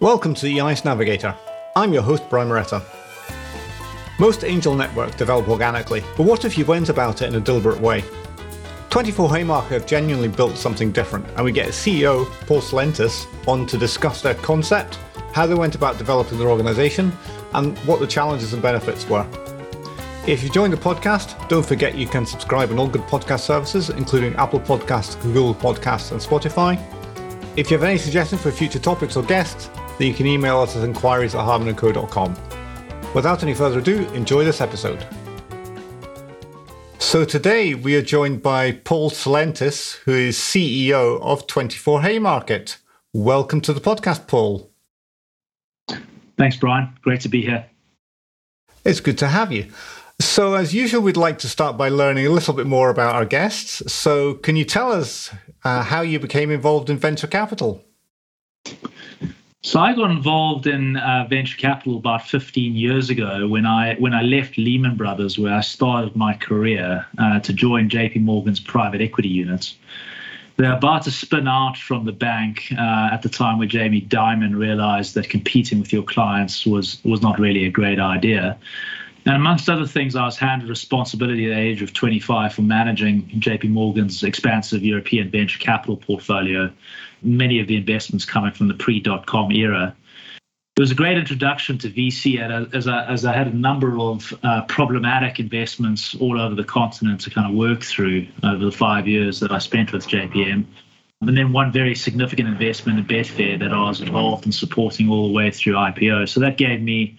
Welcome 0.00 0.32
to 0.32 0.46
the 0.46 0.62
EIS 0.62 0.86
Navigator. 0.86 1.36
I'm 1.76 1.92
your 1.92 2.00
host, 2.00 2.22
Brian 2.30 2.48
Moretta. 2.48 2.82
Most 4.18 4.44
angel 4.44 4.74
networks 4.74 5.14
develop 5.14 5.46
organically, 5.46 6.02
but 6.16 6.22
what 6.22 6.46
if 6.46 6.56
you 6.56 6.64
went 6.64 6.88
about 6.88 7.20
it 7.20 7.26
in 7.26 7.34
a 7.34 7.40
deliberate 7.40 7.78
way? 7.78 8.02
24 8.88 9.28
Haymarket 9.28 9.72
have 9.72 9.86
genuinely 9.86 10.28
built 10.28 10.56
something 10.56 10.90
different, 10.90 11.26
and 11.36 11.44
we 11.44 11.52
get 11.52 11.68
CEO, 11.68 12.24
Paul 12.46 12.62
Tselentis, 12.62 13.26
on 13.46 13.66
to 13.66 13.76
discuss 13.76 14.22
their 14.22 14.36
concept, 14.36 14.98
how 15.34 15.46
they 15.46 15.54
went 15.54 15.74
about 15.74 15.98
developing 15.98 16.38
their 16.38 16.48
organisation, 16.48 17.12
and 17.52 17.76
what 17.80 18.00
the 18.00 18.06
challenges 18.06 18.54
and 18.54 18.62
benefits 18.62 19.06
were. 19.06 19.26
If 20.26 20.42
you 20.42 20.48
joined 20.48 20.72
the 20.72 20.78
podcast, 20.78 21.46
don't 21.50 21.66
forget 21.66 21.94
you 21.94 22.06
can 22.06 22.24
subscribe 22.24 22.70
on 22.70 22.78
all 22.78 22.88
good 22.88 23.02
podcast 23.02 23.40
services, 23.40 23.90
including 23.90 24.34
Apple 24.36 24.60
Podcasts, 24.60 25.20
Google 25.22 25.54
Podcasts, 25.54 26.10
and 26.10 26.20
Spotify. 26.22 26.80
If 27.56 27.70
you 27.70 27.76
have 27.76 27.84
any 27.84 27.98
suggestions 27.98 28.40
for 28.40 28.50
future 28.50 28.78
topics 28.78 29.14
or 29.14 29.24
guests, 29.24 29.68
then 30.00 30.08
you 30.08 30.14
can 30.14 30.26
email 30.26 30.60
us 30.60 30.74
at 30.76 30.82
inquiries 30.82 31.34
at 31.34 31.44
hardmanandco.com. 31.44 32.34
Without 33.14 33.42
any 33.42 33.52
further 33.52 33.80
ado, 33.80 34.08
enjoy 34.14 34.44
this 34.44 34.62
episode. 34.62 35.06
So 36.98 37.26
today 37.26 37.74
we 37.74 37.94
are 37.96 38.02
joined 38.02 38.42
by 38.42 38.72
Paul 38.72 39.10
Tselentis, 39.10 39.96
who 40.04 40.12
is 40.12 40.38
CEO 40.38 41.20
of 41.20 41.46
24 41.46 42.00
Haymarket. 42.00 42.78
Welcome 43.12 43.60
to 43.60 43.74
the 43.74 43.80
podcast, 43.80 44.26
Paul. 44.26 44.70
Thanks, 46.38 46.56
Brian. 46.56 46.96
Great 47.02 47.20
to 47.20 47.28
be 47.28 47.42
here. 47.42 47.66
It's 48.86 49.00
good 49.00 49.18
to 49.18 49.28
have 49.28 49.52
you. 49.52 49.66
So, 50.18 50.54
as 50.54 50.72
usual, 50.72 51.02
we'd 51.02 51.18
like 51.18 51.38
to 51.40 51.48
start 51.48 51.76
by 51.76 51.90
learning 51.90 52.26
a 52.26 52.30
little 52.30 52.54
bit 52.54 52.66
more 52.66 52.88
about 52.88 53.16
our 53.16 53.26
guests. 53.26 53.92
So, 53.92 54.34
can 54.34 54.56
you 54.56 54.64
tell 54.64 54.92
us 54.92 55.30
uh, 55.62 55.82
how 55.82 56.00
you 56.00 56.18
became 56.18 56.50
involved 56.50 56.88
in 56.88 56.96
venture 56.96 57.26
capital? 57.26 57.84
So 59.62 59.78
I 59.78 59.94
got 59.94 60.10
involved 60.10 60.66
in 60.66 60.96
uh, 60.96 61.26
venture 61.28 61.58
capital 61.58 61.98
about 61.98 62.26
15 62.26 62.74
years 62.74 63.10
ago 63.10 63.46
when 63.46 63.66
I 63.66 63.94
when 63.96 64.14
I 64.14 64.22
left 64.22 64.56
Lehman 64.56 64.96
Brothers, 64.96 65.38
where 65.38 65.54
I 65.54 65.60
started 65.60 66.16
my 66.16 66.32
career, 66.34 67.06
uh, 67.18 67.40
to 67.40 67.52
join 67.52 67.90
J.P. 67.90 68.20
Morgan's 68.20 68.58
private 68.58 69.02
equity 69.02 69.28
unit. 69.28 69.74
They're 70.56 70.72
about 70.72 71.02
to 71.02 71.10
spin 71.10 71.46
out 71.46 71.76
from 71.76 72.06
the 72.06 72.12
bank 72.12 72.72
uh, 72.72 73.10
at 73.12 73.20
the 73.20 73.28
time 73.28 73.58
where 73.58 73.68
Jamie 73.68 74.00
Dimon 74.00 74.56
realized 74.56 75.14
that 75.14 75.28
competing 75.28 75.78
with 75.78 75.92
your 75.92 76.04
clients 76.04 76.64
was 76.64 76.98
was 77.04 77.20
not 77.20 77.38
really 77.38 77.66
a 77.66 77.70
great 77.70 78.00
idea. 78.00 78.58
And 79.26 79.36
amongst 79.36 79.68
other 79.68 79.86
things, 79.86 80.16
I 80.16 80.24
was 80.24 80.38
handed 80.38 80.70
responsibility 80.70 81.44
at 81.44 81.54
the 81.54 81.60
age 81.60 81.82
of 81.82 81.92
25 81.92 82.54
for 82.54 82.62
managing 82.62 83.28
JP 83.38 83.68
Morgan's 83.68 84.22
expansive 84.22 84.82
European 84.82 85.30
venture 85.30 85.58
capital 85.58 85.98
portfolio, 85.98 86.70
many 87.22 87.60
of 87.60 87.66
the 87.66 87.76
investments 87.76 88.24
coming 88.24 88.52
from 88.52 88.68
the 88.68 88.74
pre 88.74 89.00
dot 89.00 89.26
com 89.26 89.52
era. 89.52 89.94
It 90.76 90.80
was 90.80 90.92
a 90.92 90.94
great 90.94 91.18
introduction 91.18 91.76
to 91.78 91.90
VC 91.90 92.40
as 92.72 92.88
I, 92.88 93.04
as 93.04 93.26
I 93.26 93.34
had 93.34 93.48
a 93.48 93.54
number 93.54 93.98
of 93.98 94.32
uh, 94.42 94.62
problematic 94.62 95.38
investments 95.38 96.14
all 96.14 96.40
over 96.40 96.54
the 96.54 96.64
continent 96.64 97.20
to 97.22 97.30
kind 97.30 97.50
of 97.50 97.54
work 97.54 97.82
through 97.82 98.28
over 98.42 98.64
the 98.64 98.72
five 98.72 99.06
years 99.06 99.40
that 99.40 99.52
I 99.52 99.58
spent 99.58 99.92
with 99.92 100.06
JPM. 100.06 100.64
And 101.20 101.36
then 101.36 101.52
one 101.52 101.70
very 101.70 101.94
significant 101.94 102.48
investment 102.48 102.98
in 102.98 103.04
Betfair 103.04 103.58
that 103.58 103.72
I 103.74 103.82
was 103.82 104.00
involved 104.00 104.46
in 104.46 104.52
supporting 104.52 105.10
all 105.10 105.28
the 105.28 105.34
way 105.34 105.50
through 105.50 105.74
IPO. 105.74 106.26
So 106.30 106.40
that 106.40 106.56
gave 106.56 106.80
me 106.80 107.18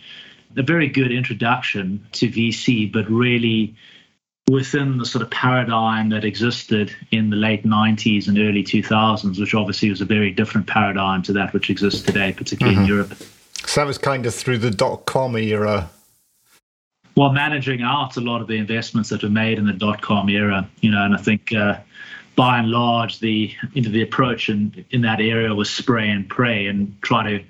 a 0.58 0.64
very 0.64 0.88
good 0.88 1.12
introduction 1.12 2.04
to 2.14 2.30
VC, 2.30 2.92
but 2.92 3.08
really 3.12 3.76
within 4.50 4.98
the 4.98 5.06
sort 5.06 5.22
of 5.22 5.30
paradigm 5.30 6.10
that 6.10 6.26
existed 6.26 6.94
in 7.12 7.30
the 7.30 7.36
late 7.36 7.64
90s 7.64 8.28
and 8.28 8.38
early 8.38 8.64
2000s, 8.64 9.40
which 9.40 9.54
obviously 9.54 9.90
was 9.90 10.02
a 10.02 10.06
very 10.06 10.32
different 10.32 10.68
paradigm 10.68 11.22
to 11.24 11.34
that 11.34 11.54
which 11.54 11.70
exists 11.70 12.02
today, 12.02 12.34
particularly 12.34 12.76
mm-hmm. 12.76 12.86
in 12.86 12.90
Europe. 12.90 13.14
So 13.66 13.82
that 13.82 13.88
was 13.88 13.98
kind 13.98 14.26
of 14.26 14.34
through 14.34 14.58
the 14.58 14.72
dot 14.72 15.06
com 15.06 15.38
era. 15.38 15.90
Well, 17.16 17.32
managing 17.32 17.82
out 17.82 18.18
a 18.18 18.22
lot 18.22 18.42
of 18.42 18.48
the 18.48 18.58
investments 18.58 19.10
that 19.10 19.24
were 19.24 19.30
made 19.30 19.58
in 19.58 19.66
the 19.66 19.74
dot 19.74 20.02
com 20.02 20.30
era, 20.30 20.68
you 20.82 20.92
know, 20.92 21.04
and 21.04 21.14
I 21.14 21.18
think 21.18 21.54
uh, 21.54 21.78
by 22.36 22.60
and 22.60 22.70
large 22.70 23.20
the 23.20 23.54
you 23.74 23.82
know, 23.82 23.90
the 23.90 24.02
approach 24.02 24.50
in 24.50 24.86
in 24.92 25.02
that 25.02 25.20
area 25.20 25.54
was 25.54 25.70
spray 25.70 26.10
and 26.10 26.28
pray 26.28 26.68
and 26.68 27.00
try 27.02 27.24
to 27.30 27.44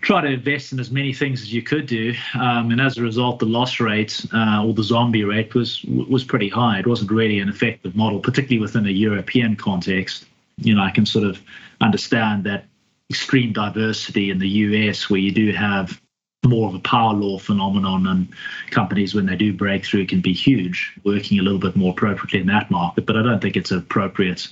try 0.00 0.20
to 0.20 0.28
invest 0.28 0.72
in 0.72 0.80
as 0.80 0.90
many 0.90 1.12
things 1.12 1.42
as 1.42 1.52
you 1.52 1.62
could 1.62 1.86
do, 1.86 2.14
um, 2.34 2.70
and 2.70 2.80
as 2.80 2.98
a 2.98 3.02
result, 3.02 3.38
the 3.38 3.46
loss 3.46 3.80
rate 3.80 4.24
uh, 4.32 4.64
or 4.64 4.72
the 4.72 4.82
zombie 4.82 5.24
rate 5.24 5.54
was 5.54 5.82
was 5.84 6.24
pretty 6.24 6.48
high. 6.48 6.78
It 6.78 6.86
wasn't 6.86 7.10
really 7.10 7.40
an 7.40 7.48
effective 7.48 7.96
model, 7.96 8.20
particularly 8.20 8.60
within 8.60 8.86
a 8.86 8.90
European 8.90 9.56
context. 9.56 10.26
You 10.58 10.74
know, 10.74 10.82
I 10.82 10.90
can 10.90 11.06
sort 11.06 11.24
of 11.24 11.40
understand 11.80 12.44
that 12.44 12.64
extreme 13.10 13.52
diversity 13.52 14.30
in 14.30 14.38
the 14.38 14.48
US, 14.48 15.08
where 15.08 15.20
you 15.20 15.32
do 15.32 15.52
have 15.52 16.00
more 16.46 16.68
of 16.68 16.74
a 16.74 16.80
power 16.80 17.14
law 17.14 17.38
phenomenon 17.38 18.06
and 18.06 18.28
companies 18.70 19.14
when 19.14 19.26
they 19.26 19.36
do 19.36 19.52
break 19.52 19.84
through 19.84 20.06
can 20.06 20.20
be 20.20 20.32
huge 20.32 20.94
working 21.04 21.38
a 21.38 21.42
little 21.42 21.58
bit 21.58 21.74
more 21.74 21.90
appropriately 21.90 22.38
in 22.38 22.46
that 22.46 22.70
market 22.70 23.04
but 23.04 23.16
i 23.16 23.22
don't 23.22 23.42
think 23.42 23.56
it's 23.56 23.72
appropriate 23.72 24.46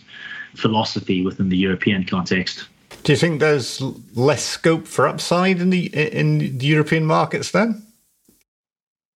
philosophy 0.56 1.24
within 1.24 1.48
the 1.48 1.56
european 1.56 2.04
context 2.04 2.66
do 3.06 3.12
you 3.12 3.16
think 3.16 3.38
there's 3.38 3.80
less 4.16 4.42
scope 4.42 4.84
for 4.84 5.06
upside 5.06 5.60
in 5.60 5.70
the 5.70 5.86
in 5.86 6.58
the 6.58 6.66
European 6.66 7.06
markets 7.06 7.52
then? 7.52 7.86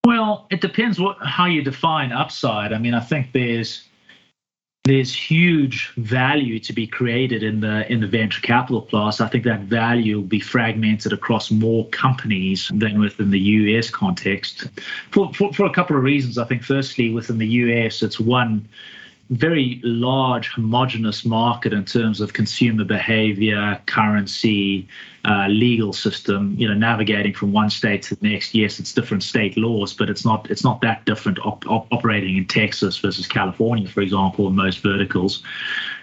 Well, 0.06 0.47
it 0.49 0.61
depends 0.61 1.01
what 1.01 1.17
how 1.21 1.47
you 1.47 1.62
define 1.62 2.12
upside. 2.12 2.73
I 2.73 2.78
mean, 2.78 2.95
I 2.95 3.01
think 3.01 3.33
there's 3.33 3.83
there's 4.84 5.12
huge 5.12 5.93
value 5.97 6.61
to 6.61 6.73
be 6.73 6.87
created 6.87 7.43
in 7.43 7.62
the 7.62 7.91
in 7.91 8.01
the 8.01 8.06
venture 8.06 8.41
capital 8.41 8.83
class. 8.83 9.21
I 9.21 9.27
think 9.27 9.43
that 9.45 9.62
value 9.62 10.19
will 10.19 10.28
be 10.39 10.39
fragmented 10.39 11.12
across 11.12 11.51
more 11.51 11.84
companies 11.89 12.71
than 12.72 13.01
within 13.01 13.33
the 13.33 13.41
US 13.41 13.91
context. 13.91 14.69
For 15.11 15.34
for, 15.34 15.53
for 15.53 15.67
a 15.67 15.72
couple 15.72 15.97
of 15.97 16.05
reasons. 16.05 16.39
I 16.39 16.45
think 16.45 16.62
firstly 16.62 17.12
within 17.12 17.39
the 17.39 17.49
US 17.65 18.05
it's 18.05 18.21
one 18.21 18.69
very 19.30 19.80
large 19.84 20.48
homogenous 20.48 21.24
market 21.24 21.72
in 21.72 21.84
terms 21.84 22.20
of 22.20 22.32
consumer 22.32 22.84
behavior, 22.84 23.80
currency, 23.86 24.88
uh, 25.24 25.46
legal 25.48 25.92
system. 25.92 26.54
You 26.58 26.66
know, 26.66 26.74
navigating 26.74 27.34
from 27.34 27.52
one 27.52 27.70
state 27.70 28.02
to 28.04 28.16
the 28.16 28.28
next. 28.28 28.54
Yes, 28.54 28.80
it's 28.80 28.92
different 28.92 29.22
state 29.22 29.56
laws, 29.56 29.94
but 29.94 30.10
it's 30.10 30.24
not 30.24 30.50
it's 30.50 30.64
not 30.64 30.80
that 30.80 31.04
different 31.04 31.38
op- 31.41 31.64
op- 31.70 31.86
operating 31.92 32.36
in 32.36 32.46
Texas 32.46 32.98
versus 32.98 33.28
California, 33.28 33.88
for 33.88 34.00
example, 34.00 34.48
in 34.48 34.56
most 34.56 34.80
verticals. 34.82 35.44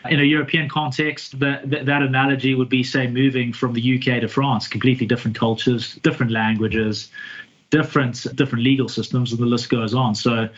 In 0.09 0.21
a 0.21 0.23
European 0.23 0.69
context, 0.69 1.38
that 1.39 1.69
that 1.69 2.01
analogy 2.01 2.55
would 2.55 2.69
be 2.69 2.83
say 2.83 3.07
moving 3.07 3.51
from 3.51 3.73
the 3.73 3.97
UK 3.97 4.21
to 4.21 4.29
France, 4.29 4.69
completely 4.69 5.05
different 5.05 5.38
cultures, 5.38 5.95
different 5.95 6.31
languages, 6.31 7.09
different 7.69 8.25
different 8.35 8.63
legal 8.63 8.88
systems, 8.88 9.31
and 9.31 9.41
the 9.41 9.45
list 9.45 9.69
goes 9.69 9.94
on. 9.94 10.16
So, 10.16 10.50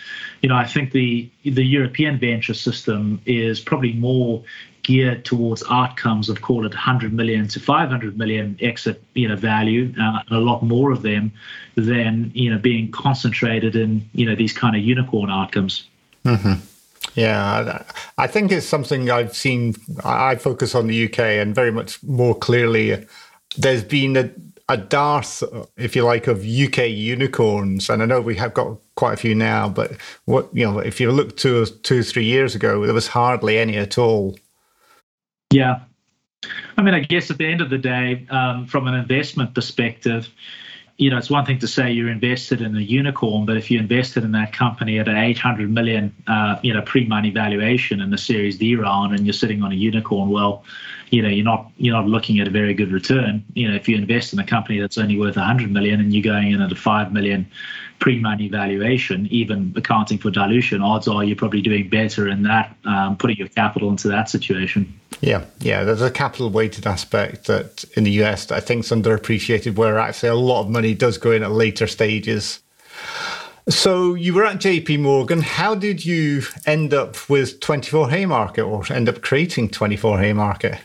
you 0.41 0.49
know, 0.49 0.55
I 0.55 0.65
think 0.65 0.91
the 0.91 1.29
the 1.43 1.63
European 1.63 2.19
venture 2.19 2.53
system 2.53 3.21
is 3.25 3.59
probably 3.59 3.93
more 3.93 4.43
geared 4.83 5.25
towards 5.25 5.63
outcomes 5.69 6.29
of 6.29 6.41
call 6.41 6.65
it 6.65 6.69
100 6.69 7.13
million 7.13 7.47
to 7.47 7.59
500 7.59 8.17
million 8.17 8.57
exit 8.61 9.03
you 9.13 9.27
know 9.27 9.35
value 9.35 9.93
uh, 10.01 10.23
a 10.31 10.37
lot 10.37 10.63
more 10.63 10.91
of 10.91 11.01
them 11.01 11.31
than 11.75 12.31
you 12.33 12.49
know 12.49 12.57
being 12.57 12.89
concentrated 12.89 13.75
in 13.75 14.09
you 14.13 14.25
know 14.25 14.35
these 14.35 14.53
kind 14.53 14.75
of 14.75 14.81
unicorn 14.81 15.29
outcomes 15.29 15.85
mm-hmm. 16.25 16.53
yeah 17.13 17.83
i 18.17 18.25
think 18.25 18.51
it's 18.51 18.65
something 18.65 19.11
i've 19.11 19.35
seen 19.35 19.75
i 20.05 20.35
focus 20.35 20.73
on 20.73 20.87
the 20.87 21.05
uk 21.05 21.19
and 21.19 21.53
very 21.53 21.71
much 21.71 22.01
more 22.03 22.33
clearly 22.33 23.05
there's 23.57 23.83
been 23.83 24.15
a 24.15 24.31
a 24.69 24.77
dearth, 24.77 25.43
if 25.77 25.95
you 25.95 26.03
like, 26.03 26.27
of 26.27 26.45
UK 26.45 26.89
unicorns, 26.89 27.89
and 27.89 28.01
I 28.01 28.05
know 28.05 28.21
we 28.21 28.35
have 28.35 28.53
got 28.53 28.77
quite 28.95 29.13
a 29.13 29.17
few 29.17 29.35
now. 29.35 29.67
But 29.67 29.93
what 30.25 30.49
you 30.53 30.63
know, 30.63 30.79
if 30.79 31.01
you 31.01 31.11
look 31.11 31.35
two, 31.35 31.65
two, 31.65 32.03
three 32.03 32.25
years 32.25 32.55
ago, 32.55 32.85
there 32.85 32.93
was 32.93 33.07
hardly 33.07 33.57
any 33.57 33.77
at 33.77 33.97
all. 33.97 34.37
Yeah, 35.51 35.79
I 36.77 36.81
mean, 36.81 36.93
I 36.93 37.01
guess 37.01 37.29
at 37.29 37.37
the 37.37 37.45
end 37.45 37.61
of 37.61 37.69
the 37.69 37.77
day, 37.77 38.25
um, 38.29 38.65
from 38.65 38.87
an 38.87 38.93
investment 38.93 39.53
perspective, 39.53 40.29
you 40.99 41.09
know, 41.09 41.17
it's 41.17 41.29
one 41.29 41.45
thing 41.45 41.57
to 41.59 41.67
say 41.67 41.89
you're 41.89 42.09
invested 42.09 42.61
in 42.61 42.75
a 42.75 42.81
unicorn, 42.81 43.45
but 43.45 43.55
if 43.55 43.71
you 43.71 43.79
invested 43.79 44.25
in 44.25 44.33
that 44.33 44.51
company 44.51 44.99
at 44.99 45.07
an 45.07 45.15
800 45.15 45.71
million, 45.71 46.13
uh, 46.27 46.59
you 46.61 46.73
know, 46.73 46.81
pre-money 46.81 47.29
valuation 47.29 48.01
in 48.01 48.09
the 48.09 48.17
Series 48.17 48.57
D 48.57 48.75
round, 48.75 49.15
and 49.15 49.25
you're 49.25 49.31
sitting 49.31 49.63
on 49.63 49.71
a 49.71 49.75
unicorn, 49.75 50.29
well, 50.29 50.65
you 51.09 51.21
know, 51.21 51.29
you're 51.29 51.45
not 51.45 51.71
you're 51.77 51.95
not 51.95 52.05
looking 52.05 52.41
at 52.41 52.49
a 52.49 52.51
very 52.51 52.73
good 52.73 52.91
return. 52.91 53.45
You 53.53 53.69
know, 53.69 53.75
if 53.75 53.87
you 53.87 53.95
invest 53.95 54.33
in 54.33 54.39
a 54.39 54.45
company 54.45 54.77
that's 54.77 54.97
only 54.97 55.17
worth 55.17 55.37
100 55.37 55.71
million 55.71 56.01
and 56.01 56.13
you're 56.13 56.21
going 56.21 56.51
in 56.51 56.61
at 56.61 56.69
a 56.69 56.75
5 56.75 57.13
million 57.13 57.49
pre-money 57.99 58.49
valuation, 58.49 59.25
even 59.27 59.73
accounting 59.77 60.17
for 60.17 60.29
dilution, 60.29 60.81
odds 60.81 61.07
are 61.07 61.23
you're 61.23 61.37
probably 61.37 61.61
doing 61.61 61.89
better 61.89 62.27
in 62.27 62.43
that, 62.43 62.75
um, 62.83 63.15
putting 63.15 63.37
your 63.37 63.47
capital 63.47 63.89
into 63.89 64.09
that 64.09 64.29
situation. 64.29 64.99
Yeah, 65.21 65.45
yeah. 65.59 65.83
There's 65.83 66.01
a 66.01 66.11
capital 66.11 66.49
weighted 66.49 66.87
aspect 66.87 67.47
that 67.47 67.83
in 67.95 68.03
the 68.03 68.11
US 68.23 68.51
I 68.51 68.59
think 68.59 68.85
is 68.85 68.91
underappreciated, 68.91 69.75
where 69.75 69.99
actually 69.99 70.29
a 70.29 70.35
lot 70.35 70.61
of 70.61 70.69
money 70.69 70.93
does 70.93 71.17
go 71.17 71.31
in 71.31 71.43
at 71.43 71.51
later 71.51 71.87
stages. 71.87 72.59
So 73.67 74.15
you 74.15 74.33
were 74.33 74.45
at 74.45 74.57
JP 74.57 75.01
Morgan. 75.01 75.41
How 75.41 75.75
did 75.75 76.03
you 76.03 76.43
end 76.65 76.93
up 76.93 77.29
with 77.29 77.59
24 77.59 78.09
Haymarket 78.09 78.63
or 78.63 78.83
end 78.91 79.07
up 79.07 79.21
creating 79.21 79.69
24 79.69 80.19
Haymarket? 80.19 80.79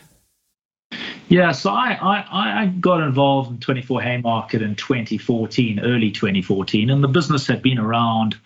Yeah, 1.27 1.51
so 1.51 1.71
I, 1.71 1.93
I, 1.93 2.61
I 2.61 2.65
got 2.79 3.01
involved 3.01 3.49
in 3.49 3.57
24 3.57 4.01
Haymarket 4.01 4.61
in 4.61 4.75
2014, 4.75 5.79
early 5.79 6.11
2014, 6.11 6.91
and 6.91 7.03
the 7.03 7.07
business 7.07 7.47
had 7.47 7.63
been 7.63 7.79
around 7.79 8.37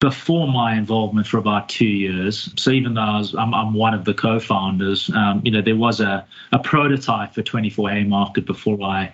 before 0.00 0.48
my 0.48 0.74
involvement 0.74 1.26
for 1.26 1.36
about 1.36 1.68
two 1.68 1.86
years. 1.86 2.52
So 2.56 2.70
even 2.70 2.94
though 2.94 3.02
I 3.02 3.18
was, 3.18 3.34
I'm, 3.34 3.54
I'm 3.54 3.74
one 3.74 3.92
of 3.92 4.06
the 4.06 4.14
co-founders, 4.14 5.10
um, 5.14 5.42
you 5.44 5.50
know, 5.50 5.60
there 5.60 5.76
was 5.76 6.00
a, 6.00 6.26
a 6.52 6.58
prototype 6.58 7.34
for 7.34 7.42
24 7.42 7.90
Haymarket 7.90 8.46
before 8.46 8.82
I 8.82 9.12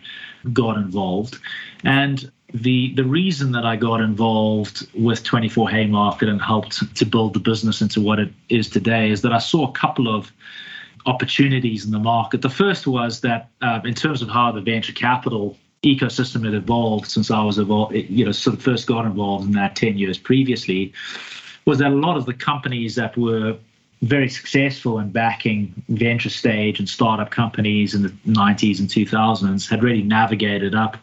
got 0.53 0.77
involved. 0.77 1.39
And 1.83 2.31
the 2.55 2.95
the 2.95 3.03
reason 3.03 3.51
that 3.53 3.67
I 3.67 3.75
got 3.75 4.01
involved 4.01 4.87
with 4.95 5.25
24 5.25 5.69
Haymarket 5.69 6.29
and 6.29 6.41
helped 6.41 6.95
to 6.95 7.05
build 7.05 7.35
the 7.35 7.41
business 7.41 7.83
into 7.83 8.01
what 8.01 8.21
it 8.21 8.33
is 8.49 8.71
today 8.71 9.11
is 9.11 9.23
that 9.23 9.33
I 9.33 9.39
saw 9.39 9.69
a 9.69 9.73
couple 9.73 10.15
of 10.15 10.33
opportunities 11.07 11.85
in 11.85 11.91
the 11.91 11.99
market. 11.99 12.43
The 12.43 12.51
first 12.51 12.87
was 12.87 13.21
that 13.23 13.51
uh, 13.63 13.81
in 13.85 13.95
terms 13.95 14.23
of 14.23 14.29
how 14.29 14.53
the 14.53 14.61
venture 14.61 14.93
capital 14.93 15.57
ecosystem 15.83 16.45
had 16.45 16.55
evolved 16.55 17.11
since 17.11 17.31
I 17.31 17.43
was 17.43 17.59
evolved, 17.59 17.95
you 17.95 18.25
know, 18.25 18.33
sort 18.33 18.57
of 18.57 18.63
first 18.63 18.87
got 18.87 19.05
involved 19.05 19.47
in 19.47 19.53
that 19.53 19.77
10 19.77 19.99
years 19.99 20.19
previously, 20.19 20.93
was 21.65 21.79
that 21.79 21.93
a 21.93 21.95
lot 21.95 22.17
of 22.17 22.27
the 22.27 22.35
companies 22.35 22.95
that 22.97 23.17
were 23.17 23.57
very 24.03 24.29
successful 24.29 24.99
in 24.99 25.11
backing 25.11 25.73
venture 25.89 26.29
stage 26.29 26.79
and 26.79 26.89
startup 26.89 27.31
companies 27.31 27.95
in 27.95 28.03
the 28.03 28.11
90s 28.27 28.79
and 28.79 28.89
2000s 28.89 29.69
had 29.69 29.83
really 29.83 30.03
navigated 30.03 30.75
up 30.75 30.99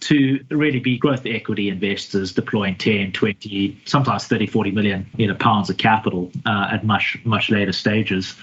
to 0.00 0.44
really 0.50 0.80
be 0.80 0.96
growth 0.96 1.26
equity 1.26 1.68
investors 1.68 2.32
deploying 2.32 2.76
10 2.76 3.12
20 3.12 3.78
sometimes 3.84 4.26
30 4.26 4.46
40 4.46 4.70
million 4.70 5.06
you 5.16 5.26
know 5.26 5.34
pounds 5.34 5.68
of 5.68 5.76
capital 5.76 6.30
uh, 6.46 6.68
at 6.72 6.84
much 6.84 7.18
much 7.24 7.50
later 7.50 7.72
stages. 7.72 8.34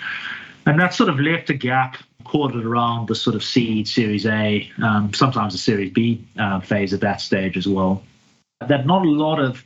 And 0.65 0.79
that 0.79 0.93
sort 0.93 1.09
of 1.09 1.19
left 1.19 1.49
a 1.49 1.53
gap 1.53 1.97
quartered 2.23 2.65
around 2.65 3.07
the 3.07 3.15
sort 3.15 3.35
of 3.35 3.43
seed, 3.43 3.87
Series 3.87 4.25
A, 4.25 4.69
um, 4.81 5.13
sometimes 5.13 5.53
the 5.53 5.59
Series 5.59 5.91
B 5.91 6.25
uh, 6.37 6.59
phase 6.59 6.93
at 6.93 7.01
that 7.01 7.21
stage 7.21 7.57
as 7.57 7.67
well. 7.67 8.03
That 8.67 8.85
not 8.85 9.05
a 9.05 9.09
lot 9.09 9.39
of 9.39 9.63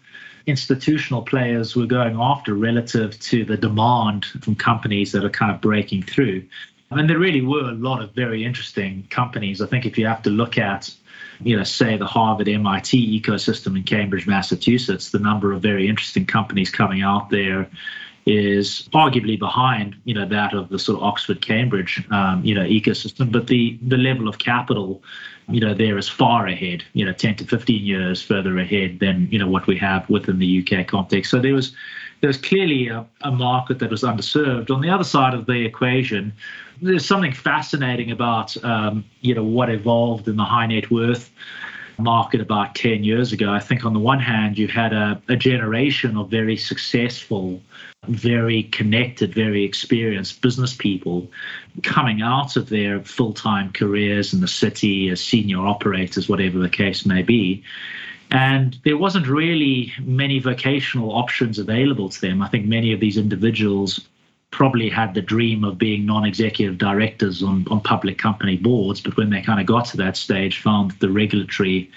institutional 0.48 1.22
players 1.22 1.76
were 1.76 1.86
going 1.86 2.18
after 2.20 2.54
relative 2.54 3.20
to 3.20 3.44
the 3.44 3.58
demand 3.58 4.26
from 4.26 4.56
companies 4.56 5.12
that 5.12 5.24
are 5.24 5.30
kind 5.30 5.52
of 5.52 5.62
breaking 5.62 6.04
through. 6.04 6.44
And 6.90 7.10
there 7.10 7.20
really 7.20 7.42
were 7.42 7.70
a 7.70 7.74
lot 7.74 8.02
of 8.02 8.14
very 8.14 8.46
interesting 8.46 9.06
companies. 9.10 9.62
I 9.62 9.68
think 9.68 9.86
if 9.86 9.98
you 9.98 10.08
have 10.08 10.22
to 10.24 10.30
look 10.30 10.58
at, 10.58 10.94
you 11.42 11.58
know, 11.58 11.64
say 11.64 11.98
the 11.98 12.06
Harvard 12.06 12.48
MIT 12.48 13.22
ecosystem 13.22 13.76
in 13.76 13.84
Cambridge, 13.84 14.26
Massachusetts, 14.26 15.12
the 15.12 15.20
number 15.20 15.52
of 15.52 15.62
very 15.62 15.90
interesting 15.90 16.26
companies 16.26 16.70
coming 16.70 17.02
out 17.02 17.30
there 17.30 17.70
is 18.28 18.90
arguably 18.94 19.40
behind, 19.40 19.96
you 20.04 20.14
know, 20.14 20.28
that 20.28 20.54
of 20.54 20.68
the 20.68 20.78
sort 20.78 20.98
of 20.98 21.04
Oxford 21.04 21.42
Cambridge, 21.42 22.06
um, 22.12 22.44
you 22.44 22.54
know, 22.54 22.64
ecosystem. 22.64 23.32
But 23.32 23.48
the 23.48 23.80
the 23.82 23.96
level 23.96 24.28
of 24.28 24.38
capital, 24.38 25.02
you 25.48 25.62
know, 25.62 25.74
there 25.74 25.98
is 25.98 26.10
far 26.10 26.46
ahead, 26.46 26.84
you 26.92 27.06
know, 27.06 27.14
10 27.14 27.38
to 27.38 27.46
15 27.46 27.86
years 27.86 28.22
further 28.22 28.60
ahead 28.60 29.00
than 29.00 29.30
you 29.32 29.40
know 29.40 29.48
what 29.48 29.66
we 29.66 29.78
have 29.78 30.10
within 30.10 30.40
the 30.40 30.60
UK 30.60 30.86
context. 30.86 31.32
So 31.32 31.40
there 31.40 31.54
was 31.54 31.74
there 32.20 32.28
was 32.28 32.38
clearly 32.38 32.90
a, 32.90 33.06
a 33.22 33.32
market 33.32 33.80
that 33.80 33.92
was 33.92 34.04
underserved. 34.04 34.70
On 34.72 34.82
the 34.82 34.90
other 34.90 35.06
side 35.06 35.34
of 35.34 35.46
the 35.46 35.66
equation, 35.66 36.34
there's 36.82 37.06
something 37.06 37.32
fascinating 37.32 38.12
about 38.12 38.62
um, 38.66 39.06
you 39.22 39.34
know 39.34 39.44
what 39.44 39.70
evolved 39.70 40.28
in 40.28 40.36
the 40.36 40.44
high 40.44 40.68
net 40.68 40.92
worth 40.92 41.32
market 42.00 42.42
about 42.42 42.76
10 42.76 43.04
years 43.04 43.32
ago. 43.32 43.52
I 43.52 43.60
think 43.60 43.86
on 43.86 43.94
the 43.94 44.00
one 44.00 44.20
hand, 44.20 44.58
you 44.58 44.68
had 44.68 44.94
a, 44.94 45.22
a 45.30 45.36
generation 45.36 46.18
of 46.18 46.30
very 46.30 46.58
successful 46.58 47.62
very 48.08 48.64
connected, 48.64 49.34
very 49.34 49.64
experienced 49.64 50.42
business 50.42 50.74
people 50.74 51.30
coming 51.84 52.22
out 52.22 52.56
of 52.56 52.70
their 52.70 53.02
full 53.02 53.34
time 53.34 53.72
careers 53.72 54.34
in 54.34 54.42
the 54.42 54.48
city 54.48 55.10
as 55.10 55.24
senior 55.24 55.60
operators, 55.60 56.30
whatever 56.30 56.60
the 56.60 56.70
case 56.70 57.06
may 57.06 57.22
be. 57.22 57.64
And 58.30 58.78
there 58.84 58.98
wasn't 58.98 59.28
really 59.28 59.94
many 60.02 60.40
vocational 60.40 61.12
options 61.12 61.60
available 61.60 62.10
to 62.10 62.22
them. 62.22 62.42
I 62.42 62.50
think 62.50 62.66
many 62.66 62.92
of 62.92 63.00
these 63.00 63.18
individuals 63.18 64.06
probably 64.52 64.90
had 64.90 65.14
the 65.14 65.22
dream 65.22 65.64
of 65.64 65.78
being 65.78 66.06
non-executive 66.06 66.78
directors 66.78 67.44
on, 67.44 67.66
on 67.70 67.82
public 67.82 68.18
company 68.18 68.56
boards, 68.58 69.02
but 69.02 69.18
when 69.18 69.30
they 69.30 69.42
kind 69.42 69.60
of 69.60 69.66
got 69.66 69.86
to 69.86 69.98
that 69.98 70.16
stage, 70.16 70.62
found 70.62 70.92
the 71.00 71.10
regulatory 71.10 71.90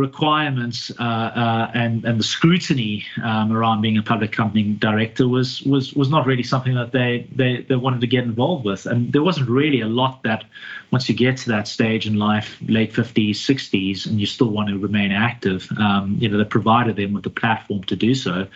requirements 0.00 0.90
uh, 0.98 1.02
uh, 1.02 1.70
and 1.74 2.04
and 2.04 2.18
the 2.18 2.24
scrutiny 2.24 3.04
um, 3.22 3.52
around 3.52 3.80
being 3.80 3.98
a 3.98 4.02
public 4.02 4.32
company 4.32 4.62
director 4.62 5.28
was 5.28 5.62
was 5.62 5.94
was 5.94 6.10
not 6.10 6.26
really 6.26 6.42
something 6.42 6.74
that 6.74 6.92
they, 6.92 7.26
they 7.34 7.62
they 7.68 7.76
wanted 7.76 8.00
to 8.00 8.06
get 8.06 8.24
involved 8.24 8.64
with, 8.64 8.86
and 8.86 9.12
there 9.12 9.22
wasn't 9.22 9.48
really 9.48 9.80
a 9.80 9.86
lot 9.86 10.22
that 10.22 10.44
once 10.90 11.08
you 11.08 11.14
get 11.14 11.36
to 11.36 11.48
that 11.48 11.66
stage 11.66 12.06
in 12.06 12.14
life, 12.14 12.56
late 12.68 12.92
50s, 12.92 13.30
60s, 13.30 14.06
and 14.06 14.20
you 14.20 14.26
still 14.26 14.50
want 14.50 14.68
to 14.68 14.78
remain 14.78 15.10
active, 15.10 15.68
um, 15.76 16.16
you 16.20 16.28
know, 16.28 16.38
that 16.38 16.50
provided 16.50 16.94
them 16.96 17.12
with 17.12 17.24
the 17.24 17.30
platform 17.30 17.82
to 17.84 17.96
do 17.96 18.14
so. 18.14 18.46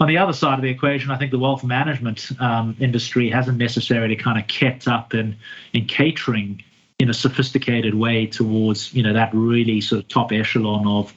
On 0.00 0.06
the 0.08 0.18
other 0.18 0.32
side 0.32 0.58
of 0.58 0.62
the 0.62 0.70
equation, 0.70 1.10
I 1.10 1.18
think 1.18 1.30
the 1.32 1.38
wealth 1.38 1.64
management 1.64 2.30
um, 2.40 2.76
industry 2.78 3.30
hasn't 3.30 3.58
necessarily 3.58 4.16
kind 4.16 4.38
of 4.38 4.46
kept 4.46 4.86
up 4.86 5.14
in 5.14 5.36
in 5.72 5.86
catering 5.86 6.62
in 6.98 7.08
a 7.08 7.14
sophisticated 7.14 7.94
way 7.94 8.26
towards 8.26 8.92
you 8.92 9.04
know 9.04 9.12
that 9.12 9.30
really 9.32 9.80
sort 9.80 10.00
of 10.00 10.08
top 10.08 10.32
echelon 10.32 10.84
of 10.86 11.14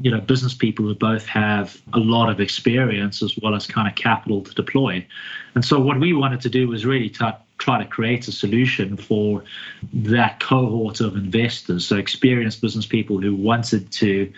you 0.00 0.10
know 0.10 0.20
business 0.20 0.54
people 0.54 0.84
who 0.84 0.94
both 0.94 1.24
have 1.26 1.80
a 1.92 1.98
lot 1.98 2.28
of 2.28 2.40
experience 2.40 3.22
as 3.22 3.38
well 3.40 3.54
as 3.54 3.66
kind 3.66 3.86
of 3.86 3.94
capital 3.94 4.42
to 4.42 4.52
deploy. 4.54 5.06
And 5.54 5.64
so 5.64 5.78
what 5.78 6.00
we 6.00 6.12
wanted 6.12 6.40
to 6.42 6.48
do 6.48 6.68
was 6.68 6.84
really 6.84 7.08
t- 7.08 7.24
try 7.58 7.78
to 7.78 7.84
create 7.84 8.26
a 8.26 8.32
solution 8.32 8.96
for 8.96 9.44
that 9.92 10.40
cohort 10.40 11.00
of 11.00 11.14
investors. 11.14 11.86
So 11.86 11.96
experienced 11.96 12.60
business 12.60 12.86
people 12.86 13.20
who 13.20 13.34
wanted 13.34 13.92
to 13.92 14.32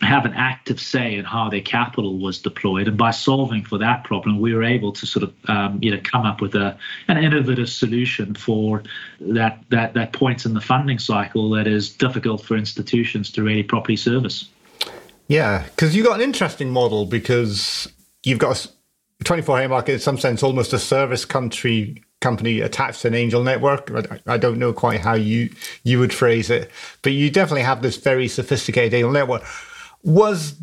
have 0.00 0.24
an 0.24 0.34
active 0.34 0.80
say 0.80 1.14
in 1.14 1.24
how 1.24 1.48
their 1.48 1.60
capital 1.60 2.18
was 2.18 2.38
deployed. 2.38 2.88
And 2.88 2.96
by 2.96 3.10
solving 3.10 3.64
for 3.64 3.78
that 3.78 4.04
problem, 4.04 4.40
we 4.40 4.52
were 4.52 4.64
able 4.64 4.92
to 4.92 5.06
sort 5.06 5.22
of 5.22 5.34
um, 5.48 5.78
you 5.82 5.90
know 5.90 6.00
come 6.02 6.26
up 6.26 6.40
with 6.40 6.54
a 6.54 6.76
an 7.08 7.22
innovative 7.22 7.68
solution 7.68 8.34
for 8.34 8.82
that 9.20 9.62
that 9.70 9.94
that 9.94 10.12
point 10.12 10.44
in 10.44 10.54
the 10.54 10.60
funding 10.60 10.98
cycle 10.98 11.50
that 11.50 11.66
is 11.66 11.90
difficult 11.90 12.42
for 12.42 12.56
institutions 12.56 13.30
to 13.32 13.42
really 13.42 13.62
properly 13.62 13.96
service. 13.96 14.48
Yeah, 15.28 15.64
because 15.64 15.96
you've 15.96 16.06
got 16.06 16.16
an 16.16 16.22
interesting 16.22 16.70
model 16.70 17.06
because 17.06 17.90
you've 18.24 18.38
got 18.38 18.66
a 18.66 19.24
24 19.24 19.58
Haymarket 19.58 19.94
in 19.94 20.00
some 20.00 20.18
sense 20.18 20.42
almost 20.42 20.72
a 20.72 20.78
service 20.78 21.24
country 21.24 22.02
company 22.20 22.60
attached 22.60 23.02
to 23.02 23.08
an 23.08 23.14
angel 23.14 23.42
network. 23.42 23.90
I, 23.90 24.34
I 24.34 24.38
don't 24.38 24.58
know 24.58 24.72
quite 24.72 25.00
how 25.00 25.14
you 25.14 25.50
you 25.84 26.00
would 26.00 26.12
phrase 26.12 26.50
it, 26.50 26.70
but 27.02 27.12
you 27.12 27.30
definitely 27.30 27.62
have 27.62 27.80
this 27.80 27.96
very 27.96 28.26
sophisticated 28.26 28.92
angel 28.92 29.12
network 29.12 29.44
was 30.04 30.54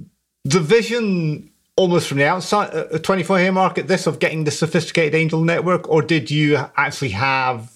the 0.45 0.59
vision 0.59 1.51
almost 1.75 2.07
from 2.07 2.17
the 2.17 2.25
outside, 2.25 2.69
a 2.73 2.95
uh, 2.95 2.99
24 2.99 3.39
Haymarket, 3.39 3.87
this 3.87 4.07
of 4.07 4.19
getting 4.19 4.43
the 4.43 4.51
sophisticated 4.51 5.15
angel 5.15 5.41
network, 5.41 5.89
or 5.89 6.01
did 6.01 6.29
you 6.29 6.57
actually 6.77 7.09
have 7.09 7.71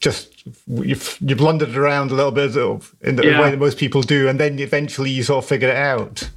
just 0.00 0.44
you've 0.66 1.18
you 1.20 1.36
blundered 1.36 1.76
around 1.76 2.10
a 2.10 2.14
little 2.14 2.30
bit 2.30 2.56
in 3.02 3.16
the 3.16 3.24
yeah. 3.24 3.40
way 3.40 3.50
that 3.50 3.58
most 3.58 3.78
people 3.78 4.02
do, 4.02 4.28
and 4.28 4.38
then 4.40 4.58
eventually 4.58 5.10
you 5.10 5.22
sort 5.22 5.44
of 5.44 5.48
figured 5.48 5.70
it 5.70 5.76
out? 5.76 6.28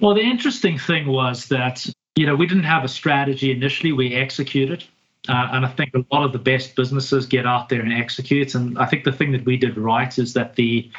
Well, 0.00 0.14
the 0.14 0.22
interesting 0.22 0.78
thing 0.78 1.06
was 1.06 1.48
that 1.48 1.86
you 2.16 2.26
know 2.26 2.36
we 2.36 2.46
didn't 2.46 2.64
have 2.64 2.84
a 2.84 2.88
strategy 2.88 3.50
initially; 3.50 3.92
we 3.92 4.14
executed. 4.14 4.84
Uh, 5.28 5.48
and 5.52 5.64
I 5.64 5.68
think 5.68 5.94
a 5.94 6.04
lot 6.12 6.24
of 6.24 6.32
the 6.32 6.38
best 6.40 6.74
businesses 6.74 7.26
get 7.26 7.46
out 7.46 7.68
there 7.68 7.80
and 7.80 7.92
execute. 7.92 8.56
And 8.56 8.76
I 8.76 8.86
think 8.86 9.04
the 9.04 9.12
thing 9.12 9.30
that 9.30 9.44
we 9.44 9.56
did 9.56 9.78
right 9.78 10.18
is 10.18 10.32
that 10.32 10.56
the 10.56 10.90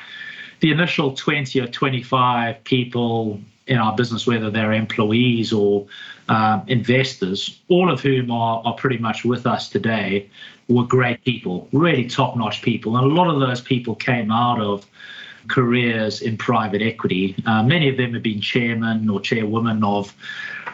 the 0.64 0.72
initial 0.72 1.14
20 1.14 1.60
or 1.60 1.68
25 1.68 2.64
people 2.64 3.38
in 3.68 3.78
our 3.78 3.94
business, 3.98 4.26
whether 4.26 4.50
they're 4.50 4.72
employees 4.72 5.52
or 5.52 5.86
um, 6.30 6.64
investors, 6.68 7.60
all 7.68 7.92
of 7.92 8.00
whom 8.00 8.32
are, 8.32 8.62
are 8.64 8.74
pretty 8.76 8.98
much 8.98 9.26
with 9.26 9.46
us 9.46 9.68
today, 9.68 10.30
were 10.70 10.86
great 10.86 11.22
people, 11.26 11.68
really 11.74 12.08
top 12.08 12.38
notch 12.38 12.62
people. 12.62 12.96
And 12.96 13.12
a 13.12 13.14
lot 13.14 13.28
of 13.28 13.42
those 13.42 13.60
people 13.60 13.94
came 13.94 14.32
out 14.32 14.62
of 14.62 14.86
careers 15.50 16.22
in 16.22 16.38
private 16.38 16.82
equity. 16.82 17.36
Uh, 17.46 17.62
many 17.62 17.90
of 17.90 17.98
them 17.98 18.14
have 18.14 18.24
been 18.24 18.40
chairman 18.40 19.10
or 19.10 19.20
chairwoman 19.20 19.84
of 19.84 20.16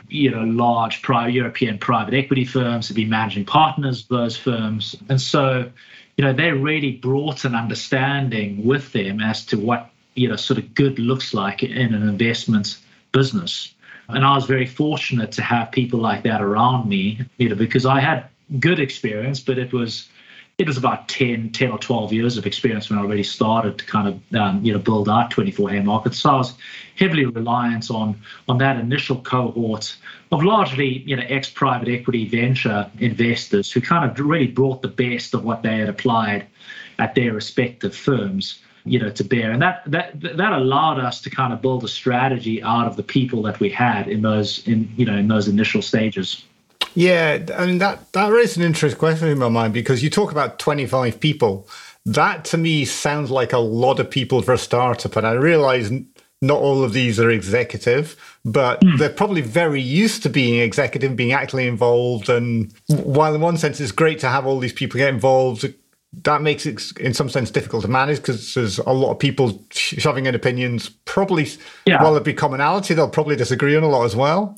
you 0.08 0.30
know 0.30 0.44
large 0.44 1.02
pri- 1.02 1.30
European 1.30 1.80
private 1.80 2.14
equity 2.14 2.46
firms, 2.46 2.90
have 2.90 2.96
been 2.96 3.10
managing 3.10 3.44
partners 3.44 4.04
of 4.04 4.10
those 4.10 4.38
firms. 4.38 4.96
And 5.10 5.20
so 5.20 5.72
you 6.20 6.26
know, 6.26 6.34
they 6.34 6.52
really 6.52 6.92
brought 6.92 7.46
an 7.46 7.56
understanding 7.56 8.66
with 8.66 8.92
them 8.92 9.22
as 9.22 9.46
to 9.46 9.58
what, 9.58 9.90
you 10.16 10.28
know, 10.28 10.36
sort 10.36 10.58
of 10.58 10.74
good 10.74 11.00
looks 11.00 11.34
like 11.34 11.64
in 11.64 11.94
an 11.94 12.10
investment 12.10 12.78
business. 13.14 13.74
And 14.10 14.26
I 14.26 14.36
was 14.36 14.46
very 14.46 14.66
fortunate 14.66 15.32
to 15.32 15.42
have 15.42 15.72
people 15.72 15.98
like 15.98 16.24
that 16.24 16.42
around 16.42 16.90
me, 16.90 17.22
you 17.38 17.48
know, 17.48 17.56
because 17.56 17.86
I 17.86 18.02
had 18.02 18.26
good 18.60 18.82
experience, 18.82 19.40
but 19.40 19.58
it 19.58 19.72
was 19.72 20.10
it 20.60 20.68
was 20.68 20.78
about 20.78 21.08
10, 21.08 21.52
10 21.52 21.72
or 21.72 21.80
12 21.80 22.12
years 22.12 22.38
of 22.38 22.46
experience 22.46 22.90
when 22.90 23.00
I 23.00 23.02
already 23.02 23.24
started 23.24 23.78
to 23.78 23.86
kind 23.86 24.10
of 24.10 24.40
um, 24.40 24.64
you 24.64 24.74
know 24.74 24.80
build 24.80 25.08
our 25.08 25.28
24 25.30 25.70
Haymarket. 25.70 26.14
So 26.14 26.30
I 26.30 26.36
was 26.36 26.54
heavily 26.98 27.26
reliant 27.26 27.90
on 27.90 28.22
on 28.50 28.58
that 28.58 28.78
initial 28.78 29.22
cohort 29.22 29.96
of 30.32 30.44
largely 30.44 31.00
you 31.00 31.16
know 31.16 31.24
ex 31.30 31.50
private 31.50 31.88
equity 31.88 32.28
venture 32.28 32.92
investors 33.00 33.72
who 33.72 33.80
kind 33.80 34.10
of 34.10 34.20
really 34.20 34.48
brought 34.48 34.82
the 34.82 34.90
best 34.90 35.34
of 35.34 35.46
what 35.46 35.64
they 35.64 35.78
had 35.78 35.88
applied 35.88 36.46
at 37.00 37.16
their 37.16 37.32
respective 37.32 37.96
firms 37.96 38.62
you 38.84 39.00
know 39.00 39.10
to 39.10 39.24
bear 39.24 39.52
and 39.52 39.62
that 39.62 39.82
that 39.86 40.20
that 40.20 40.54
allowed 40.54 41.00
us 41.00 41.22
to 41.22 41.30
kind 41.30 41.54
of 41.54 41.62
build 41.62 41.84
a 41.84 41.88
strategy 41.88 42.62
out 42.64 42.88
of 42.88 42.96
the 42.96 43.04
people 43.04 43.42
that 43.42 43.60
we 43.60 43.70
had 43.70 44.08
in 44.08 44.22
those 44.22 44.66
in 44.68 44.92
you 44.98 45.06
know 45.06 45.16
in 45.16 45.28
those 45.28 45.48
initial 45.48 45.82
stages 45.82 46.44
yeah, 46.96 47.46
I 47.58 47.66
mean 47.66 47.78
that 47.80 48.12
that 48.14 48.32
raises 48.32 48.58
an 48.58 48.64
interesting 48.64 49.00
question 49.00 49.28
in 49.28 49.38
my 49.38 49.50
mind 49.50 49.74
because 49.74 50.04
you 50.04 50.10
talk 50.10 50.32
about 50.32 50.60
25 50.60 51.20
people. 51.20 51.68
That 52.06 52.46
to 52.46 52.58
me 52.58 52.86
sounds 52.86 53.30
like 53.30 53.54
a 53.54 53.60
lot 53.60 54.00
of 54.00 54.10
people 54.10 54.42
for 54.42 54.54
a 54.54 54.58
startup, 54.58 55.16
and 55.16 55.28
I 55.28 55.34
realize 55.34 55.92
not 56.42 56.60
all 56.60 56.84
of 56.84 56.94
these 56.94 57.20
are 57.20 57.30
executive, 57.30 58.16
but 58.46 58.80
mm. 58.82 58.98
they're 58.98 59.10
probably 59.10 59.42
very 59.42 59.82
used 59.82 60.24
to 60.24 60.30
being 60.30 60.60
executive, 60.62 61.12
and 61.12 61.18
being 61.18 61.34
actively 61.34 61.68
involved. 61.68 62.30
And 62.30 62.74
while 62.88 63.36
in 63.36 63.42
one 63.42 63.58
sense 63.58 63.80
it's 63.80 63.92
great 63.92 64.20
to 64.20 64.30
have 64.30 64.46
all 64.46 64.60
these 64.60 64.74
people 64.74 64.98
get 64.98 65.10
involved, 65.10 65.72
that 66.24 66.42
makes 66.42 66.66
it 66.66 66.98
in 66.98 67.14
some 67.14 67.30
sense 67.30 67.52
difficult 67.52 67.84
to 67.84 67.88
manage 67.88 68.18
because 68.18 68.54
there's 68.54 68.80
a 68.80 68.92
lot 68.92 69.12
of 69.12 69.20
people 69.20 69.64
shoving 69.72 70.26
in 70.26 70.34
opinions. 70.34 70.90
Probably, 70.90 71.48
yeah. 71.86 72.02
while 72.02 72.14
there 72.14 72.24
be 72.24 72.34
commonality, 72.34 72.94
they'll 72.94 73.10
probably 73.10 73.36
disagree 73.36 73.76
on 73.76 73.84
a 73.84 73.90
lot 73.90 74.06
as 74.06 74.16
well. 74.16 74.58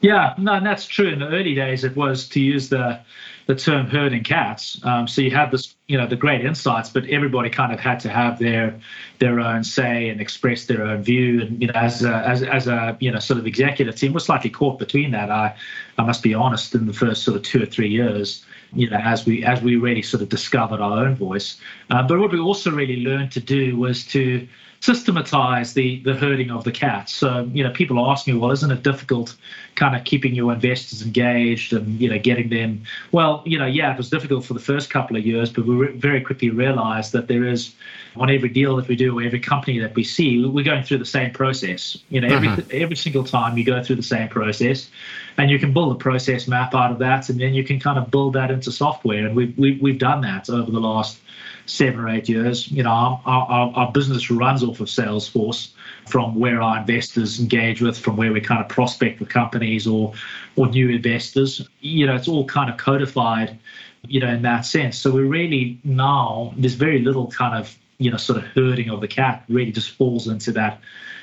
Yeah, 0.00 0.34
no, 0.36 0.52
and 0.52 0.66
that's 0.66 0.86
true. 0.86 1.08
In 1.08 1.20
the 1.20 1.28
early 1.28 1.54
days, 1.54 1.84
it 1.84 1.96
was 1.96 2.28
to 2.28 2.40
use 2.40 2.68
the 2.68 3.00
the 3.46 3.54
term 3.54 3.86
herding 3.86 4.24
cats. 4.24 4.80
Um, 4.84 5.06
so 5.06 5.20
you 5.20 5.30
had 5.30 5.50
this, 5.50 5.74
you 5.86 5.98
know, 5.98 6.06
the 6.06 6.16
great 6.16 6.44
insights, 6.44 6.88
but 6.88 7.04
everybody 7.06 7.50
kind 7.50 7.72
of 7.72 7.80
had 7.80 8.00
to 8.00 8.08
have 8.08 8.38
their 8.38 8.78
their 9.18 9.40
own 9.40 9.64
say 9.64 10.08
and 10.08 10.20
express 10.20 10.64
their 10.66 10.82
own 10.82 11.02
view. 11.02 11.42
And 11.42 11.60
you 11.60 11.68
know, 11.68 11.74
as 11.74 12.04
a, 12.04 12.16
as 12.26 12.42
as 12.42 12.66
a 12.66 12.96
you 13.00 13.10
know 13.10 13.18
sort 13.18 13.38
of 13.38 13.46
executive 13.46 13.96
team, 13.96 14.12
we're 14.12 14.20
slightly 14.20 14.50
caught 14.50 14.78
between 14.78 15.10
that. 15.12 15.30
I 15.30 15.56
I 15.98 16.02
must 16.04 16.22
be 16.22 16.34
honest. 16.34 16.74
In 16.74 16.86
the 16.86 16.92
first 16.92 17.22
sort 17.22 17.36
of 17.36 17.42
two 17.42 17.62
or 17.62 17.66
three 17.66 17.88
years, 17.88 18.44
you 18.74 18.88
know, 18.90 18.98
as 18.98 19.24
we 19.24 19.44
as 19.44 19.62
we 19.62 19.76
really 19.76 20.02
sort 20.02 20.22
of 20.22 20.28
discovered 20.28 20.80
our 20.80 21.04
own 21.04 21.14
voice. 21.14 21.58
Uh, 21.90 22.02
but 22.02 22.18
what 22.18 22.32
we 22.32 22.38
also 22.38 22.70
really 22.70 23.02
learned 23.02 23.32
to 23.32 23.40
do 23.40 23.76
was 23.76 24.04
to 24.06 24.46
systematize 24.84 25.72
the 25.72 26.00
the 26.00 26.14
herding 26.14 26.50
of 26.50 26.64
the 26.64 26.72
cats. 26.72 27.14
So 27.14 27.48
you 27.54 27.64
know, 27.64 27.70
people 27.70 28.10
ask 28.10 28.26
me, 28.26 28.34
well, 28.34 28.50
isn't 28.50 28.70
it 28.70 28.82
difficult, 28.82 29.34
kind 29.76 29.96
of 29.96 30.04
keeping 30.04 30.34
your 30.34 30.52
investors 30.52 31.00
engaged 31.00 31.72
and 31.72 31.98
you 31.98 32.10
know 32.10 32.18
getting 32.18 32.50
them? 32.50 32.82
Well, 33.10 33.42
you 33.46 33.58
know, 33.58 33.64
yeah, 33.66 33.92
it 33.92 33.96
was 33.96 34.10
difficult 34.10 34.44
for 34.44 34.52
the 34.52 34.60
first 34.60 34.90
couple 34.90 35.16
of 35.16 35.24
years, 35.24 35.50
but 35.50 35.64
we 35.64 35.86
very 35.92 36.20
quickly 36.20 36.50
realized 36.50 37.12
that 37.12 37.28
there 37.28 37.44
is 37.44 37.74
on 38.16 38.28
every 38.30 38.50
deal 38.50 38.76
that 38.76 38.86
we 38.86 38.94
do, 38.94 39.18
or 39.18 39.22
every 39.22 39.40
company 39.40 39.78
that 39.78 39.94
we 39.94 40.04
see, 40.04 40.44
we're 40.44 40.62
going 40.62 40.84
through 40.84 40.98
the 40.98 41.06
same 41.06 41.32
process. 41.32 41.96
You 42.10 42.20
know, 42.20 42.28
every 42.28 42.48
uh-huh. 42.48 42.62
every 42.70 42.96
single 42.96 43.24
time 43.24 43.56
you 43.56 43.64
go 43.64 43.82
through 43.82 43.96
the 43.96 44.02
same 44.02 44.28
process, 44.28 44.90
and 45.38 45.50
you 45.50 45.58
can 45.58 45.72
build 45.72 45.92
a 45.92 45.98
process 45.98 46.46
map 46.46 46.74
out 46.74 46.90
of 46.92 46.98
that, 46.98 47.30
and 47.30 47.40
then 47.40 47.54
you 47.54 47.64
can 47.64 47.80
kind 47.80 47.98
of 47.98 48.10
build 48.10 48.34
that 48.34 48.50
into 48.50 48.70
software. 48.70 49.26
And 49.26 49.34
we've 49.34 49.56
we, 49.56 49.72
have 49.72 49.80
we 49.80 49.90
have 49.92 49.98
done 49.98 50.20
that 50.20 50.50
over 50.50 50.70
the 50.70 50.80
last 50.80 51.20
seven 51.66 52.00
or 52.00 52.08
eight 52.08 52.28
years. 52.28 52.70
You 52.70 52.82
know, 52.82 52.90
our, 52.90 53.20
our, 53.24 53.72
our 53.74 53.92
business 53.92 54.30
runs 54.30 54.62
off 54.62 54.80
of 54.80 54.88
Salesforce 54.88 55.70
from 56.06 56.34
where 56.34 56.60
our 56.60 56.78
investors 56.78 57.40
engage 57.40 57.80
with, 57.80 57.98
from 57.98 58.16
where 58.16 58.32
we 58.32 58.40
kind 58.40 58.60
of 58.62 58.68
prospect 58.68 59.20
with 59.20 59.28
companies 59.28 59.86
or 59.86 60.12
or 60.56 60.68
new 60.68 60.90
investors. 60.90 61.66
You 61.80 62.06
know, 62.06 62.14
it's 62.14 62.28
all 62.28 62.44
kind 62.44 62.70
of 62.70 62.76
codified, 62.76 63.58
you 64.06 64.20
know, 64.20 64.28
in 64.28 64.42
that 64.42 64.62
sense. 64.62 64.98
So 64.98 65.12
we're 65.12 65.26
really 65.26 65.80
now 65.84 66.54
there's 66.56 66.74
very 66.74 67.00
little 67.00 67.30
kind 67.30 67.58
of 67.58 67.76
you 67.98 68.10
know 68.10 68.16
sort 68.16 68.38
of 68.38 68.44
herding 68.44 68.90
of 68.90 69.00
the 69.00 69.08
cat. 69.08 69.44
Really 69.48 69.72
just 69.72 69.90
falls 69.90 70.28
into 70.28 70.52
that, 70.52 70.80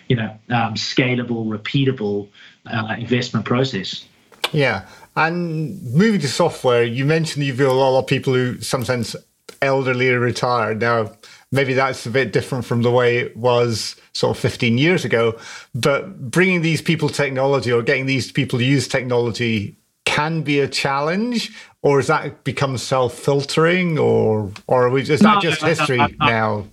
you 0.08 0.16
know, 0.16 0.38
um, 0.50 0.76
scalable, 0.76 1.48
repeatable 1.48 2.28
uh, 2.66 2.96
investment 2.98 3.46
process. 3.46 4.06
Yeah. 4.52 4.88
And 5.16 5.82
moving 5.94 6.22
to 6.22 6.28
software, 6.28 6.84
you 6.84 7.06
mentioned 7.06 7.46
you've 7.46 7.58
got 7.58 7.70
a 7.70 7.74
lot 7.74 8.00
of 8.00 8.08
people 8.08 8.34
who 8.34 8.62
sometimes 8.62 9.16
elderly 9.62 10.10
retired. 10.10 10.82
Now, 10.82 11.12
maybe 11.52 11.74
that's 11.74 12.06
a 12.06 12.10
bit 12.10 12.34
different 12.34 12.66
from 12.66 12.82
the 12.82 12.92
way 12.92 13.18
it 13.18 13.38
was 13.38 13.96
sort 14.14 14.36
of 14.36 14.42
15 14.42 14.78
years 14.78 15.06
ago, 15.06 15.38
but 15.76 16.32
bringing 16.32 16.62
these 16.62 16.82
people 16.82 17.10
technology 17.10 17.72
or 17.72 17.82
getting 17.82 18.06
these 18.06 18.32
people 18.32 18.60
to 18.60 18.66
use 18.66 18.88
technology 18.88 19.76
can 20.06 20.42
be 20.42 20.60
a 20.60 20.68
challenge 20.68 21.56
or 21.84 21.98
has 22.00 22.08
that 22.08 22.44
become 22.44 22.78
self-filtering 22.78 23.98
or 23.98 24.52
or 24.68 24.88
are 24.88 24.90
we 24.90 25.04
just 25.04 25.24
no, 25.24 25.36
that 25.36 25.42
just 25.42 25.62
history 25.62 25.98
no, 25.98 26.08
no, 26.08 26.26
now? 26.26 26.68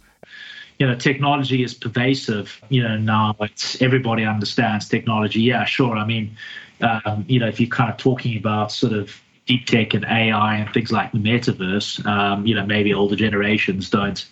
You 0.78 0.86
know 0.88 0.96
technology 0.96 1.62
is 1.62 1.74
pervasive 1.74 2.60
you 2.68 2.82
know 2.82 2.96
now 2.96 3.36
it's 3.40 3.80
everybody 3.80 4.24
understands 4.24 4.88
technology. 4.88 5.40
Yeah 5.40 5.64
sure 5.64 5.96
i 5.96 6.04
mean 6.04 6.36
um, 6.80 7.24
you 7.28 7.38
know 7.38 7.46
if 7.46 7.60
you're 7.60 7.68
kind 7.68 7.90
of 7.90 7.96
talking 7.96 8.36
about 8.36 8.72
sort 8.72 8.92
of 8.92 9.20
deep 9.48 9.66
tech 9.66 9.94
and 9.94 10.04
AI 10.04 10.56
and 10.56 10.72
things 10.72 10.92
like 10.92 11.10
the 11.10 11.18
metaverse, 11.18 12.04
um, 12.06 12.46
you 12.46 12.54
know, 12.54 12.64
maybe 12.64 12.94
older 12.94 13.16
generations 13.16 13.90
don't 13.90 14.26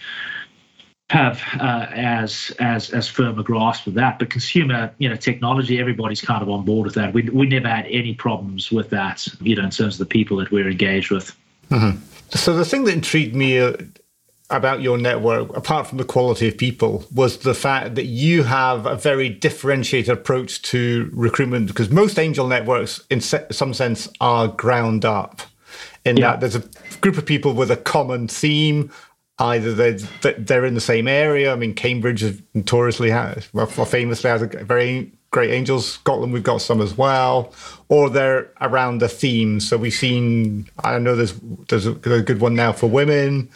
have 1.10 1.42
uh, 1.60 1.86
as 1.90 2.52
as 2.58 2.90
as 2.90 3.08
firm 3.08 3.38
a 3.38 3.42
grasp 3.42 3.86
of 3.86 3.94
that. 3.94 4.18
But 4.18 4.30
consumer, 4.30 4.92
you 4.98 5.08
know, 5.08 5.16
technology, 5.16 5.80
everybody's 5.80 6.20
kind 6.20 6.42
of 6.42 6.50
on 6.50 6.64
board 6.64 6.84
with 6.84 6.94
that. 6.94 7.14
We 7.14 7.22
we 7.22 7.46
never 7.46 7.68
had 7.68 7.86
any 7.86 8.14
problems 8.14 8.70
with 8.70 8.90
that, 8.90 9.26
you 9.40 9.56
know, 9.56 9.64
in 9.64 9.70
terms 9.70 9.94
of 9.94 9.98
the 9.98 10.06
people 10.06 10.36
that 10.36 10.52
we're 10.52 10.70
engaged 10.70 11.10
with. 11.10 11.36
Mm-hmm. 11.70 11.98
So 12.30 12.56
the 12.56 12.64
thing 12.64 12.84
that 12.84 12.92
intrigued 12.92 13.34
me 13.34 13.58
uh, 13.58 13.76
about 14.50 14.80
your 14.80 14.96
network, 14.96 15.54
apart 15.56 15.86
from 15.86 15.98
the 15.98 16.04
quality 16.04 16.48
of 16.48 16.56
people, 16.56 17.04
was 17.14 17.38
the 17.38 17.54
fact 17.54 17.96
that 17.96 18.04
you 18.04 18.44
have 18.44 18.86
a 18.86 18.94
very 18.94 19.28
differentiated 19.28 20.12
approach 20.12 20.62
to 20.62 21.10
recruitment 21.12 21.66
because 21.66 21.90
most 21.90 22.18
angel 22.18 22.46
networks, 22.46 23.04
in 23.10 23.20
some 23.20 23.74
sense, 23.74 24.08
are 24.20 24.48
ground 24.48 25.04
up. 25.04 25.42
In 26.04 26.16
yeah. 26.16 26.36
that 26.36 26.40
there's 26.40 26.54
a 26.54 26.62
group 27.00 27.18
of 27.18 27.26
people 27.26 27.52
with 27.52 27.70
a 27.70 27.76
common 27.76 28.28
theme. 28.28 28.92
Either 29.38 29.74
they're, 29.74 30.32
they're 30.38 30.64
in 30.64 30.74
the 30.74 30.80
same 30.80 31.08
area. 31.08 31.52
I 31.52 31.56
mean, 31.56 31.74
Cambridge 31.74 32.22
is 32.22 32.40
notoriously 32.54 33.10
has, 33.10 33.52
well, 33.52 33.66
famously 33.66 34.30
has 34.30 34.40
a 34.40 34.46
very 34.46 35.12
great 35.30 35.50
angels. 35.50 35.92
Scotland, 35.92 36.32
we've 36.32 36.42
got 36.42 36.62
some 36.62 36.80
as 36.80 36.96
well, 36.96 37.52
or 37.88 38.08
they're 38.08 38.50
around 38.62 38.98
the 38.98 39.08
theme. 39.08 39.60
So 39.60 39.76
we've 39.76 39.92
seen. 39.92 40.70
I 40.82 40.98
know 40.98 41.14
there's 41.14 41.34
there's 41.68 41.86
a 41.86 41.92
good 41.92 42.40
one 42.40 42.54
now 42.54 42.72
for 42.72 42.86
women. 42.86 43.50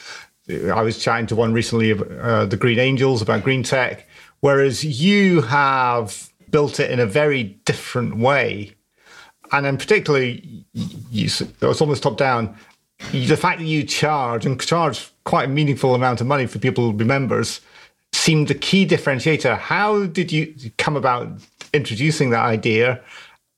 I 0.50 0.82
was 0.82 0.98
chatting 0.98 1.26
to 1.28 1.36
one 1.36 1.52
recently, 1.52 1.92
uh, 1.92 2.46
the 2.46 2.56
Green 2.56 2.78
Angels, 2.78 3.22
about 3.22 3.44
green 3.44 3.62
tech, 3.62 4.06
whereas 4.40 4.84
you 4.84 5.42
have 5.42 6.30
built 6.50 6.80
it 6.80 6.90
in 6.90 7.00
a 7.00 7.06
very 7.06 7.44
different 7.64 8.16
way. 8.16 8.74
And 9.52 9.64
then, 9.66 9.76
particularly, 9.76 10.64
you, 10.72 11.24
it's 11.24 11.80
almost 11.80 12.02
top 12.02 12.16
down. 12.16 12.56
The 13.12 13.36
fact 13.36 13.58
that 13.58 13.66
you 13.66 13.84
charge 13.84 14.46
and 14.46 14.60
charge 14.60 15.10
quite 15.24 15.46
a 15.46 15.52
meaningful 15.52 15.94
amount 15.94 16.20
of 16.20 16.26
money 16.26 16.46
for 16.46 16.58
people 16.58 16.90
to 16.90 16.96
be 16.96 17.04
members 17.04 17.60
seemed 18.12 18.50
a 18.50 18.54
key 18.54 18.86
differentiator. 18.86 19.58
How 19.58 20.06
did 20.06 20.30
you 20.30 20.54
come 20.78 20.96
about 20.96 21.28
introducing 21.72 22.30
that 22.30 22.44
idea, 22.44 23.00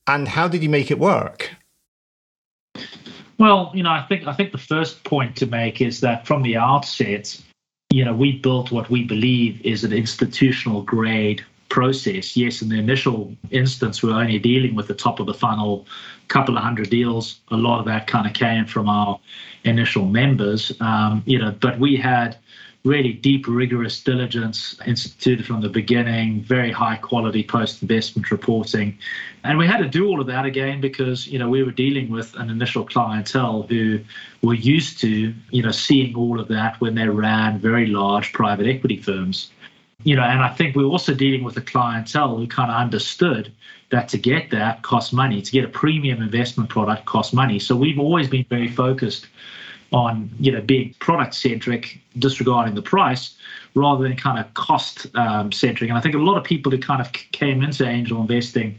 and 0.06 0.28
how 0.28 0.49
did 0.49 0.62
you 0.62 0.68
make 0.68 0.90
it 0.90 0.99
work? 0.99 1.50
Well, 3.42 3.72
you 3.75 3.82
know, 3.82 3.90
I 3.90 4.06
think 4.08 4.28
I 4.28 4.34
think 4.34 4.52
the 4.52 4.58
first 4.58 5.02
point 5.02 5.34
to 5.38 5.46
make 5.46 5.80
is 5.80 5.99
that 5.99 6.28
from 6.28 6.44
the 6.44 6.56
outset, 6.56 7.37
you 7.90 8.04
know, 8.04 8.14
we 8.14 8.38
built 8.38 8.70
what 8.70 8.88
we 8.88 9.02
believe 9.02 9.61
is 9.66 9.82
an 9.82 9.92
institutional 9.92 10.82
grade 10.82 11.44
process. 11.68 12.37
Yes, 12.37 12.62
in 12.62 12.68
the 12.68 12.78
initial 12.78 13.34
instance, 13.50 14.00
we 14.00 14.12
we're 14.12 14.20
only 14.20 14.38
dealing 14.38 14.76
with 14.76 14.87
the 14.87 14.94
top 14.94 15.18
of 15.18 15.26
the 15.26 15.34
funnel, 15.34 15.88
couple 16.28 16.56
of 16.56 16.62
hundred 16.62 16.88
deals. 16.88 17.40
A 17.50 17.56
lot 17.56 17.80
of 17.80 17.87
that 17.87 18.06
kind 18.06 18.28
of 18.28 18.32
came 18.32 18.64
from 18.64 18.88
our 18.88 19.18
initial 19.64 20.04
members, 20.04 20.72
um, 20.80 21.25
you 21.26 21.40
know, 21.40 21.50
but 21.50 21.80
we 21.80 21.96
had 21.96 22.37
really 22.84 23.12
deep, 23.12 23.46
rigorous 23.49 24.02
diligence 24.02 24.76
instituted 24.87 25.46
from 25.46 25.61
the 25.61 25.68
beginning, 25.68 26.42
very 26.42 26.70
high 26.70 26.96
quality 26.96 27.42
post 27.42 27.82
investment 27.82 28.30
reporting. 28.30 28.99
And 29.44 29.58
we 29.58 29.66
had 29.66 29.78
to 29.78 29.88
do 29.88 30.06
all 30.06 30.20
of 30.20 30.26
that 30.28 30.44
again 30.44 30.80
because, 30.80 31.26
you 31.26 31.38
know, 31.38 31.49
we 31.49 31.62
were 31.64 31.72
dealing 31.72 32.11
with 32.11 32.34
an 32.37 32.49
initial 32.49 32.84
clientele 32.84 33.62
who 33.62 34.00
were 34.42 34.54
used 34.54 35.00
to, 35.00 35.34
you 35.50 35.62
know, 35.62 35.72
seeing 35.72 36.14
all 36.14 36.38
of 36.38 36.49
that 36.49 36.80
when 36.80 36.94
they 36.94 37.08
ran 37.08 37.58
very 37.58 37.87
large 37.87 38.32
private 38.32 38.66
equity 38.66 38.99
firms. 38.99 39.50
You 40.04 40.16
know, 40.16 40.22
and 40.22 40.40
I 40.40 40.49
think 40.49 40.76
we 40.76 40.84
are 40.84 40.88
also 40.88 41.14
dealing 41.14 41.44
with 41.44 41.56
a 41.56 41.61
clientele 41.61 42.37
who 42.37 42.46
kind 42.46 42.70
of 42.70 42.76
understood 42.76 43.52
that 43.90 44.08
to 44.08 44.18
get 44.18 44.50
that 44.50 44.82
costs 44.82 45.12
money, 45.12 45.42
to 45.42 45.50
get 45.52 45.64
a 45.64 45.68
premium 45.68 46.22
investment 46.22 46.70
product 46.70 47.04
costs 47.04 47.32
money. 47.32 47.58
So 47.58 47.76
we've 47.76 47.99
always 47.99 48.28
been 48.28 48.44
very 48.49 48.68
focused 48.68 49.26
on 49.92 50.30
you 50.40 50.50
know 50.50 50.61
being 50.61 50.94
product 50.99 51.34
centric, 51.34 52.00
disregarding 52.18 52.75
the 52.75 52.82
price, 52.82 53.37
rather 53.75 54.02
than 54.02 54.17
kind 54.17 54.38
of 54.38 54.52
cost 54.55 55.07
um, 55.17 55.50
centric. 55.50 55.88
And 55.88 55.99
I 55.99 56.00
think 56.02 56.14
a 56.14 56.19
lot 56.19 56.37
of 56.37 56.45
people 56.45 56.71
who 56.71 56.79
kind 56.79 57.00
of 57.00 57.12
came 57.12 57.62
into 57.62 57.87
angel 57.87 58.21
investing, 58.21 58.79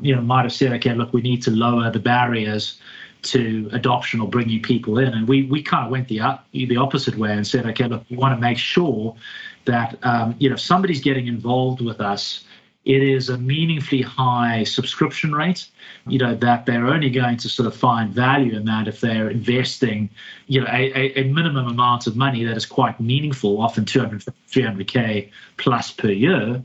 you 0.00 0.14
know, 0.14 0.20
might 0.20 0.42
have 0.42 0.52
said, 0.52 0.72
okay, 0.74 0.94
look, 0.94 1.12
we 1.12 1.22
need 1.22 1.42
to 1.44 1.50
lower 1.50 1.90
the 1.90 1.98
barriers 1.98 2.78
to 3.22 3.70
adoption 3.72 4.20
or 4.20 4.28
bringing 4.28 4.60
people 4.60 4.98
in. 4.98 5.08
And 5.08 5.26
we 5.26 5.44
we 5.44 5.62
kind 5.62 5.86
of 5.86 5.90
went 5.90 6.08
the 6.08 6.20
the 6.52 6.76
opposite 6.76 7.16
way 7.16 7.32
and 7.32 7.46
said, 7.46 7.66
okay, 7.66 7.88
look, 7.88 8.04
we 8.10 8.16
want 8.16 8.36
to 8.36 8.40
make 8.40 8.58
sure 8.58 9.16
that 9.64 9.98
um, 10.02 10.34
you 10.38 10.48
know 10.48 10.54
if 10.54 10.60
somebody's 10.60 11.00
getting 11.00 11.26
involved 11.26 11.80
with 11.80 12.00
us, 12.00 12.44
it 12.84 13.02
is 13.02 13.28
a 13.28 13.38
meaningfully 13.38 14.02
high 14.02 14.64
subscription 14.64 15.34
rate. 15.34 15.66
You 16.06 16.18
know 16.18 16.34
that 16.34 16.66
they're 16.66 16.86
only 16.86 17.10
going 17.10 17.38
to 17.38 17.48
sort 17.48 17.66
of 17.66 17.74
find 17.74 18.12
value 18.12 18.54
in 18.56 18.66
that 18.66 18.88
if 18.88 19.00
they're 19.00 19.30
investing, 19.30 20.10
you 20.46 20.60
know, 20.60 20.66
a, 20.68 21.18
a 21.18 21.24
minimum 21.24 21.66
amount 21.66 22.06
of 22.06 22.16
money 22.16 22.44
that 22.44 22.56
is 22.56 22.66
quite 22.66 23.00
meaningful, 23.00 23.60
often 23.60 23.84
200, 23.84 24.24
300k 24.50 25.30
plus 25.56 25.90
per 25.92 26.10
year. 26.10 26.62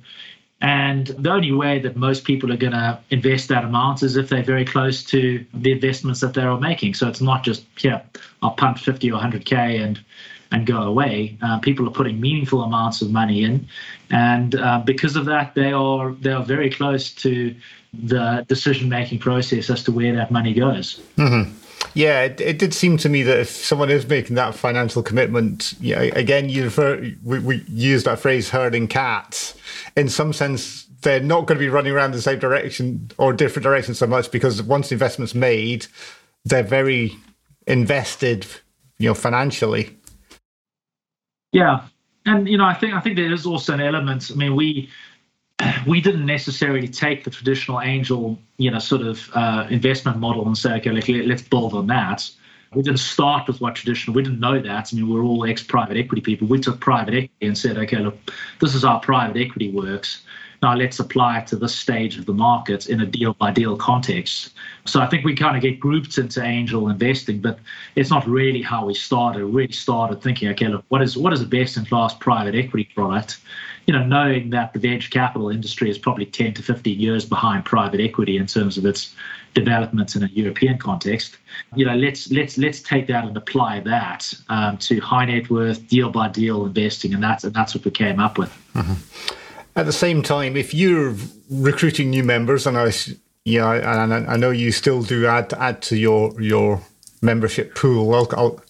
And 0.62 1.08
the 1.08 1.32
only 1.32 1.54
way 1.54 1.80
that 1.80 1.96
most 1.96 2.26
people 2.26 2.52
are 2.52 2.58
going 2.58 2.74
to 2.74 3.00
invest 3.12 3.48
that 3.48 3.64
amount 3.64 4.04
is 4.04 4.18
if 4.18 4.28
they're 4.28 4.44
very 4.44 4.66
close 4.66 5.04
to 5.06 5.46
the 5.54 5.72
investments 5.72 6.20
that 6.20 6.34
they're 6.34 6.56
making. 6.58 6.96
So 6.96 7.08
it's 7.08 7.22
not 7.22 7.44
just, 7.44 7.64
yeah, 7.82 8.02
I'll 8.42 8.52
pump 8.52 8.78
50 8.78 9.10
or 9.10 9.22
100K 9.22 9.82
and 9.82 10.04
and 10.52 10.66
go 10.66 10.82
away. 10.82 11.38
Uh, 11.42 11.60
people 11.60 11.88
are 11.88 11.92
putting 11.92 12.20
meaningful 12.20 12.64
amounts 12.64 13.02
of 13.02 13.12
money 13.12 13.44
in, 13.44 13.68
and 14.10 14.56
uh, 14.56 14.82
because 14.86 15.16
of 15.16 15.26
that, 15.26 15.54
they 15.56 15.72
are 15.72 16.12
they 16.14 16.32
are 16.32 16.44
very 16.44 16.70
close 16.70 17.12
to 17.16 17.56
the 17.94 18.46
decision 18.48 18.90
making 18.90 19.20
process 19.20 19.70
as 19.70 19.84
to 19.84 19.92
where 19.92 20.16
that 20.16 20.32
money 20.32 20.54
goes. 20.54 21.02
Mm-hmm. 21.18 21.52
Yeah, 21.94 22.24
it, 22.24 22.40
it, 22.40 22.60
did 22.60 22.74
seem 22.74 22.98
to 22.98 23.10
me 23.10 23.24
that 23.24 23.40
if 23.40 23.50
someone 23.50 23.90
is 23.90 24.08
making 24.08 24.36
that 24.36 24.54
financial 24.54 25.02
commitment, 25.02 25.74
yeah, 25.80 26.02
again, 26.02 26.50
you 26.50 26.66
refer, 26.66 27.12
we, 27.24 27.40
we 27.40 27.64
use 27.68 28.04
that 28.04 28.20
phrase 28.20 28.50
herding 28.50 28.88
cats. 28.88 29.56
In 29.96 30.08
some 30.08 30.34
sense, 30.34 30.86
they're 31.02 31.20
not 31.20 31.48
going 31.48 31.58
to 31.58 31.60
be 31.60 31.70
running 31.70 31.94
around 31.94 32.12
the 32.12 32.22
same 32.22 32.40
direction 32.40 33.10
or 33.18 33.34
different 33.34 33.64
direction 33.64 33.96
so 33.96 34.06
much 34.06 34.32
because 34.32 34.62
once 34.62 34.90
the 34.90 34.96
investment's 34.96 35.34
made, 35.34 35.88
they're 36.46 36.64
very 36.64 37.16
invested, 37.66 38.46
you 38.98 39.10
know, 39.10 39.14
financially. 39.14 39.98
Yeah, 41.52 41.82
and 42.26 42.48
you 42.48 42.58
know, 42.58 42.66
I 42.66 42.74
think 42.74 42.94
I 42.94 43.00
think 43.00 43.16
there 43.16 43.32
is 43.32 43.46
also 43.46 43.74
an 43.74 43.82
element. 43.82 44.32
I 44.32 44.36
mean, 44.36 44.56
we 44.56 44.90
we 45.88 46.02
didn't 46.02 46.26
necessarily 46.26 46.88
take 46.88 47.24
the 47.24 47.30
traditional 47.30 47.82
angel, 47.82 48.40
you 48.58 48.72
know, 48.72 48.80
sort 48.80 49.02
of 49.02 49.30
uh, 49.34 49.68
investment 49.70 50.18
model 50.18 50.46
and 50.46 50.58
say, 50.58 50.76
okay, 50.78 50.92
let, 50.92 51.08
let's 51.28 51.42
build 51.42 51.74
on 51.74 51.88
that. 51.88 52.30
We 52.74 52.84
didn't 52.84 53.00
start 53.00 53.48
with 53.48 53.62
what 53.62 53.76
traditional. 53.76 54.16
We 54.16 54.22
didn't 54.22 54.40
know 54.40 54.62
that. 54.62 54.94
I 54.94 54.96
mean, 54.96 55.10
we're 55.10 55.24
all 55.24 55.44
ex-private 55.46 55.98
equity 55.98 56.22
people. 56.22 56.48
We 56.48 56.60
took 56.60 56.80
private 56.80 57.16
equity 57.16 57.48
and 57.48 57.58
said, 57.58 57.78
okay, 57.80 57.98
look, 57.98 58.16
this 58.60 58.76
is 58.76 58.84
how 58.84 59.00
private 59.00 59.38
equity 59.38 59.72
works. 59.72 60.22
Now 60.62 60.76
let's 60.76 61.00
apply 61.00 61.40
it 61.40 61.48
to 61.48 61.56
this 61.56 61.74
stage 61.74 62.18
of 62.18 62.26
the 62.26 62.34
market 62.34 62.90
in 62.90 63.00
a 63.02 63.06
deal 63.06 63.34
by 63.34 63.52
deal 63.52 63.78
context. 63.78 64.52
So 64.86 65.00
I 65.00 65.08
think 65.08 65.24
we 65.24 65.34
kind 65.36 65.56
of 65.56 65.62
get 65.62 65.80
grouped 65.80 66.18
into 66.18 66.44
angel 66.44 66.90
investing, 66.90 67.40
but 67.40 67.60
it's 67.96 68.10
not 68.10 68.28
really 68.28 68.62
how 68.62 68.86
we 68.86 68.94
started. 68.94 69.46
We 69.46 69.52
really 69.52 69.72
started 69.72 70.22
thinking, 70.22 70.50
okay, 70.50 70.68
look, 70.68 70.84
what 70.90 71.02
is 71.02 71.16
what 71.16 71.32
is 71.32 71.40
the 71.40 71.46
best 71.46 71.78
in 71.78 71.86
class 71.86 72.14
private 72.14 72.56
equity 72.56 72.90
product? 72.94 73.40
You 73.86 73.94
know, 73.94 74.06
knowing 74.06 74.50
that 74.52 74.74
the 74.74 74.80
venture 74.80 75.10
capital 75.10 75.50
industry 75.50 75.90
is 75.90 75.98
probably 75.98 76.26
10 76.26 76.54
to 76.56 76.62
15 76.62 77.00
years 77.00 77.26
behind 77.26 77.66
private 77.66 78.00
equity 78.00 78.38
in 78.38 78.46
terms 78.46 78.78
of 78.78 78.86
its 78.86 79.16
developments 79.54 80.16
in 80.16 80.24
a 80.24 80.28
European 80.28 80.78
context. 80.78 81.38
You 81.76 81.86
know, 81.86 81.96
let's 81.96 82.30
let's 82.32 82.58
let's 82.58 82.82
take 82.82 83.08
that 83.08 83.24
and 83.24 83.36
apply 83.36 83.80
that 83.82 84.34
um, 84.50 84.78
to 84.80 85.00
high 85.00 85.26
net 85.26 85.50
worth 85.50 85.88
deal 85.88 86.10
by 86.10 86.28
deal 86.28 86.66
investing, 86.66 87.14
and 87.14 87.24
that's 87.24 87.46
and 87.46 87.54
that's 87.54 87.74
what 87.74 87.86
we 87.86 87.92
came 87.92 88.20
up 88.20 88.38
with. 88.38 88.50
Mm-hmm. 88.76 89.36
At 89.80 89.86
the 89.86 89.94
same 89.94 90.22
time, 90.22 90.58
if 90.58 90.74
you're 90.74 91.16
recruiting 91.50 92.10
new 92.10 92.22
members, 92.22 92.68
and 92.68 92.78
I, 92.78 92.92
yeah, 93.46 94.04
and 94.04 94.14
I 94.30 94.36
know 94.36 94.50
you 94.50 94.74
still 94.74 95.04
do 95.04 95.26
add 95.26 95.54
add 95.54 95.82
to 95.84 95.96
your 95.96 96.40
your 96.42 96.82
membership 97.22 97.76
pool. 97.76 98.14
I'll, 98.14 98.28
I'll, 98.36 98.62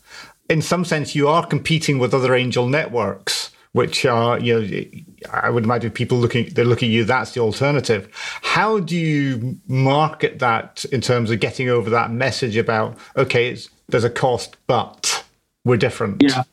in 0.51 0.61
some 0.61 0.85
sense, 0.85 1.15
you 1.15 1.27
are 1.27 1.43
competing 1.47 1.97
with 1.97 2.13
other 2.13 2.35
angel 2.35 2.67
networks, 2.67 3.49
which 3.71 4.05
are 4.05 4.39
you 4.39 4.61
know, 4.61 5.27
I 5.33 5.49
would 5.49 5.63
imagine 5.63 5.89
people 5.89 6.19
looking 6.19 6.49
they're 6.53 6.63
looking 6.63 6.89
at 6.91 6.93
you. 6.93 7.05
That's 7.05 7.31
the 7.31 7.41
alternative. 7.41 8.07
How 8.43 8.79
do 8.79 8.95
you 8.95 9.57
market 9.67 10.37
that 10.37 10.85
in 10.91 11.01
terms 11.01 11.31
of 11.31 11.39
getting 11.39 11.69
over 11.69 11.89
that 11.89 12.11
message 12.11 12.55
about 12.55 12.95
okay, 13.17 13.57
there's 13.87 14.03
a 14.03 14.11
cost, 14.11 14.57
but 14.67 15.25
we're 15.65 15.77
different. 15.77 16.21
Yeah. 16.21 16.43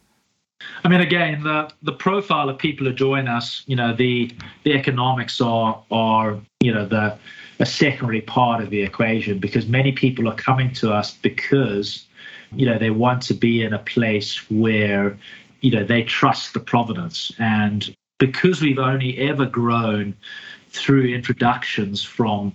I 0.84 0.88
mean, 0.88 1.00
again, 1.00 1.42
the 1.42 1.70
the 1.82 1.92
profile 1.92 2.48
of 2.48 2.58
people 2.58 2.86
who 2.86 2.92
join 2.92 3.28
us, 3.28 3.62
you 3.66 3.76
know, 3.76 3.94
the 3.94 4.30
the 4.62 4.72
economics 4.72 5.40
are 5.40 5.82
are 5.90 6.38
you 6.60 6.72
know 6.72 6.86
the 6.86 7.18
a 7.58 7.66
secondary 7.66 8.20
part 8.20 8.62
of 8.62 8.70
the 8.70 8.82
equation 8.82 9.38
because 9.38 9.66
many 9.66 9.90
people 9.90 10.28
are 10.28 10.34
coming 10.34 10.72
to 10.74 10.92
us 10.92 11.12
because 11.12 12.06
you 12.52 12.66
know 12.66 12.78
they 12.78 12.90
want 12.90 13.22
to 13.22 13.34
be 13.34 13.62
in 13.62 13.72
a 13.72 13.78
place 13.78 14.48
where 14.50 15.18
you 15.60 15.70
know 15.70 15.84
they 15.84 16.02
trust 16.02 16.54
the 16.54 16.60
provenance 16.60 17.32
and 17.38 17.94
because 18.18 18.62
we've 18.62 18.78
only 18.78 19.18
ever 19.18 19.46
grown 19.46 20.14
through 20.70 21.06
introductions 21.06 22.02
from 22.02 22.52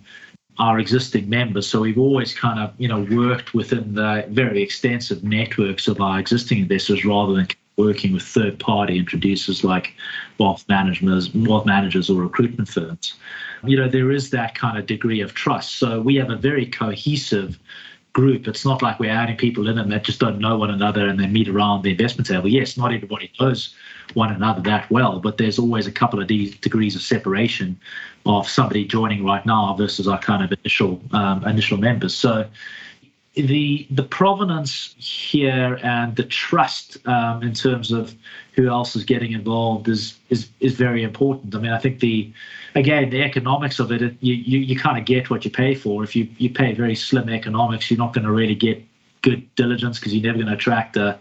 our 0.60 0.80
existing 0.80 1.28
members. 1.30 1.68
So 1.68 1.82
we've 1.82 1.98
always 1.98 2.34
kind 2.34 2.60
of, 2.60 2.74
you 2.78 2.88
know, 2.88 3.08
worked 3.10 3.54
within 3.54 3.96
the 3.96 4.26
very 4.30 4.62
extensive 4.62 5.24
networks 5.24 5.88
of 5.88 6.00
our 6.00 6.20
existing 6.20 6.60
investors 6.60 7.04
rather 7.04 7.34
than 7.34 7.48
working 7.86 8.14
with 8.14 8.24
third 8.24 8.60
party 8.60 8.98
introducers 8.98 9.64
like 9.64 9.94
wealth 10.38 10.64
managers, 10.70 11.34
wealth 11.34 11.66
managers 11.66 12.10
or 12.10 12.22
recruitment 12.22 12.70
firms. 12.70 13.16
You 13.64 13.78
know, 13.78 13.90
there 13.90 14.12
is 14.12 14.30
that 14.32 14.56
kind 14.56 14.78
of 14.78 14.86
degree 14.86 15.22
of 15.22 15.34
trust. 15.34 15.76
So 15.76 16.02
we 16.02 16.16
have 16.16 16.30
a 16.30 16.36
very 16.36 16.66
cohesive 16.66 17.60
group. 18.14 18.48
It's 18.48 18.66
not 18.66 18.82
like 18.82 19.00
we're 19.00 19.12
adding 19.12 19.38
people 19.38 19.70
in 19.70 19.78
and 19.78 19.92
they 19.92 20.00
just 20.00 20.20
don't 20.20 20.40
know 20.40 20.58
one 20.58 20.70
another 20.70 21.08
and 21.08 21.20
they 21.20 21.28
meet 21.28 21.48
around 21.48 21.84
the 21.84 21.92
investment 21.92 22.28
table. 22.28 22.48
Yes, 22.48 22.78
not 22.78 22.94
everybody 22.94 23.32
knows 23.40 23.74
one 24.14 24.32
another 24.34 24.62
that 24.62 24.90
well, 24.92 25.20
but 25.20 25.38
there's 25.38 25.58
always 25.58 25.88
a 25.88 25.92
couple 25.92 26.20
of 26.22 26.28
de- 26.28 26.52
degrees 26.62 26.96
of 26.96 27.02
separation 27.02 27.80
of 28.26 28.48
somebody 28.48 28.86
joining 28.86 29.24
right 29.24 29.46
now 29.46 29.74
versus 29.78 30.08
our 30.08 30.20
kind 30.20 30.44
of 30.44 30.52
initial 30.60 31.02
um, 31.14 31.46
initial 31.48 31.78
members. 31.78 32.14
So 32.14 32.46
the 33.34 33.88
the 33.90 34.04
provenance 34.04 34.94
here 34.98 35.80
and 35.84 36.16
the 36.16 36.24
trust 36.24 36.98
um, 37.08 37.42
in 37.42 37.54
terms 37.54 37.92
of 37.92 38.14
who 38.54 38.68
else 38.68 38.96
is 38.96 39.06
getting 39.06 39.32
involved 39.32 39.88
is 39.88 40.16
is 40.30 40.50
is 40.60 40.74
very 40.76 41.04
important. 41.04 41.56
I 41.56 41.60
mean, 41.60 41.72
I 41.72 41.80
think 41.80 42.02
the 42.02 42.32
again 42.76 43.10
the 43.10 43.24
economics 43.24 43.80
of 43.80 43.92
it, 43.92 44.02
it 44.02 44.16
you, 44.20 44.34
you 44.34 44.60
you 44.60 44.78
kind 44.78 44.98
of 44.98 45.06
get 45.06 45.30
what 45.30 45.46
you 45.46 45.52
pay 45.52 45.76
for. 45.76 46.04
If 46.04 46.16
you 46.16 46.28
you 46.38 46.50
pay 46.50 46.74
very 46.74 46.96
slim 46.96 47.30
economics, 47.30 47.90
you're 47.90 47.98
not 47.98 48.14
going 48.14 48.26
to 48.26 48.32
really 48.32 48.56
get 48.56 48.84
good 49.22 49.54
diligence 49.56 50.00
because 50.00 50.14
you're 50.14 50.24
never 50.24 50.38
going 50.38 50.48
to 50.48 50.56
attract 50.56 50.98
a 50.98 51.18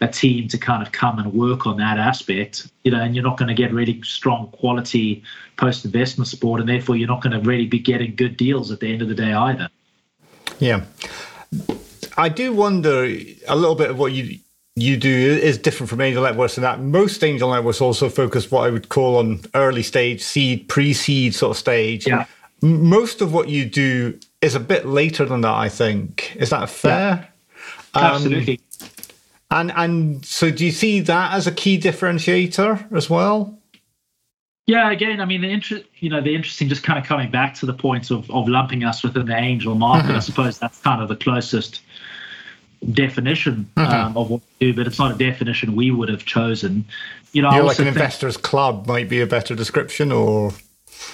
a 0.00 0.08
team 0.08 0.48
to 0.48 0.56
kind 0.56 0.82
of 0.82 0.92
come 0.92 1.18
and 1.18 1.30
work 1.34 1.66
on 1.66 1.76
that 1.76 1.98
aspect, 1.98 2.70
you 2.84 2.90
know, 2.90 3.02
and 3.02 3.14
you're 3.14 3.24
not 3.24 3.36
going 3.36 3.48
to 3.48 3.54
get 3.54 3.70
really 3.70 4.00
strong 4.02 4.48
quality 4.52 5.22
post 5.58 5.84
investment 5.84 6.26
support, 6.26 6.58
and 6.58 6.66
therefore 6.66 6.96
you're 6.96 7.06
not 7.06 7.22
going 7.22 7.38
to 7.38 7.46
really 7.46 7.66
be 7.66 7.78
getting 7.78 8.14
good 8.14 8.38
deals 8.38 8.70
at 8.70 8.80
the 8.80 8.90
end 8.90 9.02
of 9.02 9.08
the 9.08 9.14
day 9.14 9.34
either. 9.34 9.68
Yeah. 10.58 10.84
I 12.20 12.28
do 12.28 12.52
wonder 12.52 13.04
a 13.48 13.56
little 13.56 13.74
bit 13.74 13.88
of 13.88 13.98
what 13.98 14.12
you 14.12 14.38
you 14.76 14.96
do 14.96 15.10
is 15.10 15.56
different 15.56 15.88
from 15.88 16.00
angel 16.00 16.22
networks 16.22 16.56
in 16.56 16.62
that 16.62 16.80
most 16.80 17.24
angel 17.24 17.50
networks 17.50 17.80
also 17.80 18.08
focus 18.08 18.50
what 18.50 18.66
I 18.66 18.70
would 18.70 18.88
call 18.88 19.16
on 19.16 19.40
early 19.54 19.82
stage, 19.82 20.22
seed, 20.22 20.68
pre-seed 20.68 21.34
sort 21.34 21.52
of 21.52 21.58
stage. 21.58 22.06
Yeah. 22.06 22.26
Most 22.62 23.20
of 23.20 23.32
what 23.32 23.48
you 23.48 23.64
do 23.64 24.18
is 24.42 24.54
a 24.54 24.60
bit 24.60 24.86
later 24.86 25.24
than 25.24 25.40
that, 25.40 25.54
I 25.54 25.68
think. 25.68 26.36
Is 26.36 26.50
that 26.50 26.68
fair? 26.68 27.30
Yeah. 27.94 28.00
Um, 28.00 28.14
Absolutely. 28.14 28.60
And 29.50 29.72
and 29.72 30.24
so 30.24 30.50
do 30.50 30.64
you 30.64 30.72
see 30.72 31.00
that 31.00 31.32
as 31.32 31.46
a 31.46 31.52
key 31.52 31.80
differentiator 31.80 32.92
as 32.94 33.08
well? 33.08 33.58
Yeah, 34.66 34.92
again, 34.92 35.20
I 35.20 35.24
mean, 35.24 35.40
the 35.40 35.50
interest, 35.50 35.86
you 35.98 36.10
know, 36.10 36.20
the 36.20 36.34
interesting, 36.34 36.68
just 36.68 36.84
kind 36.84 36.98
of 36.98 37.04
coming 37.04 37.30
back 37.30 37.54
to 37.54 37.66
the 37.66 37.72
point 37.72 38.12
of, 38.12 38.30
of 38.30 38.46
lumping 38.46 38.84
us 38.84 39.02
within 39.02 39.26
the 39.26 39.36
angel 39.36 39.74
market. 39.74 40.08
Mm-hmm. 40.08 40.16
I 40.16 40.20
suppose 40.20 40.58
that's 40.58 40.80
kind 40.80 41.02
of 41.02 41.08
the 41.08 41.16
closest 41.16 41.80
definition 42.92 43.70
mm-hmm. 43.76 43.92
um, 43.92 44.16
of 44.16 44.30
what 44.30 44.40
we 44.60 44.68
do, 44.68 44.76
but 44.76 44.86
it's 44.86 44.98
not 44.98 45.12
a 45.12 45.18
definition 45.18 45.76
we 45.76 45.90
would 45.90 46.08
have 46.08 46.24
chosen. 46.24 46.84
You 47.32 47.42
know, 47.42 47.52
You're 47.52 47.64
like 47.64 47.78
an 47.78 47.84
think, 47.84 47.96
investors 47.96 48.36
club 48.36 48.86
might 48.86 49.08
be 49.08 49.20
a 49.20 49.26
better 49.26 49.54
description, 49.54 50.12
or 50.12 50.50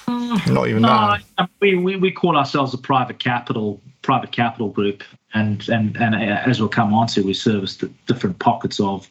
mm, 0.07 0.53
not 0.53 0.69
even 0.69 0.83
no, 0.83 1.17
that. 1.37 1.51
We, 1.61 1.77
we 1.77 1.97
we 1.97 2.11
call 2.11 2.37
ourselves 2.37 2.73
a 2.75 2.79
private 2.79 3.19
capital 3.19 3.81
private 4.03 4.33
capital 4.33 4.69
group, 4.71 5.03
and 5.35 5.69
and 5.69 5.97
and 5.97 6.15
as 6.15 6.61
we'll 6.61 6.69
come 6.69 6.95
on 6.95 7.09
to, 7.09 7.23
we 7.23 7.35
service 7.35 7.77
the 7.77 7.91
different 8.07 8.39
pockets 8.39 8.81
of 8.81 9.11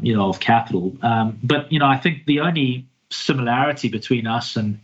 you 0.00 0.16
know 0.16 0.28
of 0.28 0.40
capital. 0.40 0.96
Um, 1.02 1.38
but 1.42 1.70
you 1.70 1.78
know, 1.78 1.86
I 1.86 1.98
think 1.98 2.24
the 2.26 2.40
only 2.40 2.86
similarity 3.10 3.88
between 3.88 4.26
us 4.26 4.56
and 4.56 4.80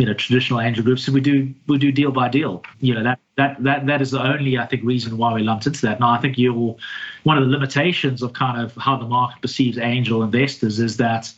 you 0.00 0.06
know 0.06 0.14
traditional 0.14 0.62
angel 0.62 0.82
groups 0.82 1.06
we 1.10 1.20
do 1.20 1.52
we 1.66 1.76
do 1.76 1.92
deal 1.92 2.10
by 2.10 2.28
deal. 2.28 2.62
You 2.80 2.94
know 2.94 3.02
that 3.02 3.20
that 3.36 3.62
that 3.62 3.86
that 3.86 4.00
is 4.00 4.12
the 4.12 4.22
only 4.22 4.56
I 4.56 4.64
think 4.64 4.82
reason 4.82 5.18
why 5.18 5.34
we 5.34 5.42
lumped 5.42 5.66
into 5.66 5.82
that. 5.82 6.00
Now 6.00 6.10
I 6.10 6.18
think 6.18 6.38
you're 6.38 6.74
one 7.24 7.36
of 7.36 7.44
the 7.44 7.50
limitations 7.50 8.22
of 8.22 8.32
kind 8.32 8.60
of 8.60 8.74
how 8.76 8.96
the 8.96 9.04
market 9.04 9.42
perceives 9.42 9.76
angel 9.76 10.22
investors 10.22 10.80
is 10.80 10.96
that 10.96 11.32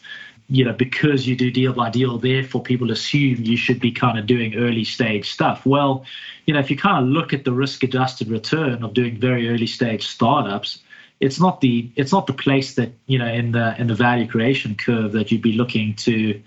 you 0.49 0.65
know, 0.65 0.73
because 0.73 1.27
you 1.27 1.35
do 1.35 1.51
deal 1.51 1.73
by 1.73 1.89
deal, 1.89 2.19
therefore 2.19 2.63
people 2.63 2.91
assume 2.91 3.43
you 3.43 3.57
should 3.57 3.81
be 3.81 3.91
kind 3.91 4.19
of 4.19 4.27
doing 4.27 4.55
early 4.55 4.85
stage 4.85 5.33
stuff. 5.33 5.65
Well, 5.65 6.05
you 6.47 6.53
know, 6.53 6.61
if 6.61 6.71
you 6.71 6.77
kind 6.77 7.03
of 7.03 7.11
look 7.11 7.33
at 7.33 7.45
the 7.45 7.53
risk 7.53 7.83
adjusted 7.83 8.29
return 8.29 8.83
of 8.83 8.93
doing 8.93 9.19
very 9.19 9.49
early 9.49 9.67
stage 9.67 10.07
startups, 10.07 10.81
it's 11.21 11.41
not 11.41 11.63
the 11.63 11.91
it's 11.97 12.13
not 12.13 12.27
the 12.27 12.33
place 12.33 12.75
that 12.75 12.93
you 13.07 13.19
know 13.19 13.27
in 13.27 13.53
the 13.53 13.75
in 13.81 13.87
the 13.87 13.95
value 13.95 14.27
creation 14.27 14.75
curve 14.75 15.13
that 15.13 15.33
you'd 15.33 15.43
be 15.43 15.55
looking 15.55 15.95
to 15.95 16.41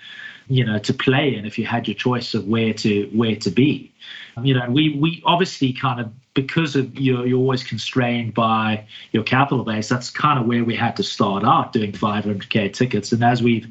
you 0.47 0.65
know 0.65 0.79
to 0.79 0.93
play 0.93 1.35
in 1.35 1.45
if 1.45 1.57
you 1.57 1.65
had 1.65 1.87
your 1.87 1.95
choice 1.95 2.33
of 2.33 2.47
where 2.47 2.73
to 2.73 3.09
where 3.13 3.35
to 3.37 3.49
be. 3.49 3.91
You 4.41 4.53
know 4.53 4.69
we 4.69 4.97
we 4.97 5.21
obviously 5.25 5.73
kind 5.73 5.99
of 5.99 6.11
because 6.33 6.75
of 6.75 6.93
you're, 6.99 7.25
you're 7.25 7.39
always 7.39 7.63
constrained 7.63 8.33
by 8.33 8.85
your 9.11 9.23
capital 9.23 9.63
base 9.63 9.87
that's 9.87 10.09
kind 10.09 10.37
of 10.39 10.45
where 10.45 10.63
we 10.63 10.75
had 10.75 10.95
to 10.97 11.03
start 11.03 11.43
out 11.43 11.71
doing 11.71 11.93
500k 11.93 12.73
tickets. 12.73 13.13
And 13.13 13.23
as 13.23 13.41
we've 13.41 13.67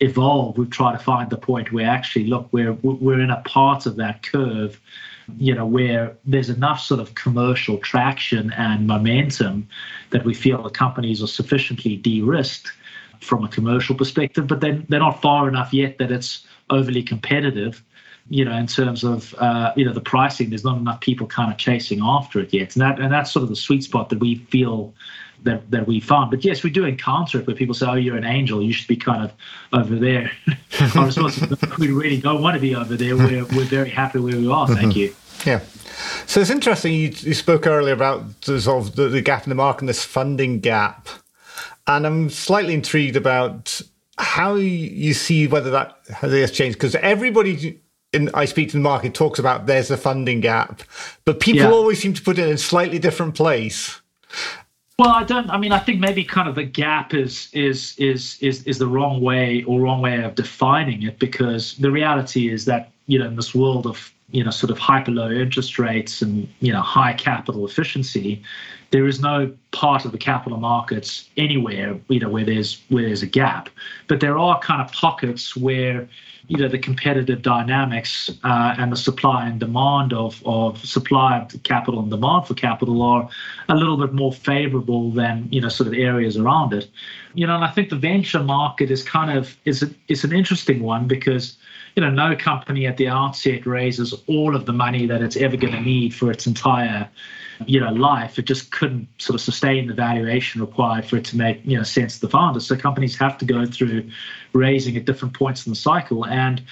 evolved 0.00 0.58
we've 0.58 0.70
tried 0.70 0.92
to 0.92 0.98
find 0.98 1.30
the 1.30 1.36
point 1.36 1.72
where 1.72 1.86
actually 1.86 2.26
look 2.26 2.48
we're 2.52 2.72
we're 2.82 3.20
in 3.20 3.30
a 3.30 3.42
part 3.42 3.84
of 3.86 3.96
that 3.96 4.22
curve 4.22 4.80
you 5.38 5.54
know 5.54 5.66
where 5.66 6.16
there's 6.24 6.48
enough 6.48 6.80
sort 6.80 7.00
of 7.00 7.14
commercial 7.14 7.76
traction 7.78 8.50
and 8.54 8.86
momentum 8.86 9.68
that 10.08 10.24
we 10.24 10.34
feel 10.34 10.62
the 10.62 10.70
companies 10.70 11.22
are 11.22 11.26
sufficiently 11.28 11.96
de-risked 11.96 12.72
from 13.20 13.44
a 13.44 13.48
commercial 13.48 13.94
perspective, 13.94 14.46
but 14.46 14.60
then 14.60 14.86
they're 14.88 15.00
not 15.00 15.20
far 15.22 15.48
enough 15.48 15.72
yet 15.72 15.98
that 15.98 16.10
it's 16.10 16.46
overly 16.70 17.02
competitive. 17.02 17.82
You 18.28 18.44
know, 18.44 18.56
in 18.56 18.66
terms 18.66 19.02
of 19.02 19.34
uh, 19.38 19.72
you 19.76 19.84
know 19.84 19.92
the 19.92 20.00
pricing, 20.00 20.50
there's 20.50 20.64
not 20.64 20.78
enough 20.78 21.00
people 21.00 21.26
kind 21.26 21.50
of 21.50 21.58
chasing 21.58 22.00
after 22.02 22.38
it 22.38 22.52
yet, 22.52 22.76
and 22.76 22.82
that 22.82 23.00
and 23.00 23.12
that's 23.12 23.32
sort 23.32 23.42
of 23.42 23.48
the 23.48 23.56
sweet 23.56 23.82
spot 23.82 24.08
that 24.10 24.20
we 24.20 24.36
feel 24.36 24.94
that 25.42 25.68
that 25.70 25.86
we 25.86 26.00
found. 26.00 26.30
But 26.30 26.44
yes, 26.44 26.62
we 26.62 26.70
do 26.70 26.84
encounter 26.84 27.40
it 27.40 27.46
where 27.46 27.56
people 27.56 27.74
say, 27.74 27.86
"Oh, 27.86 27.94
you're 27.94 28.16
an 28.16 28.24
angel. 28.24 28.62
You 28.62 28.72
should 28.72 28.86
be 28.86 28.96
kind 28.96 29.24
of 29.24 29.32
over 29.72 29.96
there." 29.96 30.30
Our 30.94 31.06
response 31.06 31.40
we 31.78 31.90
really 31.90 32.20
don't 32.20 32.42
want 32.42 32.54
to 32.54 32.60
be 32.60 32.74
over 32.74 32.96
there. 32.96 33.16
We're 33.16 33.44
we're 33.46 33.64
very 33.64 33.90
happy 33.90 34.20
where 34.20 34.36
we 34.36 34.48
are. 34.48 34.68
Thank 34.68 34.94
you. 34.94 35.14
Yeah. 35.44 35.60
So 36.26 36.40
it's 36.40 36.50
interesting. 36.50 36.94
You, 36.94 37.08
you 37.16 37.34
spoke 37.34 37.66
earlier 37.66 37.94
about 37.94 38.42
the, 38.42 38.60
sort 38.60 38.86
of 38.86 38.96
the, 38.96 39.08
the 39.08 39.20
gap 39.20 39.44
in 39.44 39.48
the 39.48 39.54
market 39.54 39.80
and 39.80 39.88
this 39.88 40.04
funding 40.04 40.60
gap. 40.60 41.08
And 41.86 42.06
I'm 42.06 42.30
slightly 42.30 42.74
intrigued 42.74 43.16
about 43.16 43.80
how 44.18 44.54
you 44.54 45.14
see 45.14 45.46
whether 45.46 45.70
that 45.70 45.96
has 46.08 46.50
changed 46.50 46.76
because 46.76 46.94
everybody 46.96 47.80
in 48.12 48.30
I 48.34 48.44
speak 48.44 48.68
to 48.70 48.76
the 48.76 48.82
market 48.82 49.14
talks 49.14 49.38
about 49.38 49.66
there's 49.66 49.90
a 49.90 49.96
funding 49.96 50.40
gap, 50.40 50.82
but 51.24 51.40
people 51.40 51.62
yeah. 51.62 51.70
always 51.70 52.00
seem 52.00 52.12
to 52.14 52.22
put 52.22 52.38
it 52.38 52.46
in 52.46 52.54
a 52.54 52.58
slightly 52.58 52.98
different 52.98 53.34
place. 53.34 54.00
Well, 54.98 55.10
I 55.10 55.24
don't. 55.24 55.48
I 55.48 55.56
mean, 55.56 55.72
I 55.72 55.78
think 55.78 56.00
maybe 56.00 56.24
kind 56.24 56.48
of 56.48 56.54
the 56.54 56.64
gap 56.64 57.14
is 57.14 57.48
is 57.52 57.94
is 57.98 58.36
is 58.40 58.62
is 58.64 58.78
the 58.78 58.86
wrong 58.86 59.20
way 59.20 59.62
or 59.64 59.80
wrong 59.80 60.02
way 60.02 60.22
of 60.22 60.34
defining 60.34 61.02
it 61.02 61.18
because 61.18 61.76
the 61.78 61.90
reality 61.90 62.52
is 62.52 62.64
that 62.66 62.90
you 63.06 63.18
know 63.18 63.26
in 63.26 63.36
this 63.36 63.54
world 63.54 63.86
of 63.86 64.12
you 64.30 64.44
know 64.44 64.50
sort 64.50 64.70
of 64.70 64.78
hyper 64.78 65.10
low 65.10 65.30
interest 65.30 65.78
rates 65.78 66.20
and 66.20 66.46
you 66.60 66.72
know 66.72 66.82
high 66.82 67.14
capital 67.14 67.66
efficiency 67.66 68.42
there 68.90 69.06
is 69.06 69.20
no 69.20 69.52
part 69.70 70.04
of 70.04 70.12
the 70.12 70.18
capital 70.18 70.58
markets 70.58 71.28
anywhere 71.36 71.98
you 72.08 72.18
know 72.18 72.28
where 72.28 72.44
there's 72.44 72.82
where 72.88 73.04
there's 73.04 73.22
a 73.22 73.26
gap. 73.26 73.68
But 74.08 74.20
there 74.20 74.38
are 74.38 74.58
kind 74.60 74.82
of 74.82 74.92
pockets 74.92 75.56
where 75.56 76.08
you 76.48 76.56
know 76.58 76.68
the 76.68 76.78
competitive 76.78 77.42
dynamics 77.42 78.30
uh, 78.42 78.74
and 78.78 78.90
the 78.90 78.96
supply 78.96 79.46
and 79.46 79.60
demand 79.60 80.12
of 80.12 80.42
of 80.44 80.84
supply 80.84 81.38
of 81.38 81.62
capital 81.62 82.00
and 82.00 82.10
demand 82.10 82.46
for 82.46 82.54
capital 82.54 83.02
are 83.02 83.28
a 83.68 83.74
little 83.74 83.96
bit 83.96 84.12
more 84.12 84.32
favorable 84.32 85.10
than 85.12 85.48
you 85.50 85.60
know 85.60 85.68
sort 85.68 85.86
of 85.86 85.94
areas 85.94 86.36
around 86.36 86.72
it. 86.72 86.88
You 87.34 87.46
know 87.46 87.54
and 87.54 87.64
i 87.64 87.70
think 87.70 87.90
the 87.90 87.96
venture 87.96 88.42
market 88.42 88.90
is 88.90 89.04
kind 89.04 89.36
of 89.38 89.56
is 89.64 89.84
a, 89.84 89.90
is 90.08 90.24
an 90.24 90.32
interesting 90.32 90.82
one 90.82 91.06
because 91.06 91.56
you 91.96 92.02
know, 92.02 92.10
no 92.10 92.36
company 92.36 92.86
at 92.86 92.96
the 92.96 93.08
outset 93.08 93.66
raises 93.66 94.14
all 94.26 94.54
of 94.54 94.66
the 94.66 94.72
money 94.72 95.06
that 95.06 95.22
it's 95.22 95.36
ever 95.36 95.56
going 95.56 95.72
to 95.72 95.80
need 95.80 96.14
for 96.14 96.30
its 96.30 96.46
entire, 96.46 97.08
you 97.66 97.80
know, 97.80 97.92
life. 97.92 98.38
It 98.38 98.46
just 98.46 98.70
couldn't 98.70 99.08
sort 99.18 99.34
of 99.34 99.40
sustain 99.40 99.86
the 99.86 99.94
valuation 99.94 100.60
required 100.60 101.04
for 101.04 101.16
it 101.16 101.24
to 101.26 101.36
make, 101.36 101.60
you 101.64 101.76
know, 101.76 101.82
sense 101.82 102.14
to 102.14 102.20
the 102.22 102.30
founders. 102.30 102.66
So 102.66 102.76
companies 102.76 103.16
have 103.18 103.38
to 103.38 103.44
go 103.44 103.66
through 103.66 104.10
raising 104.52 104.96
at 104.96 105.04
different 105.04 105.34
points 105.34 105.66
in 105.66 105.70
the 105.70 105.76
cycle. 105.76 106.26
And 106.26 106.62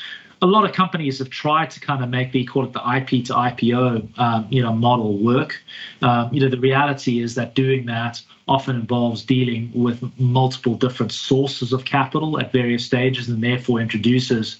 a 0.40 0.46
lot 0.46 0.64
of 0.64 0.72
companies 0.72 1.18
have 1.18 1.30
tried 1.30 1.70
to 1.72 1.80
kind 1.80 2.02
of 2.02 2.10
make 2.10 2.32
the 2.32 2.44
call 2.44 2.64
it 2.64 2.72
the 2.72 2.80
IP 2.80 3.24
to 3.26 3.34
IPO, 3.34 4.18
um, 4.18 4.46
you 4.50 4.62
know, 4.62 4.72
model 4.72 5.18
work. 5.18 5.60
Um, 6.02 6.32
you 6.32 6.40
know, 6.40 6.48
the 6.48 6.60
reality 6.60 7.20
is 7.20 7.34
that 7.34 7.54
doing 7.54 7.86
that 7.86 8.22
often 8.46 8.76
involves 8.76 9.24
dealing 9.24 9.70
with 9.74 10.02
multiple 10.18 10.74
different 10.74 11.12
sources 11.12 11.72
of 11.72 11.84
capital 11.84 12.40
at 12.40 12.52
various 12.52 12.84
stages, 12.84 13.28
and 13.28 13.42
therefore 13.42 13.80
introduces 13.80 14.56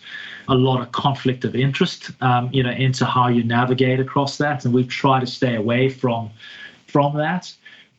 a 0.49 0.55
lot 0.55 0.81
of 0.81 0.93
conflict 0.93 1.45
of 1.45 1.55
interest, 1.55 2.11
um, 2.23 2.51
you 2.53 2.63
know, 2.63 2.71
into 2.71 3.05
how 3.05 3.29
you 3.29 3.45
navigate 3.45 4.01
across 4.01 4.39
that. 4.39 4.65
And 4.65 4.75
we've 4.75 4.89
tried 4.89 5.21
to 5.21 5.27
stay 5.27 5.55
away 5.55 5.89
from 5.89 6.31
from 6.87 7.17
that, 7.17 7.53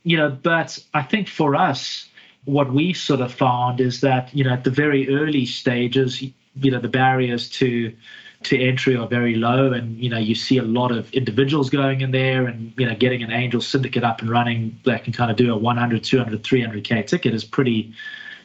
you 0.04 0.18
know. 0.18 0.30
But 0.30 0.80
I 0.94 1.04
think 1.04 1.28
for 1.28 1.56
us, 1.56 2.08
what 2.46 2.74
we 2.74 2.94
sort 2.94 3.22
of 3.22 3.34
found 3.34 3.80
is 3.80 4.02
that 4.02 4.34
you 4.36 4.44
know 4.44 4.52
at 4.52 4.64
the 4.64 4.72
very 4.72 5.10
early 5.10 5.46
stages, 5.46 6.22
you 6.22 6.72
know, 6.72 6.80
the 6.80 6.90
barriers 6.90 7.50
to 7.52 7.94
to 8.42 8.60
entry 8.60 8.96
are 8.96 9.08
very 9.08 9.36
low 9.36 9.74
and 9.74 9.98
you 9.98 10.10
know 10.10 10.18
you 10.18 10.34
see 10.34 10.58
a 10.58 10.64
lot 10.64 10.92
of 10.92 11.12
individuals 11.12 11.70
going 11.70 12.02
in 12.02 12.12
there 12.12 12.48
and 12.48 12.74
you 12.78 12.86
know 12.86 12.96
getting 12.96 13.22
an 13.22 13.32
angel 13.32 13.60
syndicate 13.60 14.04
up 14.04 14.22
and 14.22 14.30
running 14.30 14.80
that 14.86 15.04
can 15.04 15.12
kind 15.12 15.30
of 15.30 15.36
do 15.36 15.54
a 15.54 15.58
100 15.58 16.04
200 16.04 16.42
300k 16.42 17.06
ticket 17.06 17.34
is 17.34 17.44
pretty 17.44 17.94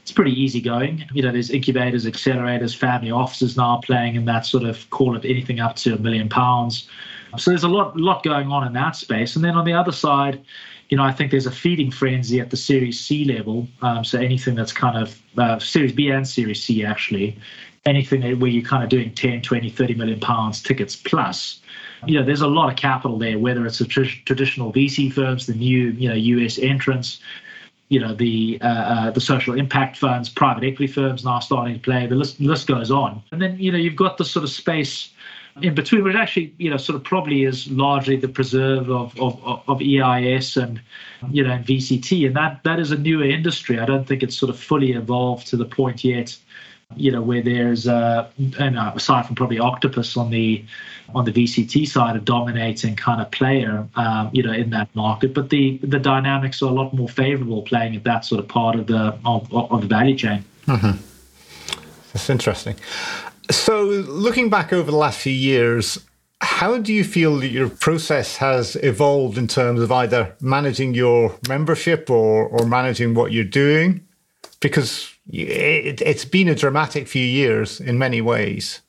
it's 0.05 0.12
pretty 0.12 0.38
easy 0.38 0.61
going. 0.61 1.03
You 1.14 1.23
know, 1.23 1.33
there's 1.33 1.49
incubators, 1.49 2.05
accelerators, 2.05 2.77
family 2.77 3.11
offices 3.11 3.57
now 3.57 3.81
playing 3.83 4.17
in 4.17 4.27
that 4.27 4.45
sort 4.45 4.64
of 4.64 4.90
call 4.90 5.17
it 5.17 5.25
anything 5.25 5.61
up 5.61 5.77
to 5.77 5.95
a 5.95 5.99
million 5.99 6.29
pounds. 6.29 6.87
So 7.38 7.51
there's 7.51 7.64
a 7.64 7.69
lot, 7.69 7.97
lot 7.97 8.23
going 8.23 8.49
on 8.49 8.67
in 8.67 8.75
that 8.75 8.97
space. 8.97 9.35
And 9.35 9.43
then 9.43 9.55
on 9.55 9.64
the 9.64 9.73
other 9.73 9.93
side, 9.93 10.45
you 10.90 10.99
know, 10.99 11.05
I 11.05 11.11
think 11.11 11.31
there's 11.31 11.47
a 11.47 11.51
feeding 11.51 11.90
frenzy 11.90 12.38
at 12.38 12.51
the 12.51 12.57
Series 12.59 13.01
C 13.01 13.25
level. 13.25 13.67
Um, 13.81 14.05
so 14.05 14.21
anything 14.21 14.55
that's 14.55 14.73
kind 14.73 14.99
of 14.99 15.23
uh, 15.38 15.59
Series 15.59 15.93
B 15.93 16.11
and 16.11 16.29
Series 16.29 16.62
C 16.62 16.85
actually, 16.85 17.38
anything 17.87 18.38
where 18.38 18.51
you're 18.51 18.62
kind 18.62 18.85
of 18.85 18.90
doing 18.90 19.11
10, 19.14 19.40
20, 19.40 19.71
30 19.71 19.95
million 19.95 20.21
pounds 20.21 20.62
tickets 20.62 20.97
plus. 20.97 21.62
You 22.05 22.19
know, 22.19 22.27
there's 22.27 22.43
a 22.43 22.47
lot 22.47 22.69
of 22.69 22.77
capital 22.77 23.19
there, 23.19 23.38
whether 23.38 23.64
it's 23.64 23.79
the 23.79 23.87
tr- 23.87 24.05
traditional 24.27 24.71
VC 24.71 25.11
firms, 25.11 25.47
the 25.47 25.55
new, 25.55 25.93
you 25.93 26.11
know, 26.11 26.14
US 26.14 26.59
entrants, 26.59 27.21
you 27.88 28.01
know 28.01 28.14
the 28.14 28.59
uh, 28.62 28.66
uh, 28.66 29.11
the 29.11 29.20
social 29.20 29.55
impact 29.55 29.97
funds, 29.97 30.29
private 30.29 30.64
equity 30.64 30.92
firms 30.92 31.25
now 31.25 31.38
starting 31.38 31.75
to 31.75 31.81
play. 31.81 32.07
The 32.07 32.14
list, 32.14 32.40
list 32.40 32.66
goes 32.66 32.90
on, 32.90 33.23
and 33.31 33.40
then 33.40 33.59
you 33.59 33.70
know 33.70 33.79
you've 33.79 33.97
got 33.97 34.18
the 34.18 34.25
sort 34.25 34.44
of 34.44 34.51
space 34.51 35.11
in 35.62 35.75
between, 35.75 36.03
which 36.03 36.16
actually 36.16 36.55
you 36.59 36.70
know 36.70 36.77
sort 36.77 36.97
of 36.97 37.05
probably 37.05 37.44
is 37.44 37.70
largely 37.70 38.16
the 38.16 38.29
preserve 38.29 38.90
of 38.90 39.18
of, 39.20 39.40
of 39.68 39.81
EIS 39.81 40.57
and 40.57 40.81
you 41.31 41.44
know 41.44 41.53
and 41.53 41.66
VCT, 41.66 42.27
and 42.27 42.35
that 42.37 42.61
that 42.64 42.81
is 42.81 42.90
a 42.90 42.97
newer 42.97 43.25
industry. 43.25 43.79
I 43.79 43.87
don't 43.87 44.07
think 44.07 44.23
it's 44.23 44.37
sort 44.37 44.51
of 44.51 44.59
fully 44.59 44.92
evolved 44.92 45.47
to 45.49 45.57
the 45.57 45.66
point 45.66 46.05
yet 46.05 46.37
you 46.97 47.11
know, 47.11 47.23
where 47.23 47.42
there's 47.42 47.88
uh, 47.88 48.29
and 48.59 48.79
uh, 48.79 48.92
aside 48.94 49.27
from 49.27 49.37
probably 49.37 49.59
Octopus 49.59 50.16
on 50.16 50.31
the 50.31 50.64
on 51.14 51.25
the 51.25 51.33
VCT 51.33 51.87
side, 51.87 52.16
a 52.16 52.20
dominating 52.20 52.97
kind 52.97 53.20
of 53.20 53.31
player, 53.31 53.87
um, 53.97 54.31
you 54.33 54.42
know, 54.42 54.53
in 54.53 54.70
that 54.70 54.94
market. 54.94 55.35
But 55.35 55.51
the 55.51 55.79
the 55.79 55.99
dynamics 55.99 56.62
are 56.62 56.70
a 56.70 56.75
lot 56.75 56.92
more 56.94 57.09
favourable 57.09 57.62
playing 57.62 57.97
at 57.97 58.05
that 58.05 58.25
sort 58.25 58.40
of 58.40 58.49
part 58.49 58.77
of 58.77 58.87
the 58.87 59.18
of, 59.25 59.53
of 59.53 59.81
the 59.83 59.87
value 59.87 60.16
chain. 60.16 60.44
Mm-hmm. 60.66 61.03
That's 62.12 62.31
interesting. 62.31 62.77
So, 63.51 63.83
looking 63.83 64.49
back 64.49 64.73
over 64.73 64.90
the 64.90 64.97
last 64.97 65.20
few 65.20 65.33
years, 65.33 65.99
how 66.40 66.79
do 66.79 66.92
you 66.92 67.05
feel 67.05 67.38
that 67.38 67.49
your 67.49 67.68
process 67.68 68.37
has 68.37 68.77
evolved 68.77 69.37
in 69.37 69.49
terms 69.49 69.81
of 69.81 69.90
either 69.92 70.35
managing 70.40 70.94
your 70.94 71.37
membership 71.49 72.09
or, 72.09 72.47
or 72.47 72.66
managing 72.66 73.14
what 73.14 73.33
you're 73.33 73.44
doing? 73.44 74.07
Because 74.61 75.13
it, 75.31 76.01
it's 76.03 76.25
been 76.25 76.49
a 76.49 76.55
dramatic 76.55 77.09
few 77.09 77.25
years 77.25 77.81
in 77.81 77.99
many 77.99 78.21
ways. 78.21 78.81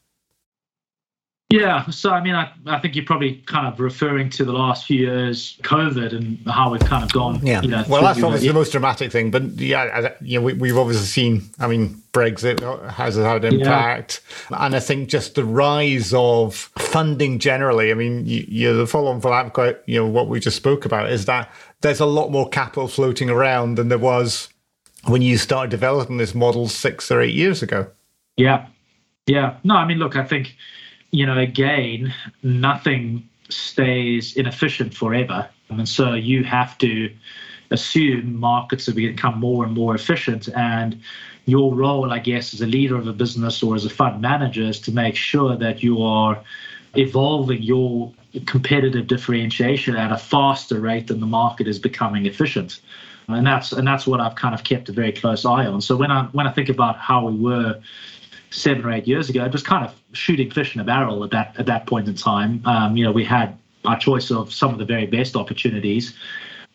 Yeah, 1.50 1.88
so 1.91 2.10
I 2.10 2.21
mean, 2.21 2.34
I, 2.34 2.52
I 2.65 2.80
think 2.80 2.95
you're 2.95 3.06
probably 3.06 3.36
kind 3.45 3.67
of 3.67 3.80
referring 3.80 4.32
to 4.32 4.43
the 4.43 4.52
last 4.52 4.88
few 4.88 4.98
years, 4.98 5.60
COVID, 5.62 6.12
and 6.12 6.39
how 6.52 6.71
we've 6.71 6.82
kind 6.82 7.04
of 7.04 7.13
gone. 7.13 7.39
Yeah, 7.45 7.62
you 7.62 7.67
know, 7.67 7.84
well, 7.88 8.02
that's 8.02 8.21
obviously 8.21 8.48
the 8.48 8.56
most 8.56 8.71
dramatic 8.71 9.12
thing, 9.12 9.30
but 9.30 9.43
yeah, 9.52 10.13
you 10.21 10.39
know, 10.39 10.45
we, 10.45 10.69
have 10.69 10.78
obviously 10.78 11.06
seen. 11.06 11.50
I 11.60 11.67
mean, 11.67 12.02
Brexit 12.13 12.89
has 12.89 13.15
had 13.15 13.45
an 13.45 13.60
impact, 13.60 14.21
yeah. 14.50 14.65
and 14.65 14.76
I 14.76 14.80
think 14.80 15.08
just 15.08 15.36
the 15.36 15.45
rise 15.45 16.15
of 16.15 16.56
funding 16.56 17.38
generally. 17.38 17.91
I 17.91 17.93
mean, 17.93 18.26
you, 18.26 18.43
you 18.48 18.76
the 18.76 18.88
follow-on 18.88 19.21
for 19.21 19.30
that, 19.30 19.54
quite, 19.54 19.78
you 19.86 20.00
know, 20.00 20.08
what 20.08 20.28
we 20.28 20.39
just 20.39 20.58
spoke 20.58 20.84
about 20.84 21.12
is 21.12 21.26
that 21.26 21.54
there's 21.82 22.00
a 22.00 22.08
lot 22.08 22.32
more 22.32 22.50
capital 22.50 22.88
floating 22.88 23.30
around 23.30 23.76
than 23.76 23.89
there 23.89 24.00
was 24.00 24.50
when 25.05 25.21
you 25.21 25.37
started 25.37 25.69
developing 25.69 26.17
this 26.17 26.35
model 26.35 26.67
six 26.67 27.11
or 27.11 27.21
eight 27.21 27.33
years 27.33 27.61
ago. 27.61 27.87
Yeah. 28.37 28.67
Yeah. 29.27 29.57
No, 29.63 29.75
I 29.75 29.85
mean, 29.85 29.97
look, 29.97 30.15
I 30.15 30.23
think, 30.23 30.55
you 31.11 31.25
know, 31.25 31.37
again, 31.37 32.13
nothing 32.43 33.27
stays 33.49 34.35
inefficient 34.35 34.93
forever. 34.93 35.49
And 35.69 35.87
so 35.87 36.13
you 36.13 36.43
have 36.43 36.77
to, 36.79 37.09
assume 37.71 38.35
markets 38.39 38.85
have 38.85 38.95
become 38.95 39.39
more 39.39 39.65
and 39.65 39.73
more 39.73 39.95
efficient 39.95 40.47
and 40.55 41.01
your 41.45 41.73
role 41.73 42.11
i 42.11 42.19
guess 42.19 42.53
as 42.53 42.61
a 42.61 42.65
leader 42.65 42.95
of 42.95 43.07
a 43.07 43.13
business 43.13 43.61
or 43.63 43.75
as 43.75 43.85
a 43.85 43.89
fund 43.89 44.21
manager 44.21 44.63
is 44.63 44.79
to 44.79 44.91
make 44.91 45.15
sure 45.15 45.55
that 45.55 45.81
you 45.81 46.01
are 46.01 46.41
evolving 46.95 47.61
your 47.61 48.11
competitive 48.45 49.07
differentiation 49.07 49.95
at 49.95 50.11
a 50.11 50.17
faster 50.17 50.79
rate 50.79 51.07
than 51.07 51.19
the 51.19 51.25
market 51.25 51.67
is 51.67 51.79
becoming 51.79 52.25
efficient 52.25 52.79
and 53.27 53.45
that's 53.45 53.71
and 53.71 53.88
that's 53.88 54.05
what 54.05 54.19
I've 54.19 54.35
kind 54.35 54.53
of 54.53 54.63
kept 54.63 54.89
a 54.89 54.91
very 54.91 55.11
close 55.11 55.45
eye 55.45 55.65
on. 55.65 55.81
So 55.81 55.95
when 55.95 56.11
I 56.11 56.25
when 56.31 56.47
I 56.47 56.51
think 56.51 56.69
about 56.69 56.97
how 56.97 57.27
we 57.27 57.38
were 57.38 57.79
seven 58.51 58.85
or 58.85 58.91
eight 58.91 59.07
years 59.07 59.29
ago, 59.29 59.43
it 59.43 59.51
was 59.51 59.63
kind 59.63 59.85
of 59.85 59.93
shooting 60.13 60.51
fish 60.51 60.75
in 60.75 60.81
a 60.81 60.83
barrel 60.83 61.23
at 61.23 61.31
that 61.31 61.55
at 61.57 61.65
that 61.65 61.88
point 61.88 62.07
in 62.07 62.15
time. 62.15 62.61
Um, 62.65 62.95
you 62.95 63.03
know, 63.03 63.11
we 63.11 63.25
had 63.25 63.57
our 63.85 63.97
choice 63.97 64.31
of 64.31 64.53
some 64.53 64.71
of 64.71 64.79
the 64.79 64.85
very 64.85 65.05
best 65.05 65.35
opportunities, 65.35 66.15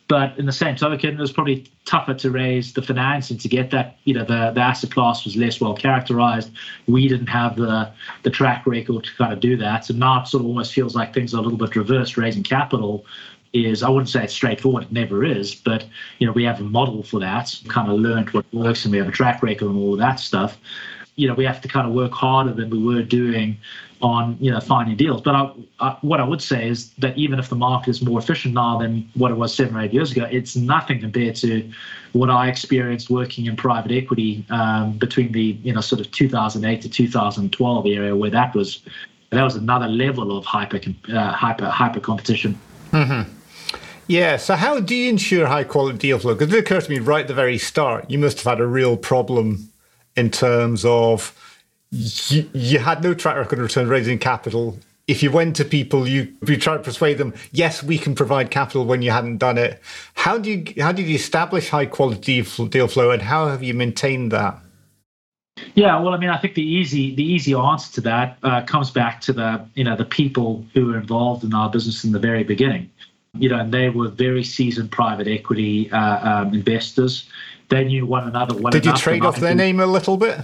but 0.08 0.36
in 0.38 0.46
the 0.46 0.52
same 0.52 0.76
token, 0.76 1.14
it 1.14 1.18
was 1.18 1.32
probably 1.32 1.66
tougher 1.84 2.14
to 2.14 2.30
raise 2.30 2.72
the 2.72 2.82
financing 2.82 3.38
to 3.38 3.48
get 3.48 3.70
that. 3.70 3.96
You 4.04 4.14
know, 4.14 4.24
the, 4.24 4.50
the 4.52 4.60
asset 4.60 4.90
class 4.90 5.24
was 5.24 5.36
less 5.36 5.60
well 5.60 5.74
characterized. 5.74 6.50
We 6.88 7.06
didn't 7.06 7.28
have 7.28 7.56
the 7.56 7.90
the 8.24 8.30
track 8.30 8.66
record 8.66 9.04
to 9.04 9.14
kind 9.16 9.32
of 9.32 9.38
do 9.38 9.56
that. 9.58 9.84
So 9.84 9.94
now 9.94 10.22
it 10.22 10.26
sort 10.26 10.42
of 10.42 10.46
almost 10.48 10.72
feels 10.72 10.96
like 10.96 11.14
things 11.14 11.32
are 11.32 11.38
a 11.38 11.42
little 11.42 11.58
bit 11.58 11.76
reversed, 11.76 12.16
raising 12.16 12.42
capital 12.42 13.06
is 13.52 13.82
I 13.82 13.88
wouldn't 13.88 14.08
say 14.08 14.24
it's 14.24 14.32
straightforward, 14.32 14.84
it 14.84 14.92
never 14.92 15.24
is, 15.24 15.54
but 15.54 15.84
you 16.18 16.26
know, 16.26 16.32
we 16.32 16.44
have 16.44 16.60
a 16.60 16.64
model 16.64 17.02
for 17.02 17.20
that, 17.20 17.54
kind 17.68 17.90
of 17.90 17.98
learned 17.98 18.30
what 18.30 18.44
works 18.52 18.84
and 18.84 18.92
we 18.92 18.98
have 18.98 19.08
a 19.08 19.12
track 19.12 19.42
record 19.42 19.68
and 19.68 19.76
all 19.76 19.94
of 19.94 19.98
that 19.98 20.20
stuff. 20.20 20.58
You 21.16 21.28
know, 21.28 21.34
we 21.34 21.44
have 21.44 21.60
to 21.60 21.68
kind 21.68 21.86
of 21.86 21.92
work 21.92 22.12
harder 22.12 22.52
than 22.52 22.70
we 22.70 22.82
were 22.82 23.02
doing 23.02 23.58
on 24.02 24.36
you 24.40 24.50
know 24.50 24.60
finding 24.60 24.96
deals. 24.96 25.20
But 25.20 25.34
I, 25.34 25.52
I, 25.80 25.96
what 26.00 26.20
I 26.20 26.24
would 26.24 26.40
say 26.40 26.68
is 26.68 26.90
that 26.98 27.16
even 27.16 27.38
if 27.38 27.48
the 27.48 27.56
market 27.56 27.90
is 27.90 28.02
more 28.02 28.18
efficient 28.18 28.54
now 28.54 28.78
than 28.78 29.08
what 29.14 29.30
it 29.30 29.34
was 29.34 29.54
seven 29.54 29.76
or 29.76 29.82
eight 29.82 29.92
years 29.92 30.12
ago, 30.12 30.26
it's 30.30 30.56
nothing 30.56 31.00
compared 31.00 31.36
to 31.36 31.70
what 32.12 32.30
I 32.30 32.48
experienced 32.48 33.10
working 33.10 33.46
in 33.46 33.56
private 33.56 33.92
equity 33.92 34.44
um, 34.50 34.92
between 34.92 35.32
the 35.32 35.58
you 35.62 35.72
know 35.72 35.80
sort 35.80 36.00
of 36.00 36.10
2008 36.10 36.82
to 36.82 36.88
2012 36.88 37.86
area, 37.86 38.16
where 38.16 38.30
that 38.30 38.54
was 38.54 38.82
that 39.30 39.42
was 39.42 39.56
another 39.56 39.88
level 39.88 40.36
of 40.36 40.44
hyper 40.44 40.80
uh, 41.12 41.32
hyper 41.32 41.66
hyper 41.66 42.00
competition. 42.00 42.58
Mm-hmm. 42.92 43.39
Yeah. 44.10 44.38
So, 44.38 44.56
how 44.56 44.80
do 44.80 44.92
you 44.92 45.08
ensure 45.08 45.46
high 45.46 45.62
quality 45.62 45.96
deal 45.96 46.18
flow? 46.18 46.34
Because 46.34 46.52
it 46.52 46.58
occurred 46.58 46.82
to 46.82 46.90
me 46.90 46.98
right 46.98 47.20
at 47.20 47.28
the 47.28 47.34
very 47.34 47.58
start, 47.58 48.10
you 48.10 48.18
must 48.18 48.38
have 48.38 48.58
had 48.58 48.60
a 48.60 48.66
real 48.66 48.96
problem 48.96 49.70
in 50.16 50.30
terms 50.32 50.84
of 50.84 51.32
you, 51.92 52.50
you 52.52 52.80
had 52.80 53.04
no 53.04 53.14
track 53.14 53.36
record 53.36 53.60
of 53.60 53.62
return 53.62 53.88
raising 53.88 54.18
capital. 54.18 54.76
If 55.06 55.22
you 55.22 55.30
went 55.30 55.54
to 55.56 55.64
people, 55.64 56.08
you 56.08 56.34
you 56.44 56.56
tried 56.56 56.78
to 56.78 56.82
persuade 56.82 57.18
them, 57.18 57.34
yes, 57.52 57.84
we 57.84 57.98
can 57.98 58.16
provide 58.16 58.50
capital 58.50 58.84
when 58.84 59.00
you 59.00 59.12
hadn't 59.12 59.38
done 59.38 59.56
it. 59.56 59.80
How 60.14 60.38
do 60.38 60.50
you 60.50 60.82
how 60.82 60.90
did 60.90 61.06
you 61.06 61.14
establish 61.14 61.68
high 61.68 61.86
quality 61.86 62.42
deal 62.42 62.88
flow, 62.88 63.12
and 63.12 63.22
how 63.22 63.46
have 63.46 63.62
you 63.62 63.74
maintained 63.74 64.32
that? 64.32 64.58
Yeah, 65.74 66.00
well, 66.00 66.14
I 66.14 66.16
mean, 66.16 66.30
I 66.30 66.38
think 66.38 66.54
the 66.54 66.66
easy 66.66 67.14
the 67.14 67.22
easy 67.22 67.54
answer 67.54 67.92
to 67.92 68.00
that 68.00 68.38
uh, 68.42 68.62
comes 68.62 68.90
back 68.90 69.20
to 69.20 69.32
the 69.32 69.64
you 69.74 69.84
know 69.84 69.94
the 69.94 70.04
people 70.04 70.66
who 70.74 70.86
were 70.86 70.98
involved 70.98 71.44
in 71.44 71.54
our 71.54 71.70
business 71.70 72.02
in 72.02 72.10
the 72.10 72.18
very 72.18 72.42
beginning 72.42 72.90
you 73.34 73.48
know, 73.48 73.58
and 73.58 73.72
they 73.72 73.90
were 73.90 74.08
very 74.08 74.44
seasoned 74.44 74.90
private 74.90 75.28
equity 75.28 75.90
uh, 75.90 76.42
um, 76.42 76.54
investors. 76.54 77.28
They 77.68 77.84
knew 77.84 78.06
one 78.06 78.26
another. 78.26 78.54
One 78.56 78.72
Did 78.72 78.86
you 78.86 78.96
trade 78.96 79.24
off 79.24 79.36
their 79.36 79.54
name 79.54 79.80
a 79.80 79.86
little 79.86 80.16
bit? 80.16 80.40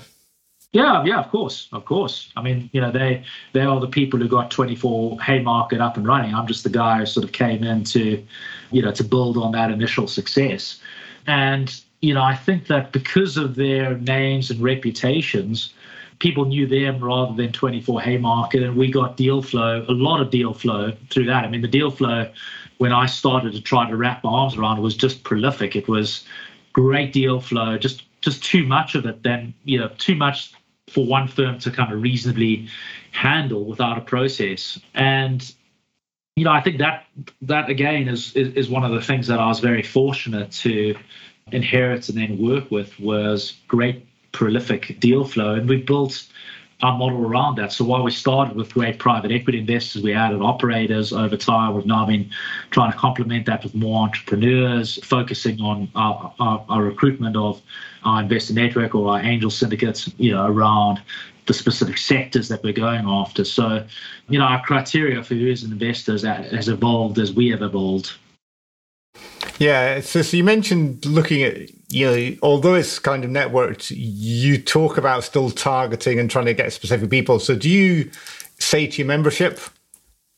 Yeah, 0.72 1.05
yeah, 1.05 1.20
of 1.20 1.31
course, 1.31 1.68
of 1.72 1.85
course. 1.85 2.31
I 2.37 2.42
mean, 2.42 2.68
you 2.72 2.81
know, 2.81 2.90
they 2.90 3.25
they 3.53 3.62
are 3.62 3.81
the 3.81 3.88
people 3.88 4.20
who 4.20 4.29
got 4.29 4.51
24 4.51 5.20
Haymarket 5.22 5.81
up 5.81 5.96
and 5.96 6.07
running. 6.07 6.35
I'm 6.35 6.46
just 6.46 6.64
the 6.64 6.70
guy 6.70 6.99
who 6.99 7.07
sort 7.07 7.25
of 7.25 7.33
came 7.33 7.64
in 7.64 7.85
to, 7.85 8.22
you 8.70 8.83
know, 8.83 8.92
to 8.92 9.05
build 9.05 9.37
on 9.38 9.53
that 9.53 9.70
initial 9.70 10.07
success. 10.07 10.81
And 11.27 11.75
you 12.03 12.14
know, 12.14 12.22
I 12.22 12.35
think 12.35 12.66
that 12.66 12.92
because 12.92 13.37
of 13.37 13.55
their 13.55 13.96
names 13.96 14.51
and 14.51 14.61
reputations, 14.61 15.72
people 16.18 16.44
knew 16.44 16.66
them 16.66 17.03
rather 17.03 17.35
than 17.35 17.53
24 17.53 18.01
Haymarket, 18.03 18.62
and 18.62 18.77
we 18.77 18.90
got 18.90 19.16
deal 19.16 19.42
flow, 19.42 19.85
a 19.88 19.92
lot 19.92 20.20
of 20.20 20.31
deal 20.31 20.53
flow 20.53 20.92
through 21.11 21.27
that. 21.27 21.44
I 21.44 21.49
mean, 21.49 21.62
the 21.62 21.68
deal 21.68 21.90
flow 21.90 22.31
when 22.79 22.93
I 22.93 23.07
started 23.07 23.53
to 23.53 23.61
try 23.61 23.89
to 23.89 23.97
wrap 23.97 24.23
my 24.25 24.31
arms 24.31 24.57
around 24.57 24.83
was 24.83 24.97
just 24.97 25.25
prolific. 25.25 25.77
It 25.77 25.89
was 25.89 26.25
great 26.73 27.12
deal 27.12 27.41
flow, 27.41 27.79
just 27.79 28.05
just 28.21 28.43
too 28.43 28.67
much 28.67 28.95
of 28.95 29.07
it. 29.07 29.23
Then 29.23 29.55
you 29.65 29.79
know 29.79 29.89
too 29.99 30.15
much 30.15 30.53
for 30.89 31.05
one 31.05 31.29
firm 31.29 31.59
to 31.61 31.71
kind 31.71 31.93
of 31.93 32.01
reasonably 32.01 32.69
handle 33.12 33.65
without 33.65 33.99
a 33.99 34.03
process. 34.03 34.79
And 34.95 35.53
you 36.37 36.45
know 36.45 36.53
I 36.53 36.61
think 36.61 36.79
that 36.79 37.07
that 37.43 37.71
again 37.71 38.09
is, 38.09 38.35
is 38.35 38.55
is 38.55 38.69
one 38.69 38.85
of 38.85 38.93
the 38.93 39.01
things 39.01 39.27
that 39.29 39.39
I 39.39 39.49
was 39.49 39.61
very 39.61 39.83
fortunate 39.83 40.53
to 40.53 40.97
inherit 41.53 42.09
and 42.09 42.19
then 42.19 42.39
work 42.39 42.71
with 42.71 42.99
was 42.99 43.55
great 43.69 44.07
prolific 44.33 44.99
deal 45.01 45.25
flow, 45.25 45.55
and 45.55 45.69
we 45.69 45.79
built 45.79 46.27
our 46.83 46.97
model 46.97 47.25
around 47.25 47.57
that. 47.57 47.73
So 47.73 47.85
while 47.85 48.03
we 48.03 48.11
started 48.11 48.55
with 48.55 48.75
great 48.75 48.99
private 48.99 49.33
equity 49.33 49.61
investors, 49.61 50.03
we 50.03 50.12
added 50.12 50.43
operators 50.43 51.12
over 51.12 51.37
time. 51.37 51.75
We've 51.75 51.87
now 51.87 52.05
been 52.05 52.31
trying 52.71 52.93
to 52.93 52.99
complement 52.99 53.47
that 53.47 53.65
with 53.65 53.75
more 53.75 54.03
entrepreneurs, 54.03 54.99
focusing 55.03 55.61
on 55.61 55.89
our, 55.95 56.35
our, 56.39 56.65
our 56.69 56.83
recruitment 56.83 57.37
of 57.37 57.62
our 58.05 58.23
investor 58.23 58.53
network 58.53 58.95
or 58.95 59.12
our 59.12 59.21
angel 59.21 59.51
syndicates, 59.51 60.12
you 60.19 60.33
know, 60.33 60.47
around 60.47 61.01
the 61.47 61.55
specific 61.55 61.97
sectors 61.97 62.49
that 62.49 62.62
we're 62.62 62.73
going 62.73 63.07
after. 63.07 63.45
So, 63.45 63.87
you 64.29 64.39
know, 64.39 64.45
our 64.45 64.62
criteria 64.62 65.23
for 65.23 65.35
who 65.35 65.47
is 65.47 65.62
an 65.62 65.73
investor 65.73 66.12
has 66.12 66.69
evolved 66.69 67.19
as 67.19 67.33
we 67.33 67.49
have 67.51 67.62
evolved. 67.62 68.12
Yeah, 69.59 70.01
so, 70.01 70.23
so 70.23 70.37
you 70.37 70.45
mentioned 70.45 71.07
looking 71.07 71.42
at 71.42 71.71
you 71.88 72.07
know, 72.07 72.37
although 72.42 72.75
it's 72.75 72.99
kind 72.99 73.25
of 73.25 73.31
networked, 73.31 73.92
you 73.95 74.61
talk 74.61 74.99
about 74.99 75.25
still 75.25 75.51
targeting 75.51 76.19
and 76.19 76.31
trying 76.31 76.47
to 76.47 76.55
get 76.55 76.73
specific 76.73 77.11
people. 77.11 77.38
So 77.38 77.55
do 77.55 77.71
you 77.71 78.11
say 78.59 78.87
to 78.87 78.99
your 78.99 79.07
membership, 79.07 79.61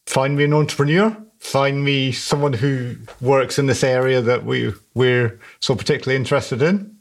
find 0.07 0.37
me 0.37 0.45
an 0.45 0.53
entrepreneur, 0.53 1.17
find 1.39 1.85
me 1.85 2.13
someone 2.13 2.53
who 2.53 2.97
works 3.21 3.59
in 3.59 3.67
this 3.67 3.83
area 3.83 4.21
that 4.21 4.45
we 4.45 4.75
we're 4.95 5.41
so 5.61 5.75
particularly 5.75 6.17
interested 6.17 6.61
in? 6.61 6.95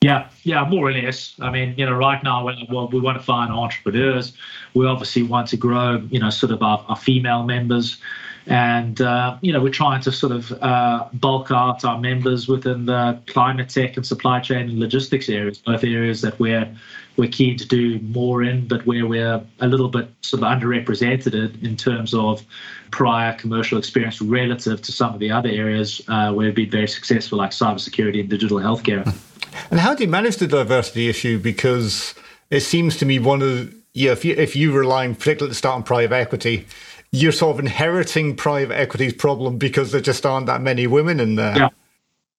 Yeah, 0.00 0.28
yeah, 0.42 0.68
more 0.68 0.88
or 0.88 0.92
less. 0.92 1.36
I 1.40 1.50
mean, 1.52 1.74
you 1.76 1.86
know, 1.86 1.92
right 1.92 2.20
now, 2.24 2.44
well, 2.70 2.88
we 2.88 2.98
want 2.98 3.18
to 3.18 3.24
find 3.24 3.52
entrepreneurs. 3.52 4.32
We 4.74 4.84
obviously 4.86 5.22
want 5.22 5.48
to 5.48 5.56
grow, 5.56 6.02
you 6.10 6.18
know, 6.18 6.30
sort 6.30 6.50
of 6.50 6.60
our, 6.60 6.84
our 6.88 6.96
female 6.96 7.44
members 7.44 7.98
and 8.46 9.00
uh, 9.00 9.36
you 9.40 9.52
know 9.52 9.60
we're 9.60 9.70
trying 9.70 10.00
to 10.02 10.12
sort 10.12 10.32
of 10.32 10.52
uh, 10.62 11.08
bulk 11.14 11.50
out 11.50 11.84
our 11.84 11.98
members 11.98 12.48
within 12.48 12.86
the 12.86 13.18
climate 13.26 13.68
tech 13.68 13.96
and 13.96 14.06
supply 14.06 14.40
chain 14.40 14.68
and 14.68 14.78
logistics 14.78 15.28
areas, 15.28 15.58
both 15.58 15.84
areas 15.84 16.22
that 16.22 16.38
we're 16.38 16.68
we're 17.16 17.30
keen 17.30 17.58
to 17.58 17.66
do 17.66 17.98
more 18.00 18.42
in, 18.42 18.66
but 18.66 18.86
where 18.86 19.06
we're 19.06 19.42
a 19.60 19.66
little 19.66 19.88
bit 19.88 20.08
sort 20.22 20.42
of 20.42 20.48
underrepresented 20.48 21.62
in 21.62 21.76
terms 21.76 22.14
of 22.14 22.42
prior 22.90 23.34
commercial 23.34 23.78
experience 23.78 24.20
relative 24.22 24.80
to 24.82 24.92
some 24.92 25.12
of 25.12 25.20
the 25.20 25.30
other 25.30 25.50
areas 25.50 26.00
uh, 26.08 26.32
where 26.32 26.46
we've 26.46 26.54
been 26.54 26.70
very 26.70 26.88
successful, 26.88 27.38
like 27.38 27.50
cybersecurity 27.50 28.20
and 28.20 28.28
digital 28.28 28.58
healthcare. 28.58 29.12
And 29.70 29.80
how 29.80 29.94
do 29.94 30.02
you 30.02 30.08
manage 30.08 30.36
the 30.36 30.46
diversity 30.46 31.10
issue? 31.10 31.38
Because 31.38 32.14
it 32.50 32.60
seems 32.60 32.96
to 32.96 33.04
me 33.04 33.18
one 33.18 33.42
of 33.42 33.74
yeah, 33.94 34.12
if 34.12 34.24
you 34.24 34.34
if 34.34 34.56
you 34.56 34.72
relying 34.72 35.14
particularly 35.14 35.50
to 35.50 35.54
start 35.54 35.76
on 35.76 35.82
private 35.82 36.14
equity, 36.14 36.66
you're 37.12 37.32
sort 37.32 37.54
of 37.56 37.60
inheriting 37.60 38.34
private 38.34 38.78
equity's 38.78 39.12
problem 39.12 39.58
because 39.58 39.92
there 39.92 40.00
just 40.00 40.24
aren't 40.24 40.46
that 40.46 40.62
many 40.62 40.86
women 40.86 41.20
in 41.20 41.36
there. 41.36 41.56
Yeah, 41.56 41.68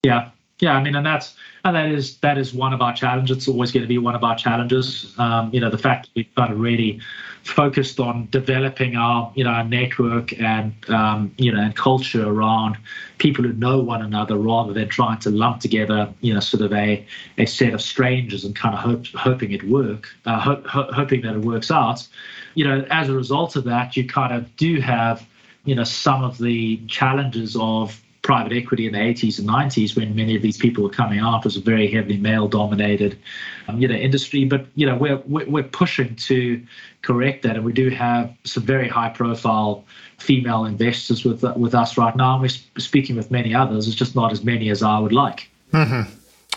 yeah, 0.04 0.30
yeah. 0.60 0.74
I 0.74 0.84
mean, 0.84 0.96
and 0.96 1.06
that's 1.06 1.36
and 1.64 1.76
that 1.76 1.90
is 1.90 2.18
that 2.18 2.38
is 2.40 2.54
one 2.54 2.74
of 2.74 2.82
our 2.82 2.94
challenges. 2.94 3.38
It's 3.38 3.48
always 3.48 3.72
going 3.72 3.84
to 3.84 3.88
be 3.88 4.00
one 4.00 4.16
of 4.16 4.24
our 4.24 4.36
challenges. 4.36 5.14
Um, 5.20 5.52
you 5.54 5.60
know, 5.60 5.70
the 5.70 5.78
fact 5.78 6.08
that 6.08 6.12
we've 6.16 6.36
kind 6.36 6.52
of 6.52 6.60
really 6.60 7.00
focused 7.44 8.00
on 8.00 8.28
developing 8.32 8.96
our 8.96 9.32
you 9.36 9.44
know 9.44 9.52
our 9.52 9.64
network 9.64 10.34
and 10.40 10.74
um, 10.90 11.34
you 11.38 11.52
know 11.52 11.62
and 11.62 11.76
culture 11.76 12.28
around 12.28 12.78
people 13.18 13.44
who 13.44 13.54
know 13.54 13.80
one 13.80 14.02
another 14.02 14.38
rather 14.38 14.74
than 14.74 14.88
trying 14.88 15.20
to 15.20 15.30
lump 15.30 15.60
together 15.60 16.12
you 16.22 16.34
know 16.34 16.40
sort 16.40 16.64
of 16.64 16.72
a 16.74 17.06
a 17.38 17.46
set 17.46 17.74
of 17.74 17.82
strangers 17.82 18.46
and 18.46 18.56
kind 18.56 18.74
of 18.74 18.82
hope, 18.82 19.06
hoping 19.08 19.52
it 19.52 19.62
work 19.64 20.08
uh, 20.26 20.40
ho- 20.40 20.64
ho- 20.66 20.90
hoping 20.94 21.22
that 21.22 21.36
it 21.36 21.42
works 21.42 21.70
out 21.70 22.08
you 22.56 22.66
know, 22.66 22.86
as 22.90 23.10
a 23.10 23.14
result 23.14 23.56
of 23.56 23.64
that, 23.66 23.96
you 23.98 24.08
kind 24.08 24.34
of 24.34 24.56
do 24.56 24.80
have, 24.80 25.26
you 25.66 25.76
know, 25.76 25.84
some 25.84 26.24
of 26.24 26.38
the 26.38 26.78
challenges 26.88 27.56
of 27.60 28.04
private 28.24 28.54
equity 28.54 28.88
in 28.88 28.94
the 28.94 29.00
80s 29.00 29.38
and 29.38 29.48
90s 29.48 29.98
when 29.98 30.16
many 30.16 30.36
of 30.36 30.42
these 30.42 30.58
people 30.58 30.82
were 30.82 30.90
coming 30.90 31.20
out 31.20 31.44
was 31.44 31.58
a 31.58 31.60
very 31.60 31.92
heavily 31.92 32.18
male 32.18 32.48
dominated 32.48 33.20
um, 33.68 33.80
you 33.80 33.88
know 33.88 33.96
industry. 33.96 34.46
But 34.46 34.66
you 34.76 34.86
know 34.86 34.96
we're 34.96 35.18
we're 35.28 35.64
pushing 35.64 36.16
to 36.16 36.64
correct 37.02 37.44
that 37.44 37.58
and 37.58 37.66
we 37.66 37.74
do 37.74 37.90
have 37.90 38.34
some 38.46 38.64
very 38.64 38.88
high 38.88 39.10
profile 39.10 39.84
female 40.18 40.64
investors 40.64 41.26
with 41.26 41.44
with 41.58 41.76
us 41.76 41.98
right 41.98 42.16
now 42.16 42.34
and 42.36 42.42
we're 42.42 42.82
speaking 42.82 43.18
with 43.18 43.30
many 43.30 43.54
others. 43.54 43.88
It's 43.88 43.96
just 43.96 44.16
not 44.16 44.32
as 44.32 44.44
many 44.44 44.70
as 44.70 44.82
I 44.82 44.98
would 45.00 45.14
like. 45.14 45.50
Mm-hmm. 45.74 46.10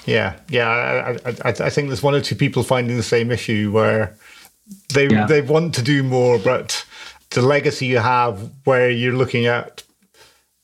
yeah. 0.07 0.39
Yeah 0.49 0.69
I, 0.69 1.31
I, 1.31 1.49
I 1.49 1.71
think 1.71 1.89
there's 1.89 2.03
one 2.03 2.15
or 2.15 2.21
two 2.21 2.37
people 2.37 2.63
finding 2.63 2.97
the 2.97 3.03
same 3.03 3.33
issue 3.33 3.73
where 3.73 4.17
they 4.97 5.09
yeah. 5.09 5.27
they 5.27 5.43
want 5.43 5.75
to 5.75 5.83
do 5.83 6.03
more, 6.03 6.39
but 6.39 6.85
the 7.31 7.43
legacy 7.43 7.87
you 7.87 7.99
have, 7.99 8.51
where 8.65 8.91
you're 8.91 9.13
looking 9.13 9.47
at 9.47 9.83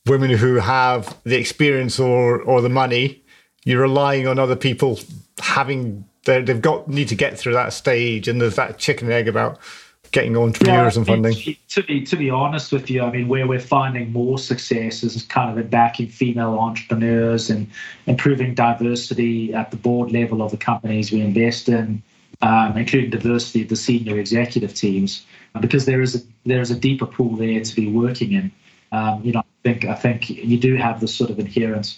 women 0.07 0.31
who 0.31 0.55
have 0.55 1.15
the 1.23 1.37
experience 1.37 1.99
or 1.99 2.41
or 2.41 2.61
the 2.61 2.69
money. 2.69 3.21
You're 3.65 3.81
relying 3.81 4.27
on 4.27 4.39
other 4.39 4.57
people 4.57 4.99
having 5.39 6.03
they've 6.25 6.61
got 6.61 6.87
need 6.87 7.07
to 7.09 7.15
get 7.15 7.37
through 7.37 7.53
that 7.53 7.71
stage, 7.73 8.27
and 8.27 8.41
there's 8.41 8.55
that 8.55 8.77
chicken 8.77 9.07
and 9.07 9.13
egg 9.13 9.27
about 9.27 9.59
getting 10.11 10.37
entrepreneurs 10.37 10.95
yeah, 10.95 10.99
and 10.99 11.07
funding. 11.07 11.57
To 11.69 11.83
be 11.83 12.01
to 12.01 12.15
be 12.15 12.29
honest 12.29 12.71
with 12.71 12.89
you, 12.89 13.03
I 13.03 13.11
mean, 13.11 13.27
where 13.27 13.47
we're 13.47 13.59
finding 13.59 14.11
more 14.11 14.37
success 14.37 15.03
is 15.03 15.23
kind 15.23 15.51
of 15.51 15.57
in 15.57 15.69
backing 15.69 16.07
female 16.07 16.57
entrepreneurs 16.59 17.49
and 17.49 17.69
improving 18.07 18.53
diversity 18.53 19.53
at 19.53 19.71
the 19.71 19.77
board 19.77 20.11
level 20.11 20.41
of 20.41 20.51
the 20.51 20.57
companies 20.57 21.11
we 21.11 21.21
invest 21.21 21.69
in, 21.69 22.01
um, 22.43 22.77
including 22.77 23.09
diversity 23.09 23.61
of 23.63 23.69
the 23.69 23.75
senior 23.75 24.19
executive 24.19 24.73
teams, 24.75 25.25
because 25.61 25.85
there 25.85 26.01
is 26.01 26.15
a 26.15 26.19
there 26.45 26.59
is 26.59 26.71
a 26.71 26.75
deeper 26.75 27.05
pool 27.05 27.37
there 27.37 27.63
to 27.63 27.75
be 27.75 27.87
working 27.87 28.33
in. 28.33 28.51
Um, 28.91 29.21
you 29.23 29.31
know, 29.31 29.39
I 29.39 29.43
think 29.63 29.85
I 29.85 29.95
think 29.95 30.29
you 30.29 30.59
do 30.59 30.75
have 30.75 30.99
this 30.99 31.15
sort 31.15 31.29
of 31.29 31.39
inherent, 31.39 31.97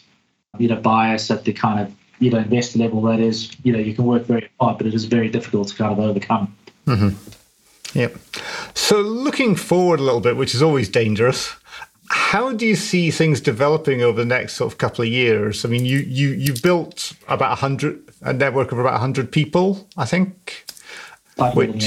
you 0.60 0.68
know, 0.68 0.76
bias 0.76 1.32
at 1.32 1.46
the 1.46 1.52
kind 1.52 1.80
of 1.80 1.94
you 2.20 2.30
know 2.30 2.38
investor 2.38 2.78
level 2.78 3.02
that 3.02 3.20
is 3.20 3.52
you 3.64 3.74
know 3.74 3.80
you 3.80 3.96
can 3.96 4.06
work 4.06 4.26
very 4.26 4.48
hard, 4.60 4.78
but 4.78 4.86
it 4.86 4.94
is 4.94 5.06
very 5.06 5.30
difficult 5.30 5.70
to 5.70 5.76
kind 5.76 5.92
of 5.92 6.00
overcome. 6.00 6.56
Mm-hmm. 6.86 8.00
Yep. 8.00 8.16
So 8.76 9.02
looking 9.02 9.56
forward 9.56 10.00
a 10.00 10.04
little 10.04 10.22
bit, 10.22 10.38
which 10.38 10.54
is 10.54 10.62
always 10.62 10.90
dangerous. 10.90 11.56
How 12.10 12.54
do 12.54 12.68
you 12.68 12.76
see 12.76 13.10
things 13.10 13.42
developing 13.42 14.04
over 14.04 14.20
the 14.20 14.26
next 14.26 14.54
sort 14.54 14.72
of 14.72 14.78
couple 14.78 15.04
of 15.04 15.10
years? 15.10 15.66
I 15.66 15.70
mean, 15.70 15.86
you 15.86 15.98
you 16.00 16.30
you 16.30 16.54
built 16.62 17.14
about 17.28 17.58
hundred 17.58 18.05
a 18.26 18.34
network 18.34 18.72
of 18.72 18.80
about 18.80 19.00
hundred 19.00 19.32
people, 19.32 19.88
I 19.96 20.06
think, 20.06 20.66
which 21.54 21.86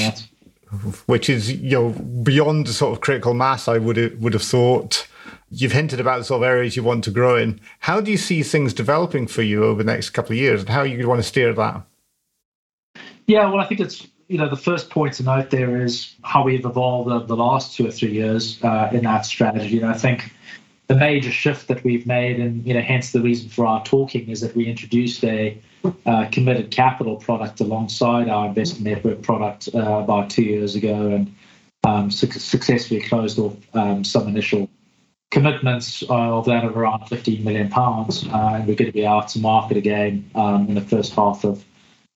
which 1.06 1.28
is 1.28 1.52
you 1.52 1.70
know 1.70 1.90
beyond 1.90 2.66
the 2.66 2.72
sort 2.72 2.92
of 2.92 3.00
critical 3.00 3.34
mass 3.34 3.68
I 3.68 3.78
would 3.78 3.96
have, 3.96 4.14
would 4.18 4.32
have 4.32 4.42
thought. 4.42 5.06
You've 5.50 5.72
hinted 5.72 5.98
about 5.98 6.18
the 6.18 6.24
sort 6.24 6.42
of 6.42 6.48
areas 6.48 6.76
you 6.76 6.82
want 6.82 7.04
to 7.04 7.10
grow 7.10 7.36
in. 7.36 7.58
How 7.78 8.02
do 8.02 8.10
you 8.10 8.18
see 8.18 8.42
things 8.42 8.74
developing 8.74 9.26
for 9.26 9.40
you 9.40 9.64
over 9.64 9.82
the 9.82 9.90
next 9.90 10.10
couple 10.10 10.32
of 10.32 10.38
years, 10.38 10.60
and 10.60 10.68
how 10.68 10.82
you 10.82 11.08
want 11.08 11.20
to 11.20 11.26
steer 11.26 11.54
that? 11.54 11.82
Yeah, 13.26 13.50
well, 13.50 13.60
I 13.60 13.66
think 13.66 13.80
it's 13.80 14.06
you 14.28 14.36
know, 14.36 14.48
the 14.48 14.56
first 14.56 14.90
point 14.90 15.14
to 15.14 15.22
note 15.22 15.50
there 15.50 15.82
is 15.82 16.14
how 16.22 16.44
we've 16.44 16.64
evolved 16.64 17.10
over 17.10 17.26
the 17.26 17.36
last 17.36 17.74
two 17.74 17.86
or 17.86 17.90
three 17.90 18.12
years 18.12 18.62
uh, 18.62 18.90
in 18.92 19.04
that 19.04 19.24
strategy. 19.24 19.80
And 19.80 19.90
I 19.90 19.94
think 19.94 20.32
the 20.88 20.96
major 20.96 21.30
shift 21.30 21.68
that 21.68 21.84
we've 21.84 22.06
made, 22.06 22.40
and 22.40 22.66
you 22.66 22.74
know, 22.74 22.80
hence 22.80 23.12
the 23.12 23.20
reason 23.20 23.48
for 23.48 23.66
our 23.66 23.84
talking, 23.84 24.28
is 24.28 24.40
that 24.40 24.56
we 24.56 24.66
introduced 24.66 25.22
a 25.22 25.60
uh, 26.06 26.26
committed 26.32 26.70
capital 26.70 27.16
product 27.16 27.60
alongside 27.60 28.28
our 28.28 28.46
investment 28.46 28.84
network 28.84 29.22
product 29.22 29.68
uh, 29.74 29.78
about 29.78 30.30
two 30.30 30.42
years 30.42 30.74
ago, 30.74 31.08
and 31.08 31.34
um, 31.84 32.10
su- 32.10 32.30
successfully 32.30 33.00
closed 33.00 33.38
off 33.38 33.54
um, 33.74 34.02
some 34.02 34.26
initial 34.28 34.68
commitments 35.30 36.02
of 36.08 36.46
that 36.46 36.64
of 36.64 36.74
around 36.74 37.06
15 37.06 37.44
million 37.44 37.68
pounds, 37.68 38.26
uh, 38.26 38.54
and 38.54 38.66
we're 38.66 38.74
going 38.74 38.90
to 38.90 38.92
be 38.92 39.06
out 39.06 39.28
to 39.28 39.38
market 39.40 39.76
again 39.76 40.28
um, 40.34 40.68
in 40.68 40.74
the 40.74 40.80
first 40.80 41.12
half 41.12 41.44
of 41.44 41.62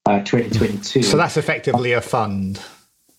uh, 0.07 0.19
2022. 0.23 1.03
So 1.03 1.15
that's 1.15 1.37
effectively 1.37 1.91
a 1.91 2.01
fund. 2.01 2.59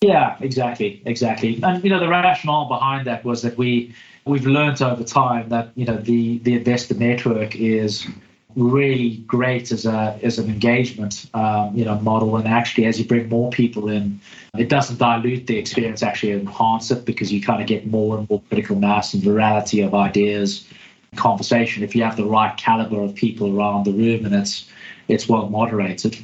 Yeah, 0.05 0.37
exactly, 0.39 1.01
exactly. 1.05 1.59
And 1.63 1.83
you 1.83 1.89
know, 1.89 1.99
the 1.99 2.07
rationale 2.07 2.67
behind 2.67 3.07
that 3.07 3.25
was 3.25 3.41
that 3.41 3.57
we 3.57 3.95
we've 4.25 4.45
learned 4.45 4.81
over 4.81 5.03
time 5.03 5.49
that 5.49 5.69
you 5.75 5.85
know 5.85 5.97
the 5.97 6.37
the 6.39 6.53
investor 6.53 6.93
network 6.93 7.55
is 7.55 8.07
really 8.55 9.17
great 9.27 9.71
as 9.71 9.85
a 9.85 10.17
as 10.21 10.37
an 10.37 10.47
engagement 10.47 11.27
um, 11.33 11.75
you 11.75 11.83
know 11.83 11.95
model. 12.01 12.35
And 12.37 12.47
actually 12.47 12.85
as 12.85 12.99
you 12.99 13.05
bring 13.05 13.29
more 13.29 13.49
people 13.49 13.89
in 13.89 14.19
it 14.55 14.69
doesn't 14.69 14.99
dilute 14.99 15.47
the 15.47 15.57
experience 15.57 16.03
actually 16.03 16.33
enhance 16.33 16.91
it 16.91 17.03
because 17.03 17.33
you 17.33 17.41
kind 17.41 17.61
of 17.61 17.67
get 17.67 17.87
more 17.87 18.17
and 18.17 18.29
more 18.29 18.41
critical 18.49 18.75
mass 18.75 19.13
and 19.13 19.23
virality 19.23 19.85
of 19.85 19.95
ideas 19.95 20.67
conversation. 21.15 21.83
If 21.83 21.95
you 21.95 22.03
have 22.03 22.17
the 22.17 22.25
right 22.25 22.55
caliber 22.57 23.01
of 23.01 23.15
people 23.15 23.57
around 23.57 23.85
the 23.85 23.91
room 23.91 24.25
and 24.25 24.35
it's 24.35 24.69
it's 25.07 25.27
well 25.27 25.49
moderated 25.49 26.15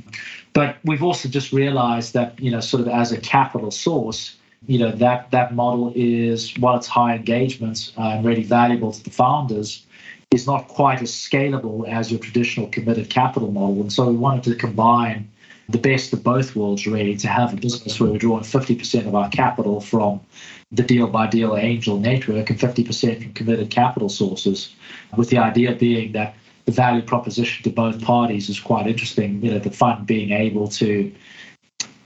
but 0.54 0.78
we've 0.84 1.04
also 1.04 1.30
just 1.30 1.52
realized 1.54 2.14
that, 2.14 2.40
you 2.40 2.52
know, 2.52 2.60
sort 2.60 2.82
of 2.82 2.88
as 2.90 3.12
a 3.12 3.20
capital 3.20 3.72
source, 3.72 4.36
you 4.68 4.78
know, 4.78 4.92
that 4.92 5.32
that 5.32 5.56
model 5.56 5.92
is, 5.96 6.58
while 6.58 6.76
it's 6.78 6.88
high 6.88 7.16
engagement 7.16 7.94
uh, 7.98 8.10
and 8.10 8.26
really 8.26 8.44
valuable 8.44 8.92
to 8.92 9.04
the 9.04 9.10
founders, 9.10 9.86
is 10.32 10.48
not 10.48 10.68
quite 10.68 11.02
as 11.02 11.12
scalable 11.12 11.88
as 11.88 12.12
your 12.12 12.20
traditional 12.20 12.68
committed 12.68 13.10
capital 13.10 13.52
model. 13.52 13.82
And 13.82 13.92
so 13.92 14.08
we 14.08 14.16
wanted 14.16 14.44
to 14.46 14.56
combine 14.56 15.30
the 15.70 15.78
best 15.78 16.12
of 16.14 16.24
both 16.24 16.56
worlds, 16.56 16.86
really, 16.86 17.16
to 17.18 17.28
have 17.28 17.54
a 17.54 17.56
business 17.56 18.00
where 18.00 18.10
we're 18.10 18.18
drawing 18.18 18.44
50% 18.44 19.08
of 19.08 19.16
our 19.16 19.30
capital 19.30 19.80
from 19.80 20.20
the 20.72 20.84
deal 20.84 21.08
by 21.08 21.28
deal 21.28 21.56
angel 21.58 21.98
network 21.98 22.50
and 22.50 22.60
50% 22.60 23.24
from 23.24 23.34
committed 23.34 23.70
capital 23.70 24.10
sources, 24.10 24.74
with 25.16 25.30
the 25.30 25.38
idea 25.38 25.74
being 25.74 26.12
that 26.14 26.36
the 26.72 26.76
value 26.76 27.02
proposition 27.02 27.64
to 27.64 27.70
both 27.70 28.02
parties 28.02 28.50
is 28.50 28.60
quite 28.60 28.88
interesting. 28.88 29.44
You 29.44 29.52
know, 29.52 29.60
the 29.60 29.72
fund 29.72 30.08
being 30.08 30.32
able 30.32 30.68
to 30.70 31.14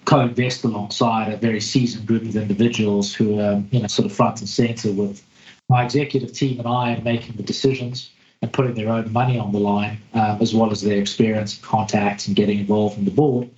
co-invest 0.06 0.63
alongside 0.63 1.32
a 1.32 1.38
very 1.38 1.62
seasoned 1.62 2.08
group 2.08 2.23
of 2.23 2.36
individuals 2.36 3.13
who 3.13 3.39
are, 3.39 3.63
you 3.71 3.80
know, 3.80 3.88
sort 3.88 4.06
of 4.06 4.12
front 4.12 4.39
and 4.39 4.49
center 4.49 4.91
with 4.91 5.23
my 5.69 5.84
executive 5.84 6.34
team 6.34 6.60
and 6.60 6.67
I 6.67 6.99
making 7.04 7.36
the 7.36 7.43
decisions 7.43 8.10
and 8.41 8.51
putting 8.51 8.75
their 8.75 8.89
own 8.89 9.12
money 9.12 9.39
on 9.39 9.51
the 9.51 9.60
line, 9.60 9.99
um, 10.13 10.38
as 10.41 10.54
well 10.54 10.71
as 10.71 10.82
their 10.82 10.99
experience, 10.99 11.58
contacts, 11.58 12.28
and 12.28 12.36
getting 12.36 12.60
involved 12.60 12.97
in 12.97 13.06
the 13.06 13.12
board. 13.12 13.49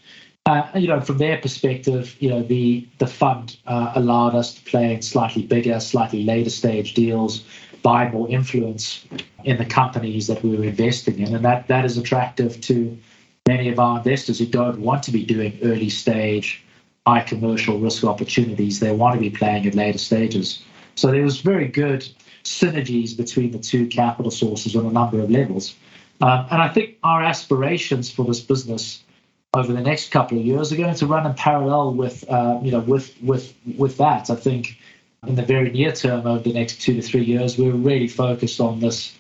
Uh, 0.46 0.66
you 0.76 0.88
know, 0.88 1.02
from 1.02 1.18
their 1.18 1.38
perspective, 1.38 2.16
you 2.20 2.30
know, 2.30 2.42
the 2.42 2.88
the 3.00 3.08
fund 3.08 3.58
uh, 3.68 3.92
allowed 3.96 4.34
us 4.34 4.54
to 4.56 4.62
play 4.62 4.94
in 4.94 5.02
slightly 5.02 5.42
bigger, 5.44 5.78
slightly 5.80 6.24
later 6.24 6.50
stage 6.50 6.94
deals 6.94 7.44
buy 7.82 8.10
more 8.10 8.30
influence 8.30 9.06
in 9.44 9.58
the 9.58 9.66
companies 9.66 10.28
that 10.28 10.44
we 10.44 10.56
were 10.56 10.64
investing 10.64 11.20
in. 11.20 11.36
And 11.36 11.46
that, 11.46 11.68
that 11.68 11.86
is 11.86 11.98
attractive 11.98 12.60
to 12.62 12.98
many 13.48 13.70
of 13.70 13.80
our 13.80 13.98
investors 13.98 14.40
who 14.40 14.46
don't 14.46 14.80
want 14.80 15.04
to 15.04 15.12
be 15.12 15.24
doing 15.24 15.58
early 15.64 15.90
stage, 15.90 16.64
high 17.06 17.22
commercial 17.22 17.80
risk 17.80 18.04
opportunities. 18.04 18.80
They 18.80 18.92
want 18.92 19.16
to 19.16 19.20
be 19.20 19.30
playing 19.30 19.66
at 19.66 19.76
later 19.76 19.98
stages. 19.98 20.64
So 20.96 21.12
there 21.12 21.24
was 21.24 21.42
very 21.42 21.68
good 21.68 22.08
synergies 22.44 23.16
between 23.16 23.52
the 23.52 23.60
two 23.60 23.88
capital 23.88 24.32
sources 24.32 24.76
on 24.76 24.86
a 24.86 24.92
number 24.92 25.20
of 25.20 25.30
levels. 25.30 25.76
Um, 26.22 26.48
and 26.50 26.62
I 26.62 26.70
think 26.70 26.98
our 27.04 27.22
aspirations 27.22 28.10
for 28.10 28.26
this 28.26 28.40
business 28.40 29.04
over 29.54 29.72
the 29.72 29.82
next 29.82 30.12
couple 30.12 30.38
of 30.38 30.46
years 30.46 30.72
are 30.72 30.76
going 30.76 30.96
to 30.96 31.06
run 31.06 31.26
in 31.26 31.34
parallel 31.34 31.94
with, 31.94 32.30
uh, 32.30 32.60
you 32.62 32.72
know, 32.72 32.80
with 32.80 33.16
with 33.22 33.54
with 33.78 33.98
that. 33.98 34.30
I 34.30 34.36
think 34.36 34.77
in 35.26 35.36
the 35.36 35.44
very 35.44 35.72
near 35.72 35.92
term, 35.92 36.28
over 36.28 36.44
the 36.44 36.54
next 36.54 36.82
two 36.82 36.94
to 36.96 37.02
three 37.02 37.24
years, 37.24 37.58
we're 37.58 37.72
really 37.72 38.08
focused 38.08 38.60
on 38.60 38.80
this 38.80 39.14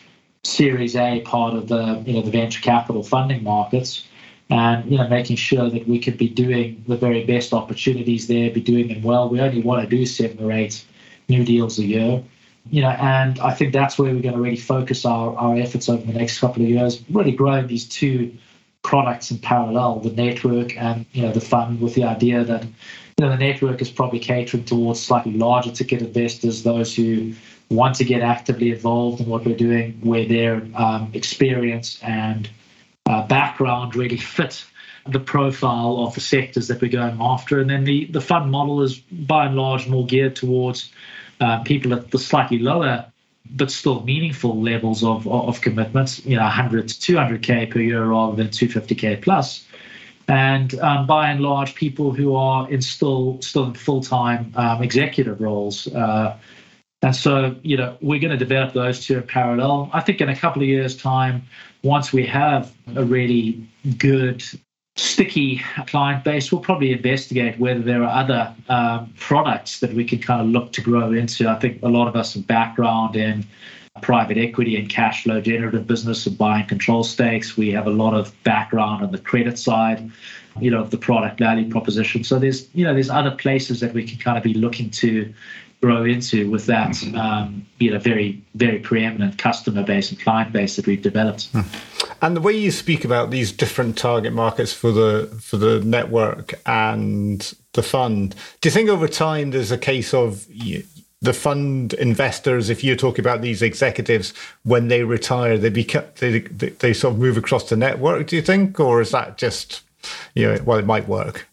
Series 0.43 0.95
A 0.95 1.21
part 1.21 1.55
of 1.55 1.67
the 1.67 2.03
you 2.05 2.13
know 2.13 2.21
the 2.21 2.31
venture 2.31 2.61
capital 2.61 3.03
funding 3.03 3.43
markets, 3.43 4.07
and 4.49 4.89
you 4.89 4.97
know 4.97 5.07
making 5.07 5.35
sure 5.35 5.69
that 5.69 5.87
we 5.87 5.99
could 5.99 6.17
be 6.17 6.29
doing 6.29 6.83
the 6.87 6.95
very 6.95 7.25
best 7.25 7.53
opportunities 7.53 8.27
there, 8.27 8.51
be 8.51 8.61
doing 8.61 8.87
them 8.87 9.01
well. 9.01 9.29
We 9.29 9.41
only 9.41 9.61
want 9.61 9.83
to 9.83 9.89
do 9.89 10.05
seven 10.05 10.43
or 10.43 10.51
eight 10.51 10.85
new 11.27 11.43
deals 11.43 11.79
a 11.79 11.83
year, 11.83 12.23
you 12.69 12.81
know, 12.81 12.89
and 12.89 13.39
I 13.39 13.53
think 13.53 13.73
that's 13.73 13.97
where 13.97 14.13
we're 14.13 14.21
going 14.21 14.35
to 14.35 14.41
really 14.41 14.55
focus 14.55 15.05
our, 15.05 15.35
our 15.35 15.57
efforts 15.57 15.89
over 15.89 16.03
the 16.03 16.13
next 16.13 16.39
couple 16.39 16.63
of 16.63 16.69
years, 16.69 17.03
really 17.09 17.33
growing 17.33 17.67
these 17.67 17.87
two 17.87 18.33
products 18.83 19.31
in 19.31 19.39
parallel, 19.39 19.99
the 19.99 20.11
network 20.11 20.77
and 20.77 21.05
you 21.11 21.23
know 21.23 21.31
the 21.33 21.41
fund, 21.41 21.81
with 21.81 21.95
the 21.95 22.05
idea 22.05 22.43
that 22.43 22.65
you 23.19 23.25
know, 23.25 23.31
the 23.31 23.37
network 23.37 23.81
is 23.81 23.89
probably 23.89 24.19
catering 24.19 24.63
towards 24.63 25.01
slightly 25.01 25.33
larger 25.33 25.71
ticket 25.71 26.03
investors, 26.03 26.61
those 26.61 26.95
who 26.95 27.33
want 27.71 27.95
to 27.95 28.03
get 28.03 28.21
actively 28.21 28.69
involved 28.69 29.19
in 29.19 29.27
what 29.27 29.43
we're 29.43 29.57
doing, 29.57 29.99
where 30.01 30.27
their 30.27 30.61
um, 30.75 31.09
experience 31.13 31.97
and 32.03 32.47
uh, 33.07 33.25
background 33.25 33.95
really 33.95 34.17
fit 34.35 34.63
the 35.07 35.19
profile 35.19 36.05
of 36.05 36.13
the 36.13 36.21
sectors 36.21 36.67
that 36.67 36.79
we're 36.79 36.91
going 36.91 37.17
after. 37.19 37.59
And 37.59 37.71
then 37.71 37.85
the, 37.85 38.05
the 38.05 38.21
fund 38.21 38.51
model 38.51 38.83
is 38.83 38.99
by 38.99 39.47
and 39.47 39.55
large 39.55 39.87
more 39.87 40.05
geared 40.05 40.35
towards 40.35 40.91
uh, 41.41 41.63
people 41.63 41.95
at 41.95 42.11
the 42.11 42.19
slightly 42.19 42.59
lower 42.59 43.11
but 43.51 43.71
still 43.71 44.03
meaningful 44.03 44.61
levels 44.61 45.05
of, 45.05 45.25
of 45.25 45.61
commitments, 45.61 46.23
you 46.25 46.35
know, 46.35 46.43
100 46.43 46.89
to 46.89 47.13
200K 47.13 47.71
per 47.71 47.79
year 47.79 48.03
rather 48.05 48.35
than 48.35 48.49
250K 48.49 49.21
plus 49.21 49.65
and 50.27 50.77
um, 50.79 51.07
by 51.07 51.29
and 51.29 51.39
large, 51.41 51.75
people 51.75 52.11
who 52.11 52.35
are 52.35 52.69
in 52.69 52.81
still 52.81 53.41
still 53.41 53.73
full 53.73 54.01
time 54.01 54.51
um, 54.55 54.83
executive 54.83 55.39
roles. 55.39 55.87
Uh, 55.87 56.37
and 57.01 57.15
so, 57.15 57.55
you 57.61 57.77
know, 57.77 57.95
we're 58.01 58.19
going 58.19 58.31
to 58.31 58.37
develop 58.37 58.73
those 58.73 59.05
two 59.05 59.17
in 59.17 59.23
parallel. 59.23 59.89
I 59.93 60.01
think 60.01 60.19
in 60.19 60.29
a 60.29 60.35
couple 60.35 60.63
of 60.63 60.67
years' 60.67 60.97
time, 60.97 61.43
once 61.83 62.11
we 62.11 62.25
have 62.25 62.73
a 62.95 63.05
really 63.05 63.67
good, 63.97 64.43
sticky 64.95 65.61
client 65.85 66.23
base, 66.23 66.51
we'll 66.51 66.61
probably 66.61 66.91
investigate 66.91 67.59
whether 67.59 67.81
there 67.81 68.03
are 68.03 68.23
other 68.23 68.53
um, 68.67 69.13
products 69.19 69.79
that 69.79 69.93
we 69.93 70.03
can 70.03 70.19
kind 70.19 70.41
of 70.41 70.47
look 70.47 70.71
to 70.73 70.81
grow 70.81 71.11
into. 71.13 71.47
I 71.47 71.59
think 71.59 71.83
a 71.83 71.87
lot 71.87 72.07
of 72.07 72.15
us 72.15 72.33
have 72.33 72.47
background 72.47 73.15
in 73.15 73.45
private 74.01 74.37
equity 74.37 74.75
and 74.77 74.89
cash 74.89 75.23
flow 75.23 75.41
generative 75.41 75.87
business 75.87 76.25
of 76.25 76.37
buying 76.37 76.65
control 76.67 77.03
stakes. 77.03 77.57
We 77.57 77.71
have 77.71 77.87
a 77.87 77.91
lot 77.91 78.13
of 78.13 78.33
background 78.43 79.03
on 79.03 79.11
the 79.11 79.17
credit 79.17 79.57
side, 79.59 80.11
you 80.59 80.71
know, 80.71 80.81
of 80.81 80.91
the 80.91 80.97
product 80.97 81.39
value 81.39 81.69
proposition. 81.69 82.23
So 82.23 82.39
there's, 82.39 82.67
you 82.73 82.85
know, 82.85 82.93
there's 82.93 83.09
other 83.09 83.31
places 83.31 83.79
that 83.79 83.93
we 83.93 84.07
can 84.07 84.17
kind 84.19 84.37
of 84.37 84.43
be 84.43 84.53
looking 84.53 84.89
to 84.91 85.33
grow 85.81 86.05
into 86.05 86.49
with 86.49 86.65
that 86.65 87.01
um, 87.15 87.65
you 87.77 87.91
know 87.91 87.99
very 87.99 88.41
very 88.55 88.79
preeminent 88.79 89.37
customer 89.37 89.83
base 89.83 90.09
and 90.09 90.19
client 90.19 90.51
base 90.51 90.75
that 90.75 90.87
we've 90.87 91.01
developed. 91.01 91.49
Hmm. 91.51 91.61
And 92.21 92.35
the 92.35 92.41
way 92.41 92.53
you 92.53 92.71
speak 92.71 93.05
about 93.05 93.29
these 93.29 93.51
different 93.51 93.97
target 93.97 94.33
markets 94.33 94.73
for 94.73 94.91
the 94.91 95.27
for 95.41 95.57
the 95.57 95.79
network 95.81 96.55
and 96.65 97.53
the 97.73 97.83
fund, 97.83 98.35
do 98.61 98.69
you 98.69 98.71
think 98.71 98.89
over 98.89 99.07
time 99.07 99.51
there's 99.51 99.71
a 99.71 99.77
case 99.77 100.13
of 100.13 100.47
the 101.21 101.33
fund 101.33 101.93
investors, 101.93 102.69
if 102.69 102.83
you're 102.83 102.95
talking 102.95 103.23
about 103.23 103.41
these 103.41 103.61
executives, 103.61 104.33
when 104.63 104.87
they 104.87 105.03
retire, 105.03 105.57
they 105.57 105.69
become 105.69 106.05
they, 106.19 106.39
they 106.39 106.93
sort 106.93 107.13
of 107.15 107.19
move 107.19 107.37
across 107.37 107.69
the 107.69 107.75
network. 107.75 108.27
Do 108.27 108.35
you 108.35 108.41
think, 108.41 108.79
or 108.79 109.01
is 109.01 109.11
that 109.11 109.37
just 109.37 109.81
you 110.35 110.47
know, 110.47 110.59
well, 110.63 110.77
it 110.77 110.85
might 110.85 111.07
work? 111.07 111.47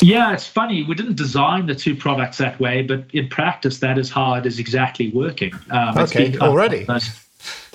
Yeah, 0.00 0.32
it's 0.32 0.46
funny. 0.46 0.82
We 0.82 0.96
didn't 0.96 1.16
design 1.16 1.66
the 1.66 1.74
two 1.74 1.94
products 1.94 2.38
that 2.38 2.58
way, 2.58 2.82
but 2.82 3.04
in 3.12 3.28
practice, 3.28 3.78
that 3.78 3.98
is 3.98 4.10
how 4.10 4.34
it 4.34 4.46
is 4.46 4.58
exactly 4.58 5.10
working. 5.10 5.52
Um, 5.70 5.96
okay, 5.98 6.36
already. 6.38 6.86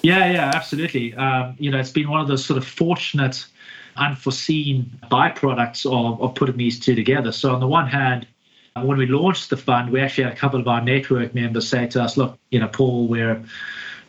Yeah, 0.03 0.31
yeah, 0.31 0.51
absolutely. 0.53 1.13
Um, 1.15 1.55
you 1.57 1.71
know, 1.71 1.79
it's 1.79 1.91
been 1.91 2.09
one 2.09 2.19
of 2.19 2.27
those 2.27 2.45
sort 2.45 2.57
of 2.57 2.67
fortunate, 2.67 3.45
unforeseen 3.95 4.91
byproducts 5.09 5.85
of, 5.85 6.21
of 6.21 6.35
putting 6.35 6.57
these 6.57 6.79
two 6.79 6.95
together. 6.95 7.31
So 7.31 7.53
on 7.53 7.59
the 7.59 7.67
one 7.67 7.87
hand, 7.87 8.27
when 8.83 8.97
we 8.97 9.05
launched 9.05 9.49
the 9.49 9.57
fund, 9.57 9.91
we 9.91 10.01
actually 10.01 10.25
had 10.25 10.33
a 10.33 10.35
couple 10.35 10.59
of 10.59 10.67
our 10.67 10.81
network 10.81 11.33
members 11.33 11.67
say 11.67 11.87
to 11.87 12.03
us, 12.03 12.17
look, 12.17 12.37
you 12.51 12.59
know, 12.59 12.67
Paul, 12.67 13.07
we're 13.07 13.43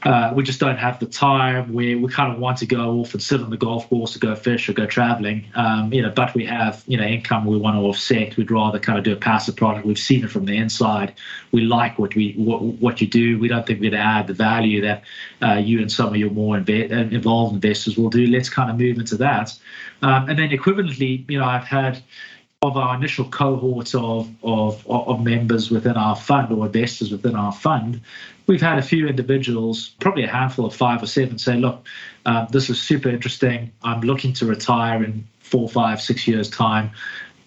uh, 0.04 0.32
we 0.34 0.44
just 0.44 0.60
don't 0.60 0.76
have 0.76 1.00
the 1.00 1.06
time. 1.06 1.72
We 1.72 1.96
we 1.96 2.08
kind 2.08 2.32
of 2.32 2.38
want 2.38 2.58
to 2.58 2.66
go 2.66 3.00
off 3.00 3.14
and 3.14 3.22
sit 3.22 3.40
on 3.40 3.50
the 3.50 3.56
golf 3.56 3.88
course 3.88 4.14
or 4.14 4.20
go 4.20 4.36
fish 4.36 4.68
or 4.68 4.72
go 4.72 4.86
traveling. 4.86 5.46
Um, 5.56 5.92
you 5.92 6.02
know, 6.02 6.10
but 6.10 6.34
we 6.34 6.46
have 6.46 6.84
you 6.86 6.96
know 6.96 7.04
income 7.04 7.44
we 7.46 7.58
want 7.58 7.76
to 7.76 7.80
offset. 7.80 8.36
We'd 8.36 8.50
rather 8.50 8.78
kind 8.78 8.98
of 8.98 9.04
do 9.04 9.12
a 9.12 9.16
passive 9.16 9.56
product. 9.56 9.86
We've 9.86 9.98
seen 9.98 10.22
it 10.22 10.30
from 10.30 10.44
the 10.44 10.56
inside. 10.56 11.14
We 11.50 11.62
like 11.62 11.98
what 11.98 12.14
we 12.14 12.34
what, 12.34 12.62
what 12.62 13.00
you 13.00 13.08
do. 13.08 13.40
We 13.40 13.48
don't 13.48 13.66
think 13.66 13.80
we'd 13.80 13.94
add 13.94 14.28
the 14.28 14.34
value 14.34 14.82
that 14.82 15.02
uh, 15.42 15.54
you 15.54 15.80
and 15.80 15.90
some 15.90 16.10
of 16.10 16.16
your 16.16 16.30
more 16.30 16.56
uh, 16.56 16.60
involved 16.60 17.54
investors 17.54 17.98
will 17.98 18.10
do. 18.10 18.26
Let's 18.26 18.48
kind 18.48 18.70
of 18.70 18.78
move 18.78 18.98
into 18.98 19.16
that. 19.16 19.58
Um, 20.02 20.28
and 20.28 20.38
then 20.38 20.50
equivalently, 20.50 21.28
you 21.28 21.40
know, 21.40 21.44
I've 21.44 21.64
had 21.64 22.00
of 22.62 22.76
our 22.76 22.96
initial 22.96 23.24
cohort 23.24 23.94
of, 23.94 24.28
of, 24.42 24.84
of 24.88 25.22
members 25.22 25.70
within 25.70 25.96
our 25.96 26.16
fund 26.16 26.52
or 26.52 26.66
investors 26.66 27.12
within 27.12 27.36
our 27.36 27.52
fund, 27.52 28.00
we've 28.48 28.60
had 28.60 28.78
a 28.78 28.82
few 28.82 29.06
individuals, 29.06 29.90
probably 30.00 30.24
a 30.24 30.28
handful 30.28 30.64
of 30.64 30.74
five 30.74 31.00
or 31.00 31.06
seven, 31.06 31.38
say, 31.38 31.56
look, 31.56 31.86
uh, 32.26 32.46
this 32.46 32.68
is 32.68 32.80
super 32.80 33.08
interesting. 33.08 33.70
I'm 33.84 34.00
looking 34.00 34.32
to 34.34 34.46
retire 34.46 35.04
in 35.04 35.24
four, 35.38 35.68
five, 35.68 36.00
six 36.00 36.26
years' 36.26 36.50
time. 36.50 36.90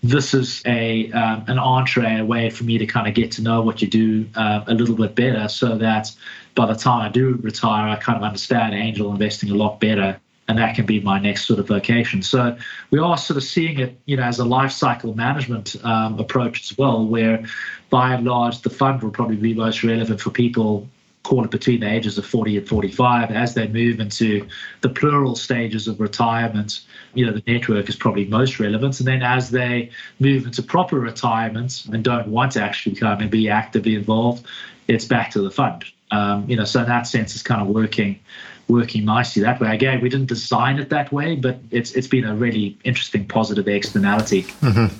This 0.01 0.33
is 0.33 0.63
a 0.65 1.11
um, 1.11 1.43
an 1.47 1.59
entree, 1.59 2.19
a 2.19 2.25
way 2.25 2.49
for 2.49 2.63
me 2.63 2.79
to 2.79 2.87
kind 2.87 3.07
of 3.07 3.13
get 3.13 3.33
to 3.33 3.43
know 3.43 3.61
what 3.61 3.83
you 3.83 3.87
do 3.87 4.25
uh, 4.35 4.63
a 4.65 4.73
little 4.73 4.95
bit 4.95 5.13
better, 5.13 5.47
so 5.47 5.77
that 5.77 6.11
by 6.55 6.65
the 6.65 6.73
time 6.73 7.01
I 7.01 7.09
do 7.09 7.37
retire, 7.43 7.87
I 7.87 7.97
kind 7.97 8.17
of 8.17 8.23
understand 8.23 8.73
angel 8.73 9.11
investing 9.11 9.51
a 9.51 9.53
lot 9.53 9.79
better 9.79 10.19
and 10.51 10.59
that 10.59 10.75
can 10.75 10.85
be 10.85 10.99
my 10.99 11.17
next 11.17 11.45
sort 11.45 11.59
of 11.59 11.67
vocation. 11.69 12.21
So 12.21 12.57
we 12.89 12.99
are 12.99 13.17
sort 13.17 13.37
of 13.37 13.43
seeing 13.43 13.79
it, 13.79 13.97
you 14.05 14.17
know, 14.17 14.23
as 14.23 14.37
a 14.37 14.43
life 14.43 14.73
cycle 14.73 15.15
management 15.15 15.77
um, 15.85 16.19
approach 16.19 16.69
as 16.69 16.77
well, 16.77 17.07
where 17.07 17.45
by 17.89 18.15
and 18.15 18.25
large 18.25 18.59
the 18.59 18.69
fund 18.69 19.01
will 19.01 19.11
probably 19.11 19.37
be 19.37 19.53
most 19.53 19.81
relevant 19.81 20.19
for 20.19 20.29
people 20.29 20.89
call 21.23 21.45
it 21.45 21.51
between 21.51 21.79
the 21.79 21.89
ages 21.89 22.17
of 22.17 22.25
40 22.25 22.57
and 22.57 22.67
45 22.67 23.31
as 23.31 23.53
they 23.53 23.67
move 23.67 23.99
into 23.99 24.45
the 24.81 24.89
plural 24.89 25.35
stages 25.35 25.87
of 25.87 26.01
retirement 26.01 26.81
you 27.13 27.23
know 27.23 27.31
the 27.31 27.43
network 27.45 27.87
is 27.87 27.95
probably 27.95 28.25
most 28.25 28.59
relevant 28.59 28.99
and 28.99 29.07
then 29.07 29.21
as 29.21 29.51
they 29.51 29.91
move 30.19 30.47
into 30.47 30.63
proper 30.63 30.99
retirement 30.99 31.85
and 31.93 32.03
don't 32.03 32.27
want 32.27 32.53
to 32.53 32.63
actually 32.63 32.95
come 32.95 33.21
and 33.21 33.29
be 33.29 33.47
actively 33.49 33.93
involved 33.93 34.47
it's 34.87 35.05
back 35.05 35.29
to 35.29 35.41
the 35.41 35.51
fund 35.51 35.85
um, 36.09 36.49
you 36.49 36.55
know 36.55 36.65
so 36.65 36.79
in 36.79 36.87
that 36.87 37.03
sense 37.03 37.35
it's 37.35 37.43
kind 37.43 37.61
of 37.61 37.67
working 37.67 38.19
working 38.67 39.05
nicely 39.05 39.41
that 39.43 39.59
way. 39.59 39.73
Again, 39.73 40.01
we 40.01 40.09
didn't 40.09 40.27
design 40.27 40.79
it 40.79 40.89
that 40.89 41.11
way, 41.11 41.35
but 41.35 41.59
it's 41.71 41.91
it's 41.93 42.07
been 42.07 42.25
a 42.25 42.35
really 42.35 42.77
interesting 42.83 43.25
positive 43.25 43.67
externality. 43.67 44.43
Mm-hmm. 44.43 44.95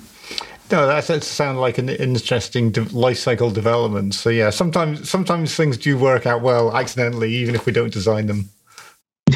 No, 0.70 0.86
that, 0.86 1.04
that 1.06 1.22
sounds 1.22 1.58
like 1.58 1.76
an 1.76 1.90
interesting 1.90 2.70
de- 2.70 2.84
life 2.96 3.18
cycle 3.18 3.50
development. 3.50 4.14
So 4.14 4.30
yeah, 4.30 4.50
sometimes 4.50 5.08
sometimes 5.08 5.54
things 5.54 5.76
do 5.76 5.98
work 5.98 6.26
out 6.26 6.40
well 6.40 6.74
accidentally, 6.74 7.34
even 7.34 7.54
if 7.54 7.66
we 7.66 7.72
don't 7.72 7.92
design 7.92 8.26
them. 8.26 8.48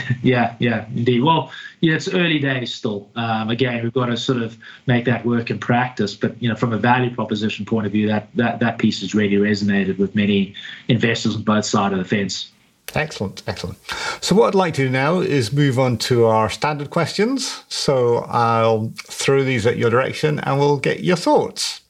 yeah, 0.23 0.57
yeah, 0.59 0.87
indeed. 0.95 1.23
Well, 1.23 1.53
yeah, 1.81 1.95
it's 1.95 2.09
early 2.09 2.39
days 2.39 2.75
still. 2.75 3.11
Um, 3.17 3.51
again, 3.51 3.83
we've 3.83 3.93
got 3.93 4.07
to 4.07 4.17
sort 4.17 4.43
of 4.43 4.57
make 4.87 5.05
that 5.05 5.25
work 5.25 5.51
in 5.51 5.59
practice. 5.59 6.15
But 6.15 6.41
you 6.43 6.49
know, 6.49 6.55
from 6.55 6.73
a 6.73 6.79
value 6.79 7.15
proposition 7.15 7.67
point 7.67 7.87
of 7.87 7.93
view, 7.93 8.07
that 8.09 8.29
that 8.35 8.61
that 8.61 8.79
piece 8.79 9.01
has 9.01 9.15
really 9.15 9.37
resonated 9.37 9.99
with 9.99 10.15
many 10.15 10.55
investors 10.89 11.37
on 11.37 11.43
both 11.43 11.65
sides 11.65 11.93
of 11.93 11.99
the 11.99 12.05
fence. 12.05 12.51
Excellent, 12.95 13.43
excellent. 13.47 13.79
So, 14.21 14.35
what 14.35 14.49
I'd 14.49 14.55
like 14.55 14.75
to 14.75 14.85
do 14.85 14.91
now 14.91 15.21
is 15.21 15.53
move 15.53 15.79
on 15.79 15.99
to 15.99 16.25
our 16.27 16.49
standard 16.49 16.91
questions. 16.91 17.65
So, 17.69 18.19
I'll 18.29 18.93
throw 18.97 19.45
these 19.45 19.67
at 19.67 19.77
your 19.77 19.91
direction 19.91 20.41
and 20.41 20.59
we'll 20.59 20.79
get 20.79 21.01
your 21.01 21.17
thoughts. 21.17 21.83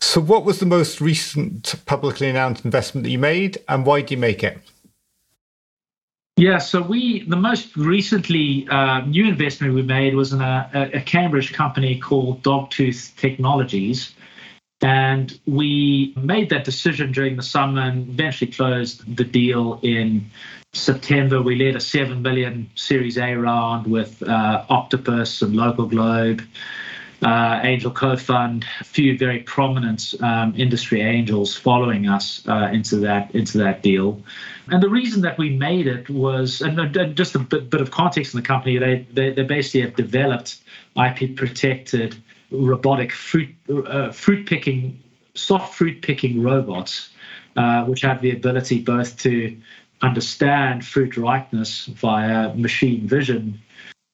So, 0.00 0.20
what 0.20 0.44
was 0.44 0.58
the 0.58 0.66
most 0.66 1.00
recent 1.00 1.74
publicly 1.86 2.28
announced 2.28 2.64
investment 2.64 3.04
that 3.04 3.10
you 3.10 3.18
made 3.18 3.58
and 3.68 3.84
why 3.84 4.00
did 4.00 4.12
you 4.12 4.16
make 4.16 4.42
it? 4.42 4.58
Yeah, 6.36 6.58
so 6.58 6.80
we 6.80 7.24
the 7.28 7.36
most 7.36 7.76
recently 7.76 8.66
uh, 8.68 9.02
new 9.02 9.26
investment 9.26 9.74
we 9.74 9.82
made 9.82 10.14
was 10.14 10.32
in 10.32 10.40
a, 10.40 10.90
a 10.94 11.00
Cambridge 11.02 11.52
company 11.52 11.98
called 11.98 12.42
Dogtooth 12.42 13.14
Technologies. 13.16 14.14
And 14.82 15.38
we 15.46 16.12
made 16.16 16.50
that 16.50 16.64
decision 16.64 17.12
during 17.12 17.36
the 17.36 17.42
summer 17.42 17.82
and 17.82 18.08
eventually 18.08 18.50
closed 18.50 19.16
the 19.16 19.24
deal 19.24 19.78
in 19.82 20.28
September. 20.72 21.40
We 21.40 21.54
led 21.54 21.76
a 21.76 21.80
7 21.80 22.20
million 22.20 22.68
Series 22.74 23.16
A 23.16 23.34
round 23.34 23.86
with 23.86 24.22
uh, 24.22 24.64
Octopus 24.68 25.40
and 25.40 25.54
Local 25.54 25.86
Globe, 25.86 26.42
uh, 27.22 27.60
Angel 27.62 27.92
Co 27.92 28.16
Fund, 28.16 28.64
a 28.80 28.84
few 28.84 29.16
very 29.16 29.40
prominent 29.40 30.14
um, 30.20 30.54
industry 30.56 31.00
angels 31.02 31.56
following 31.56 32.08
us 32.08 32.42
uh, 32.48 32.70
into 32.72 32.96
that 32.96 33.32
into 33.36 33.58
that 33.58 33.82
deal. 33.82 34.20
And 34.66 34.82
the 34.82 34.88
reason 34.88 35.22
that 35.22 35.38
we 35.38 35.50
made 35.50 35.86
it 35.86 36.10
was, 36.10 36.60
and 36.60 37.16
just 37.16 37.36
a 37.36 37.38
bit, 37.38 37.70
bit 37.70 37.80
of 37.80 37.92
context 37.92 38.34
in 38.34 38.40
the 38.40 38.46
company, 38.46 38.78
they, 38.78 39.06
they, 39.12 39.32
they 39.32 39.42
basically 39.42 39.82
have 39.82 39.94
developed 39.94 40.60
IP 40.96 41.36
protected 41.36 42.16
robotic 42.52 43.12
fruit 43.12 43.48
uh, 43.68 44.12
fruit 44.12 44.46
picking, 44.46 45.02
soft 45.34 45.74
fruit 45.74 46.02
picking 46.02 46.42
robots, 46.42 47.10
uh, 47.56 47.84
which 47.84 48.02
have 48.02 48.20
the 48.22 48.30
ability 48.32 48.80
both 48.80 49.16
to 49.18 49.56
understand 50.02 50.84
fruit 50.84 51.16
ripeness 51.16 51.86
via 51.86 52.54
machine 52.54 53.06
vision, 53.06 53.60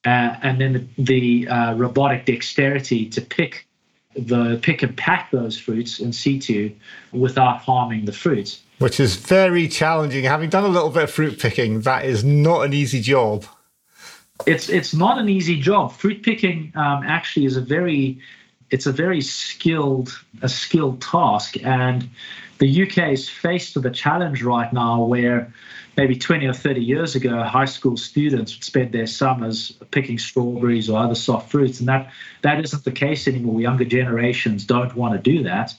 uh, 0.06 0.36
and 0.42 0.60
then 0.60 0.90
the, 0.98 1.44
the 1.44 1.48
uh, 1.48 1.74
robotic 1.74 2.26
dexterity 2.26 3.08
to 3.08 3.20
pick 3.20 3.66
the 4.16 4.58
pick 4.62 4.82
and 4.82 4.96
pack 4.96 5.30
those 5.30 5.58
fruits 5.58 6.00
in 6.00 6.12
situ 6.12 6.74
without 7.12 7.58
harming 7.58 8.04
the 8.04 8.12
fruit. 8.12 8.58
Which 8.78 9.00
is 9.00 9.16
very 9.16 9.68
challenging. 9.68 10.24
Having 10.24 10.50
done 10.50 10.64
a 10.64 10.68
little 10.68 10.90
bit 10.90 11.04
of 11.04 11.10
fruit 11.10 11.38
picking, 11.38 11.82
that 11.82 12.04
is 12.04 12.24
not 12.24 12.64
an 12.64 12.72
easy 12.72 13.00
job 13.00 13.44
it's 14.46 14.68
it's 14.68 14.94
not 14.94 15.18
an 15.18 15.28
easy 15.28 15.60
job. 15.60 15.92
Fruit 15.92 16.22
picking 16.22 16.72
um, 16.74 17.02
actually 17.04 17.46
is 17.46 17.56
a 17.56 17.60
very 17.60 18.18
it's 18.70 18.86
a 18.86 18.92
very 18.92 19.20
skilled 19.20 20.18
a 20.42 20.48
skilled 20.48 21.00
task, 21.00 21.56
and 21.64 22.08
the 22.58 22.82
UK 22.82 23.12
is 23.12 23.28
faced 23.28 23.76
with 23.76 23.86
a 23.86 23.90
challenge 23.90 24.42
right 24.42 24.72
now 24.72 25.04
where 25.04 25.52
maybe 25.96 26.16
20 26.16 26.46
or 26.46 26.52
30 26.52 26.80
years 26.80 27.14
ago, 27.14 27.42
high 27.42 27.64
school 27.64 27.96
students 27.96 28.54
would 28.54 28.64
spend 28.64 28.92
their 28.92 29.06
summers 29.06 29.72
picking 29.90 30.18
strawberries 30.18 30.88
or 30.88 30.98
other 30.98 31.14
soft 31.14 31.50
fruits, 31.50 31.80
and 31.80 31.88
that 31.88 32.10
that 32.42 32.62
isn't 32.62 32.84
the 32.84 32.92
case 32.92 33.28
anymore. 33.28 33.60
Younger 33.60 33.84
generations 33.84 34.64
don't 34.64 34.94
want 34.94 35.14
to 35.14 35.30
do 35.30 35.42
that. 35.44 35.74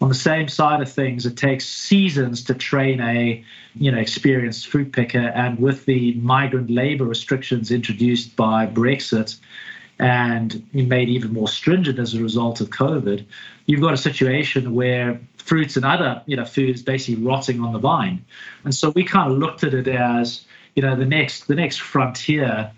On 0.00 0.08
the 0.08 0.14
same 0.14 0.48
side 0.48 0.82
of 0.82 0.90
things, 0.90 1.26
it 1.26 1.36
takes 1.36 1.64
seasons 1.64 2.42
to 2.44 2.54
train 2.54 3.00
a 3.00 3.44
you 3.74 3.90
know 3.92 3.98
experienced 3.98 4.68
fruit 4.68 4.92
picker, 4.92 5.28
and 5.34 5.58
with 5.58 5.84
the 5.86 6.14
migrant 6.14 6.70
labor 6.70 7.04
restrictions 7.04 7.70
introduced 7.70 8.36
by 8.36 8.66
Brexit 8.66 9.36
and 10.02 10.66
made 10.74 11.08
even 11.08 11.32
more 11.32 11.46
stringent 11.46 11.98
as 12.00 12.12
a 12.12 12.20
result 12.20 12.60
of 12.60 12.70
COVID, 12.70 13.24
you've 13.66 13.80
got 13.80 13.94
a 13.94 13.96
situation 13.96 14.74
where 14.74 15.20
fruits 15.36 15.76
and 15.76 15.84
other 15.84 16.20
you 16.26 16.36
know 16.36 16.44
foods 16.44 16.82
basically 16.82 17.22
rotting 17.24 17.60
on 17.60 17.72
the 17.72 17.78
vine, 17.78 18.24
and 18.64 18.74
so 18.74 18.90
we 18.90 19.04
kind 19.04 19.30
of 19.30 19.38
looked 19.38 19.62
at 19.62 19.74
it 19.74 19.86
as 19.86 20.44
you 20.74 20.82
know 20.82 20.96
the 20.96 21.06
next 21.06 21.46
the 21.46 21.54
next 21.54 21.80
frontier 21.80 22.72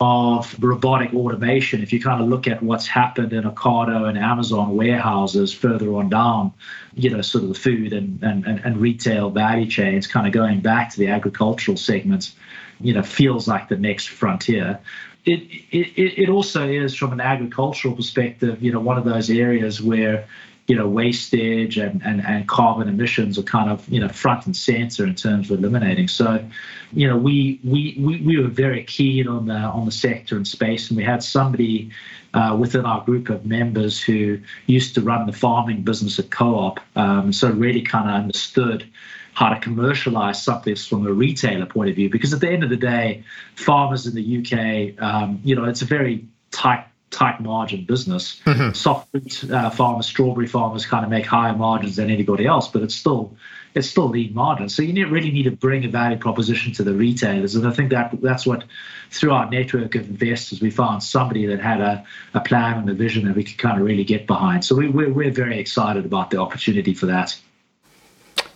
of 0.00 0.56
robotic 0.62 1.12
automation, 1.12 1.82
if 1.82 1.92
you 1.92 2.00
kind 2.00 2.22
of 2.22 2.28
look 2.28 2.48
at 2.48 2.62
what's 2.62 2.86
happened 2.86 3.34
in 3.34 3.44
Ocado 3.44 4.08
and 4.08 4.16
Amazon 4.16 4.74
warehouses 4.74 5.52
further 5.52 5.92
on 5.92 6.08
down, 6.08 6.54
you 6.94 7.10
know, 7.10 7.20
sort 7.20 7.44
of 7.44 7.50
the 7.50 7.54
food 7.54 7.92
and, 7.92 8.22
and, 8.22 8.46
and 8.46 8.78
retail 8.78 9.28
value 9.28 9.66
chains, 9.66 10.06
kind 10.06 10.26
of 10.26 10.32
going 10.32 10.60
back 10.60 10.88
to 10.90 10.98
the 10.98 11.08
agricultural 11.08 11.76
segments, 11.76 12.34
you 12.80 12.94
know, 12.94 13.02
feels 13.02 13.46
like 13.46 13.68
the 13.68 13.76
next 13.76 14.08
frontier. 14.08 14.80
It, 15.24 15.42
it, 15.70 16.18
it 16.18 16.28
also 16.28 16.68
is, 16.68 16.94
from 16.94 17.12
an 17.12 17.20
agricultural 17.20 17.94
perspective, 17.94 18.62
you 18.62 18.72
know, 18.72 18.80
one 18.80 18.98
of 18.98 19.04
those 19.04 19.30
areas 19.30 19.80
where 19.82 20.26
you 20.70 20.76
know, 20.76 20.86
wastage 20.86 21.78
and, 21.78 22.00
and, 22.04 22.24
and 22.24 22.46
carbon 22.46 22.88
emissions 22.88 23.36
are 23.36 23.42
kind 23.42 23.68
of, 23.68 23.88
you 23.88 23.98
know, 23.98 24.08
front 24.08 24.46
and 24.46 24.56
center 24.56 25.04
in 25.04 25.16
terms 25.16 25.50
of 25.50 25.58
eliminating. 25.58 26.06
So, 26.06 26.44
you 26.92 27.08
know, 27.08 27.16
we 27.16 27.58
we 27.64 27.96
we, 27.98 28.20
we 28.20 28.40
were 28.40 28.46
very 28.46 28.84
keen 28.84 29.26
on 29.26 29.46
the 29.46 29.54
on 29.56 29.84
the 29.84 29.90
sector 29.90 30.36
and 30.36 30.46
space, 30.46 30.88
and 30.88 30.96
we 30.96 31.02
had 31.02 31.24
somebody 31.24 31.90
uh, 32.34 32.56
within 32.56 32.84
our 32.86 33.04
group 33.04 33.30
of 33.30 33.44
members 33.44 34.00
who 34.00 34.38
used 34.66 34.94
to 34.94 35.00
run 35.00 35.26
the 35.26 35.32
farming 35.32 35.82
business 35.82 36.20
at 36.20 36.30
Co-op, 36.30 36.78
um, 36.94 37.32
so 37.32 37.50
really 37.50 37.82
kind 37.82 38.08
of 38.08 38.14
understood 38.14 38.88
how 39.34 39.48
to 39.48 39.60
commercialize 39.60 40.42
something 40.42 40.76
from 40.76 41.06
a 41.06 41.12
retailer 41.12 41.66
point 41.66 41.90
of 41.90 41.96
view. 41.96 42.10
Because 42.10 42.32
at 42.32 42.40
the 42.40 42.50
end 42.50 42.64
of 42.64 42.70
the 42.70 42.76
day, 42.76 43.24
farmers 43.54 44.06
in 44.06 44.14
the 44.14 44.38
UK, 44.38 45.02
um, 45.02 45.40
you 45.44 45.54
know, 45.54 45.64
it's 45.64 45.82
a 45.82 45.86
very 45.86 46.26
tight 46.50 46.86
tight 47.10 47.40
margin 47.40 47.84
business. 47.84 48.40
Mm-hmm. 48.44 48.72
Soft 48.72 49.10
fruit 49.10 49.50
uh, 49.50 49.70
farmers, 49.70 50.06
strawberry 50.06 50.46
farmers 50.46 50.86
kind 50.86 51.04
of 51.04 51.10
make 51.10 51.26
higher 51.26 51.54
margins 51.54 51.96
than 51.96 52.10
anybody 52.10 52.46
else, 52.46 52.68
but 52.68 52.82
it's 52.82 52.94
still 52.94 53.36
it's 53.74 53.88
still 53.88 54.08
lean 54.08 54.34
margins. 54.34 54.74
So 54.74 54.82
you 54.82 54.92
need, 54.92 55.04
really 55.04 55.30
need 55.30 55.44
to 55.44 55.52
bring 55.52 55.84
a 55.84 55.88
value 55.88 56.18
proposition 56.18 56.72
to 56.72 56.82
the 56.82 56.92
retailers, 56.92 57.54
and 57.54 57.66
I 57.66 57.72
think 57.72 57.90
that 57.90 58.20
that's 58.20 58.46
what 58.46 58.64
through 59.10 59.32
our 59.32 59.48
network 59.50 59.94
of 59.94 60.08
investors 60.08 60.60
we 60.60 60.70
found 60.70 61.02
somebody 61.02 61.46
that 61.46 61.60
had 61.60 61.80
a, 61.80 62.04
a 62.34 62.40
plan 62.40 62.78
and 62.78 62.90
a 62.90 62.94
vision 62.94 63.26
that 63.26 63.36
we 63.36 63.44
could 63.44 63.58
kind 63.58 63.78
of 63.78 63.86
really 63.86 64.04
get 64.04 64.26
behind. 64.26 64.64
So 64.64 64.76
we, 64.76 64.88
we're 64.88 65.12
we're 65.12 65.32
very 65.32 65.58
excited 65.58 66.04
about 66.04 66.30
the 66.30 66.38
opportunity 66.38 66.94
for 66.94 67.06
that. 67.06 67.38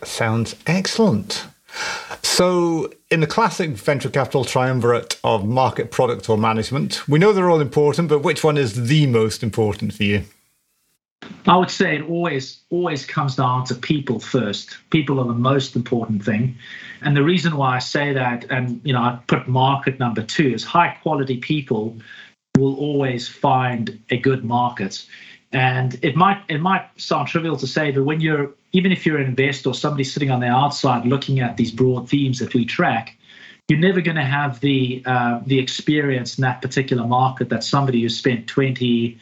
Sounds 0.05 0.55
excellent. 0.67 1.45
So, 2.21 2.91
in 3.11 3.19
the 3.19 3.27
classic 3.27 3.71
venture 3.71 4.09
capital 4.09 4.45
triumvirate 4.45 5.19
of 5.23 5.45
market, 5.45 5.91
product, 5.91 6.29
or 6.29 6.37
management, 6.37 7.07
we 7.07 7.19
know 7.19 7.33
they're 7.33 7.49
all 7.49 7.61
important, 7.61 8.07
but 8.07 8.19
which 8.19 8.43
one 8.43 8.57
is 8.57 8.87
the 8.87 9.07
most 9.07 9.43
important 9.43 9.93
for 9.93 10.03
you? 10.03 10.23
I 11.47 11.57
would 11.57 11.71
say 11.71 11.95
it 11.95 12.03
always 12.03 12.61
always 12.69 13.05
comes 13.05 13.35
down 13.35 13.65
to 13.65 13.75
people 13.75 14.19
first. 14.19 14.77
People 14.89 15.19
are 15.19 15.25
the 15.25 15.33
most 15.33 15.75
important 15.75 16.23
thing, 16.23 16.57
and 17.01 17.15
the 17.15 17.23
reason 17.23 17.57
why 17.57 17.75
I 17.75 17.79
say 17.79 18.13
that, 18.13 18.45
and 18.49 18.81
you 18.83 18.93
know, 18.93 19.01
I 19.01 19.19
put 19.27 19.47
market 19.47 19.99
number 19.99 20.21
two 20.21 20.53
is 20.53 20.63
high 20.63 20.97
quality 21.01 21.37
people 21.37 21.97
will 22.57 22.75
always 22.75 23.27
find 23.27 23.99
a 24.09 24.17
good 24.17 24.43
market. 24.43 25.05
And 25.55 25.97
it 26.03 26.17
might 26.17 26.43
it 26.49 26.59
might 26.59 26.89
sound 26.97 27.29
trivial 27.29 27.55
to 27.55 27.65
say, 27.65 27.91
but 27.91 28.03
when 28.03 28.19
you're 28.19 28.51
even 28.73 28.91
if 28.91 29.05
you're 29.05 29.17
an 29.17 29.27
investor 29.27 29.69
or 29.69 29.73
somebody 29.73 30.03
sitting 30.03 30.29
on 30.29 30.41
the 30.41 30.47
outside 30.47 31.05
looking 31.05 31.39
at 31.39 31.55
these 31.55 31.71
broad 31.71 32.09
themes 32.09 32.39
that 32.39 32.53
we 32.53 32.65
track, 32.65 33.15
you're 33.69 33.79
never 33.79 34.01
going 34.01 34.17
to 34.17 34.25
have 34.25 34.59
the 34.59 35.01
uh, 35.05 35.39
the 35.45 35.57
experience 35.59 36.37
in 36.37 36.41
that 36.41 36.61
particular 36.61 37.07
market 37.07 37.47
that 37.49 37.63
somebody 37.63 38.01
who 38.01 38.09
spent 38.09 38.47
20 38.47 39.17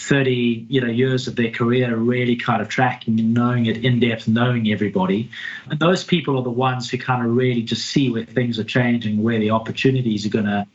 30 0.00 0.66
you 0.68 0.82
know 0.82 0.88
years 0.88 1.26
of 1.26 1.36
their 1.36 1.50
career 1.50 1.96
really 1.96 2.36
kind 2.36 2.60
of 2.60 2.68
tracking 2.68 3.18
and 3.18 3.32
knowing 3.32 3.64
it 3.64 3.82
in 3.82 3.98
depth 3.98 4.28
knowing 4.28 4.70
everybody. 4.70 5.30
And 5.70 5.80
those 5.80 6.04
people 6.04 6.36
are 6.36 6.44
the 6.44 6.50
ones 6.50 6.90
who 6.90 6.98
kind 6.98 7.24
of 7.24 7.34
really 7.34 7.62
just 7.62 7.86
see 7.86 8.10
where 8.10 8.26
things 8.26 8.58
are 8.58 8.64
changing 8.64 9.22
where 9.22 9.38
the 9.38 9.52
opportunities 9.52 10.26
are 10.26 10.30
going 10.30 10.44
to 10.44 10.66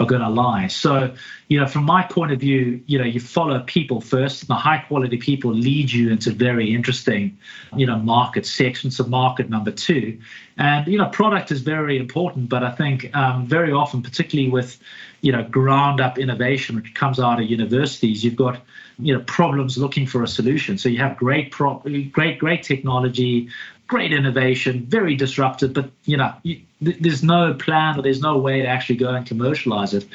are 0.00 0.06
going 0.06 0.22
to 0.22 0.28
lie. 0.28 0.66
So, 0.68 1.14
you 1.48 1.60
know, 1.60 1.66
from 1.66 1.84
my 1.84 2.02
point 2.02 2.32
of 2.32 2.40
view, 2.40 2.82
you 2.86 2.98
know, 2.98 3.04
you 3.04 3.20
follow 3.20 3.60
people 3.60 4.00
first. 4.00 4.48
The 4.48 4.54
high 4.54 4.78
quality 4.78 5.18
people 5.18 5.52
lead 5.52 5.92
you 5.92 6.10
into 6.10 6.30
very 6.30 6.74
interesting, 6.74 7.36
you 7.76 7.86
know, 7.86 7.98
market 7.98 8.46
sections 8.46 8.98
of 8.98 9.08
market 9.08 9.50
number 9.50 9.70
two. 9.70 10.18
And, 10.56 10.86
you 10.86 10.98
know, 10.98 11.08
product 11.08 11.50
is 11.50 11.60
very 11.60 11.98
important, 11.98 12.48
but 12.48 12.62
I 12.62 12.70
think 12.70 13.14
um, 13.14 13.46
very 13.46 13.72
often, 13.72 14.02
particularly 14.02 14.50
with, 14.50 14.78
you 15.20 15.32
know, 15.32 15.42
ground 15.42 16.00
up 16.00 16.18
innovation, 16.18 16.76
which 16.76 16.94
comes 16.94 17.20
out 17.20 17.40
of 17.40 17.50
universities, 17.50 18.24
you've 18.24 18.36
got, 18.36 18.62
you 18.98 19.12
know, 19.14 19.20
problems 19.24 19.76
looking 19.76 20.06
for 20.06 20.22
a 20.22 20.28
solution. 20.28 20.78
So 20.78 20.88
you 20.88 20.98
have 20.98 21.16
great, 21.16 21.50
pro- 21.50 21.82
great, 22.10 22.38
great 22.38 22.62
technology, 22.62 23.48
great 23.90 24.12
innovation, 24.12 24.86
very 24.86 25.16
disruptive, 25.16 25.74
but 25.74 25.90
you 26.04 26.16
know, 26.16 26.32
you, 26.44 26.60
th- 26.84 26.98
there's 27.00 27.24
no 27.24 27.52
plan 27.54 27.98
or 27.98 28.02
there's 28.02 28.20
no 28.20 28.38
way 28.38 28.62
to 28.62 28.68
actually 28.68 28.94
go 28.94 29.08
and 29.08 29.26
commercialize 29.26 29.92
it. 29.92 30.06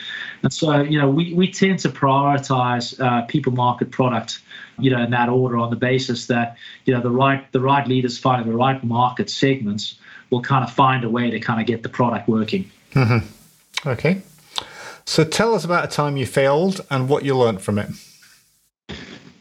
And 0.44 0.54
so, 0.54 0.80
you 0.80 0.98
know, 0.98 1.10
we, 1.10 1.34
we 1.34 1.52
tend 1.52 1.80
to 1.80 1.90
prioritize 1.90 2.98
uh, 3.02 3.24
people, 3.24 3.52
market, 3.52 3.92
product, 3.92 4.40
you 4.80 4.90
know, 4.90 5.04
in 5.04 5.12
that 5.12 5.28
order 5.28 5.58
on 5.58 5.72
the 5.72 5.76
basis 5.76 6.28
that 6.28 6.56
you 6.86 6.94
know 6.94 7.02
the 7.02 7.12
right 7.12 7.52
the 7.52 7.60
right 7.60 7.86
leaders 7.86 8.18
finding 8.18 8.50
the 8.50 8.58
right 8.58 8.82
market 8.82 9.30
segments 9.30 10.00
will 10.30 10.42
kind 10.42 10.64
of 10.64 10.72
find 10.72 11.04
a 11.04 11.10
way 11.10 11.30
to 11.30 11.40
kind 11.42 11.60
of 11.60 11.68
get 11.68 11.84
the 11.84 11.90
product 11.90 12.30
working. 12.30 12.72
Mm-hmm. 12.94 13.90
Okay. 13.90 14.22
So 15.06 15.26
tell 15.26 15.54
us 15.54 15.66
about 15.66 15.84
a 15.84 15.88
time 15.90 16.16
you 16.16 16.26
failed 16.26 16.80
and 16.90 17.10
what 17.10 17.26
you 17.26 17.38
learned 17.38 17.62
from 17.62 17.78
it. 17.78 17.90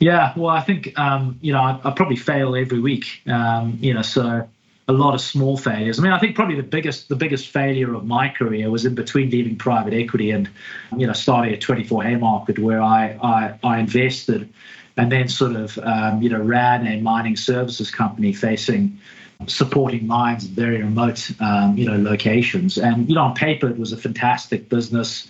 Yeah, 0.00 0.32
well, 0.36 0.50
I 0.50 0.60
think 0.60 0.98
um, 0.98 1.38
you 1.40 1.52
know 1.52 1.60
I, 1.60 1.80
I, 1.84 1.90
probably 1.92 2.16
fail 2.16 2.54
every 2.56 2.80
week. 2.80 3.22
Um, 3.26 3.78
you 3.80 3.94
know, 3.94 4.02
so 4.02 4.48
a 4.86 4.92
lot 4.92 5.14
of 5.14 5.20
small 5.20 5.56
failures. 5.56 5.98
I 5.98 6.02
mean, 6.02 6.12
I 6.12 6.18
think 6.18 6.36
probably 6.36 6.56
the 6.56 6.62
biggest 6.62 7.08
the 7.08 7.16
biggest 7.16 7.48
failure 7.48 7.94
of 7.94 8.04
my 8.04 8.28
career 8.28 8.70
was 8.70 8.84
in 8.84 8.94
between 8.94 9.30
leaving 9.30 9.56
private 9.56 9.94
equity 9.94 10.30
and 10.30 10.48
you 10.96 11.06
know 11.06 11.12
starting 11.12 11.54
at 11.54 11.60
24 11.60 12.02
Haymarket, 12.02 12.58
where 12.58 12.82
I 12.82 13.18
I, 13.22 13.58
I 13.62 13.78
invested 13.78 14.52
and 14.96 15.10
then 15.10 15.28
sort 15.28 15.56
of 15.56 15.78
um, 15.78 16.22
you 16.22 16.28
know 16.28 16.40
ran 16.40 16.86
a 16.86 17.00
mining 17.00 17.36
services 17.36 17.90
company 17.90 18.32
facing 18.32 18.98
supporting 19.46 20.06
mines 20.06 20.46
in 20.46 20.52
very 20.52 20.78
remote 20.78 21.30
um, 21.40 21.76
you 21.76 21.86
know 21.86 21.96
locations. 21.96 22.78
And 22.78 23.08
you 23.08 23.14
know, 23.14 23.22
on 23.22 23.34
paper, 23.34 23.68
it 23.68 23.78
was 23.78 23.92
a 23.92 23.96
fantastic 23.96 24.68
business. 24.68 25.28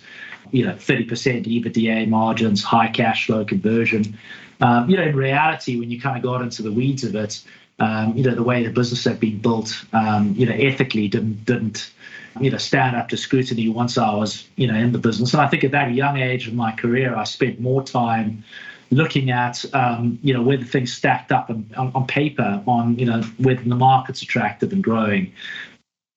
You 0.51 0.63
know, 0.67 0.73
30% 0.73 1.07
EBITDA 1.07 2.07
margins, 2.07 2.63
high 2.63 2.87
cash 2.87 3.25
flow 3.25 3.43
conversion. 3.43 4.17
Um, 4.61 4.89
you 4.89 4.97
know, 4.97 5.03
in 5.03 5.15
reality, 5.15 5.79
when 5.79 5.91
you 5.91 5.99
kind 5.99 6.17
of 6.17 6.23
got 6.23 6.41
into 6.41 6.61
the 6.61 6.71
weeds 6.71 7.03
of 7.03 7.15
it, 7.15 7.43
um, 7.79 8.15
you 8.15 8.23
know, 8.23 8.35
the 8.35 8.43
way 8.43 8.63
the 8.63 8.71
business 8.71 9.03
had 9.03 9.19
been 9.19 9.39
built, 9.39 9.83
um, 9.93 10.33
you 10.37 10.45
know, 10.45 10.55
ethically 10.55 11.07
didn't 11.07 11.45
didn't 11.45 11.91
you 12.39 12.51
know 12.51 12.57
stand 12.57 12.95
up 12.95 13.09
to 13.09 13.17
scrutiny 13.17 13.69
once 13.69 13.97
I 13.97 14.13
was 14.13 14.47
you 14.55 14.67
know 14.67 14.75
in 14.75 14.91
the 14.91 14.97
business. 14.97 15.33
And 15.33 15.41
I 15.41 15.47
think 15.47 15.63
at 15.63 15.71
that 15.71 15.93
young 15.93 16.17
age 16.17 16.47
of 16.47 16.53
my 16.53 16.71
career, 16.71 17.15
I 17.15 17.23
spent 17.23 17.59
more 17.59 17.83
time 17.83 18.43
looking 18.91 19.29
at 19.31 19.65
um, 19.73 20.19
you 20.21 20.33
know 20.33 20.41
whether 20.41 20.63
things 20.63 20.93
stacked 20.93 21.31
up 21.31 21.49
on, 21.49 21.69
on, 21.77 21.91
on, 21.95 22.07
paper, 22.07 22.61
on 22.67 22.97
you 22.97 23.05
know 23.05 23.21
whether 23.37 23.63
the 23.63 23.75
market's 23.75 24.21
attractive 24.21 24.71
and 24.71 24.83
growing, 24.83 25.31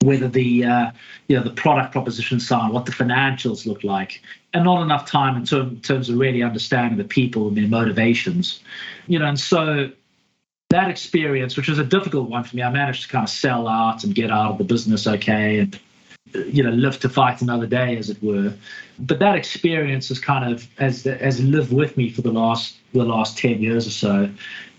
whether 0.00 0.28
the 0.28 0.64
uh, 0.64 0.90
you 1.26 1.36
know 1.36 1.42
the 1.42 1.50
product 1.50 1.92
proposition 1.92 2.38
side, 2.38 2.72
what 2.72 2.86
the 2.86 2.92
financials 2.92 3.66
look 3.66 3.82
like, 3.82 4.22
and 4.54 4.64
not 4.64 4.82
enough 4.82 5.06
time 5.10 5.36
in 5.36 5.44
term, 5.44 5.80
terms 5.80 6.08
of 6.08 6.18
really 6.18 6.42
understanding 6.42 6.98
the 6.98 7.04
people 7.04 7.48
and 7.48 7.56
their 7.56 7.66
motivations, 7.66 8.60
you 9.06 9.18
know. 9.18 9.26
And 9.26 9.38
so 9.38 9.90
that 10.70 10.88
experience, 10.88 11.56
which 11.56 11.68
was 11.68 11.78
a 11.78 11.84
difficult 11.84 12.30
one 12.30 12.44
for 12.44 12.56
me, 12.56 12.62
I 12.62 12.70
managed 12.70 13.02
to 13.02 13.08
kind 13.08 13.24
of 13.24 13.30
sell 13.30 13.66
out 13.66 14.04
and 14.04 14.14
get 14.14 14.30
out 14.30 14.52
of 14.52 14.58
the 14.58 14.64
business 14.64 15.06
okay, 15.06 15.60
and 15.60 15.78
you 16.32 16.62
know 16.62 16.70
live 16.70 17.00
to 17.00 17.08
fight 17.08 17.42
another 17.42 17.66
day, 17.66 17.96
as 17.96 18.08
it 18.08 18.22
were. 18.22 18.54
But 19.00 19.18
that 19.18 19.34
experience 19.34 20.08
has 20.10 20.20
kind 20.20 20.52
of 20.52 20.68
has 20.78 21.02
has 21.04 21.42
lived 21.42 21.72
with 21.72 21.96
me 21.96 22.08
for 22.10 22.22
the 22.22 22.32
last 22.32 22.76
the 22.92 23.04
last 23.04 23.36
ten 23.36 23.60
years 23.60 23.86
or 23.86 23.90
so, 23.90 24.30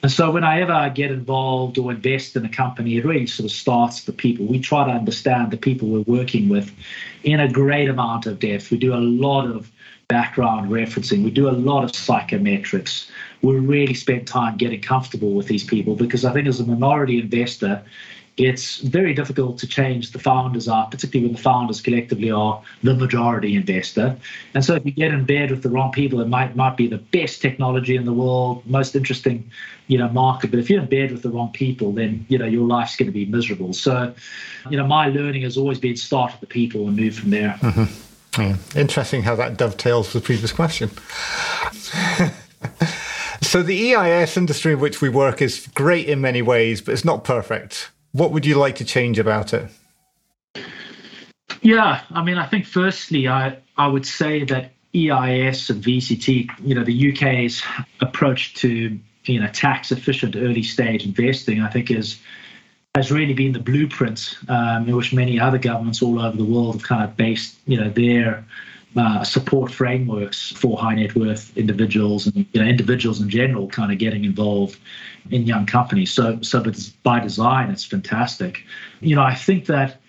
and 0.01 0.11
so 0.11 0.31
when 0.31 0.43
I 0.43 0.61
ever 0.61 0.91
get 0.93 1.11
involved 1.11 1.77
or 1.77 1.91
invest 1.91 2.35
in 2.35 2.45
a 2.45 2.49
company, 2.49 2.97
it 2.97 3.05
really 3.05 3.27
sort 3.27 3.45
of 3.45 3.51
starts 3.51 4.03
the 4.03 4.13
people. 4.13 4.45
We 4.45 4.59
try 4.59 4.85
to 4.85 4.91
understand 4.91 5.51
the 5.51 5.57
people 5.57 5.89
we're 5.89 6.01
working 6.01 6.47
with 6.47 6.71
in 7.23 7.39
a 7.41 7.51
great 7.51 7.89
amount 7.89 8.25
of 8.25 8.39
depth. 8.39 8.71
We 8.71 8.77
do 8.77 8.93
a 8.93 8.97
lot 8.97 9.45
of 9.45 9.69
background 10.07 10.71
referencing. 10.71 11.23
We 11.23 11.31
do 11.31 11.49
a 11.49 11.51
lot 11.51 11.83
of 11.83 11.91
psychometrics. 11.91 13.09
We 13.41 13.57
really 13.57 13.93
spend 13.93 14.25
time 14.25 14.57
getting 14.57 14.81
comfortable 14.81 15.33
with 15.33 15.47
these 15.47 15.63
people 15.63 15.95
because 15.95 16.23
I 16.23 16.31
think 16.31 16.47
as 16.47 16.59
a 16.59 16.65
minority 16.65 17.19
investor, 17.19 17.83
it's 18.39 18.77
very 18.77 19.13
difficult 19.13 19.57
to 19.59 19.67
change 19.67 20.11
the 20.11 20.19
founders 20.19 20.69
are, 20.69 20.87
particularly 20.87 21.27
when 21.27 21.35
the 21.35 21.41
founders 21.41 21.81
collectively 21.81 22.31
are 22.31 22.61
the 22.83 22.93
majority 22.93 23.55
investor. 23.55 24.15
And 24.53 24.63
so 24.63 24.75
if 24.75 24.85
you 24.85 24.91
get 24.91 25.11
in 25.11 25.25
bed 25.25 25.51
with 25.51 25.61
the 25.61 25.69
wrong 25.69 25.91
people, 25.91 26.21
it 26.21 26.29
might 26.29 26.55
might 26.55 26.77
be 26.77 26.87
the 26.87 26.97
best 26.97 27.41
technology 27.41 27.97
in 27.97 28.05
the 28.05 28.13
world, 28.13 28.65
most 28.65 28.95
interesting, 28.95 29.51
you 29.87 29.97
know, 29.97 30.07
market. 30.09 30.51
But 30.51 30.59
if 30.59 30.69
you're 30.69 30.81
in 30.81 30.87
bed 30.87 31.11
with 31.11 31.21
the 31.21 31.29
wrong 31.29 31.51
people, 31.51 31.91
then 31.91 32.25
you 32.29 32.37
know 32.37 32.45
your 32.45 32.65
life's 32.65 32.95
going 32.95 33.07
to 33.07 33.11
be 33.11 33.25
miserable. 33.25 33.73
So, 33.73 34.13
you 34.69 34.77
know, 34.77 34.87
my 34.87 35.09
learning 35.09 35.41
has 35.41 35.57
always 35.57 35.79
been 35.79 35.97
start 35.97 36.31
with 36.31 36.39
the 36.39 36.47
people 36.47 36.87
and 36.87 36.95
move 36.95 37.15
from 37.15 37.31
there. 37.31 37.57
Mm-hmm. 37.59 38.41
Yeah. 38.41 38.55
Interesting 38.75 39.23
how 39.23 39.35
that 39.35 39.57
dovetails 39.57 40.13
with 40.13 40.23
the 40.23 40.25
previous 40.25 40.53
question. 40.53 40.91
so 43.41 43.63
the 43.63 43.95
EIS 43.95 44.37
industry 44.37 44.73
in 44.73 44.79
which 44.79 45.01
we 45.01 45.09
work 45.09 45.41
is 45.41 45.67
great 45.73 46.07
in 46.07 46.21
many 46.21 46.41
ways, 46.41 46.79
but 46.79 46.93
it's 46.93 47.03
not 47.03 47.25
perfect. 47.25 47.89
What 48.11 48.31
would 48.31 48.45
you 48.45 48.55
like 48.55 48.75
to 48.75 48.85
change 48.85 49.19
about 49.19 49.53
it? 49.53 49.69
Yeah, 51.61 52.01
I 52.11 52.23
mean, 52.23 52.37
I 52.37 52.45
think 52.45 52.65
firstly, 52.65 53.27
I, 53.27 53.57
I 53.77 53.87
would 53.87 54.05
say 54.05 54.43
that 54.45 54.71
EIS 54.95 55.69
and 55.69 55.83
VCT, 55.83 56.49
you 56.63 56.75
know, 56.75 56.83
the 56.83 57.11
UK's 57.11 57.63
approach 58.01 58.55
to 58.55 58.99
you 59.25 59.39
know 59.39 59.47
tax 59.47 59.91
efficient 59.91 60.35
early 60.35 60.63
stage 60.63 61.05
investing, 61.05 61.61
I 61.61 61.69
think 61.69 61.91
is 61.91 62.19
has 62.95 63.11
really 63.11 63.33
been 63.33 63.53
the 63.53 63.59
blueprint 63.59 64.35
um, 64.47 64.89
in 64.89 64.95
which 64.95 65.13
many 65.13 65.39
other 65.39 65.59
governments 65.59 66.01
all 66.01 66.19
over 66.19 66.35
the 66.35 66.43
world 66.43 66.75
have 66.75 66.83
kind 66.83 67.03
of 67.03 67.15
based 67.15 67.57
you 67.67 67.79
know 67.79 67.89
their 67.89 68.43
uh, 68.95 69.23
support 69.23 69.71
frameworks 69.71 70.51
for 70.51 70.77
high 70.77 70.95
net 70.95 71.15
worth 71.15 71.55
individuals 71.55 72.25
and 72.25 72.45
you 72.53 72.61
know, 72.61 72.67
individuals 72.67 73.21
in 73.21 73.29
general 73.29 73.67
kind 73.67 73.91
of 73.91 73.99
getting 73.99 74.25
involved 74.25 74.79
in 75.29 75.43
young 75.43 75.65
companies. 75.65 76.11
So, 76.11 76.41
so 76.41 76.63
it's 76.63 76.89
by 76.89 77.19
design, 77.19 77.69
it's 77.69 77.85
fantastic. 77.85 78.63
You 78.99 79.15
know, 79.15 79.21
I 79.21 79.35
think 79.35 79.67
that 79.67 80.01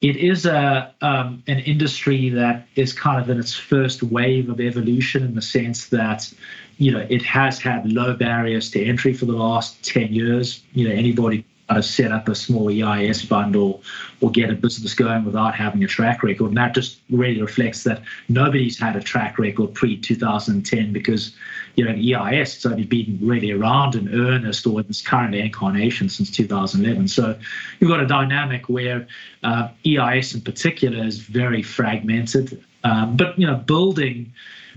it 0.00 0.16
is 0.16 0.46
a 0.46 0.94
um, 1.00 1.42
an 1.48 1.58
industry 1.60 2.28
that 2.30 2.66
is 2.76 2.92
kind 2.92 3.20
of 3.20 3.28
in 3.28 3.38
its 3.38 3.54
first 3.54 4.02
wave 4.02 4.48
of 4.48 4.60
evolution 4.60 5.24
in 5.24 5.34
the 5.34 5.42
sense 5.42 5.88
that 5.88 6.32
you 6.76 6.92
know 6.92 7.04
it 7.10 7.22
has 7.22 7.58
had 7.58 7.90
low 7.90 8.14
barriers 8.14 8.70
to 8.70 8.84
entry 8.84 9.12
for 9.12 9.24
the 9.24 9.32
last 9.32 9.82
10 9.84 10.12
years 10.12 10.62
you 10.72 10.88
know 10.88 10.94
anybody 10.94 11.44
of 11.68 11.84
set 11.84 12.12
up 12.12 12.28
a 12.28 12.34
small 12.34 12.70
EIS 12.70 13.22
fund 13.22 13.54
or, 13.54 13.78
or 14.20 14.30
get 14.30 14.50
a 14.50 14.54
business 14.54 14.94
going 14.94 15.24
without 15.24 15.54
having 15.54 15.84
a 15.84 15.86
track 15.86 16.22
record. 16.22 16.48
And 16.48 16.56
that 16.56 16.74
just 16.74 17.00
really 17.10 17.40
reflects 17.40 17.84
that 17.84 18.02
nobody's 18.28 18.78
had 18.78 18.96
a 18.96 19.02
track 19.02 19.38
record 19.38 19.74
pre 19.74 19.96
2010 19.96 20.92
because, 20.92 21.36
you 21.76 21.84
know, 21.84 21.92
EIS 21.92 22.54
has 22.54 22.66
only 22.66 22.84
been 22.84 23.18
really 23.20 23.50
around 23.50 23.94
in 23.94 24.14
earnest 24.14 24.66
or 24.66 24.80
in 24.80 24.86
its 24.86 25.02
current 25.02 25.34
incarnation 25.34 26.08
since 26.08 26.30
2011. 26.30 27.08
So 27.08 27.38
you've 27.80 27.90
got 27.90 28.00
a 28.00 28.06
dynamic 28.06 28.68
where 28.68 29.06
uh, 29.42 29.68
EIS 29.86 30.34
in 30.34 30.40
particular 30.40 31.04
is 31.04 31.18
very 31.18 31.62
fragmented. 31.62 32.64
Um, 32.84 33.16
but, 33.16 33.38
you 33.38 33.46
know, 33.46 33.56
building 33.56 34.32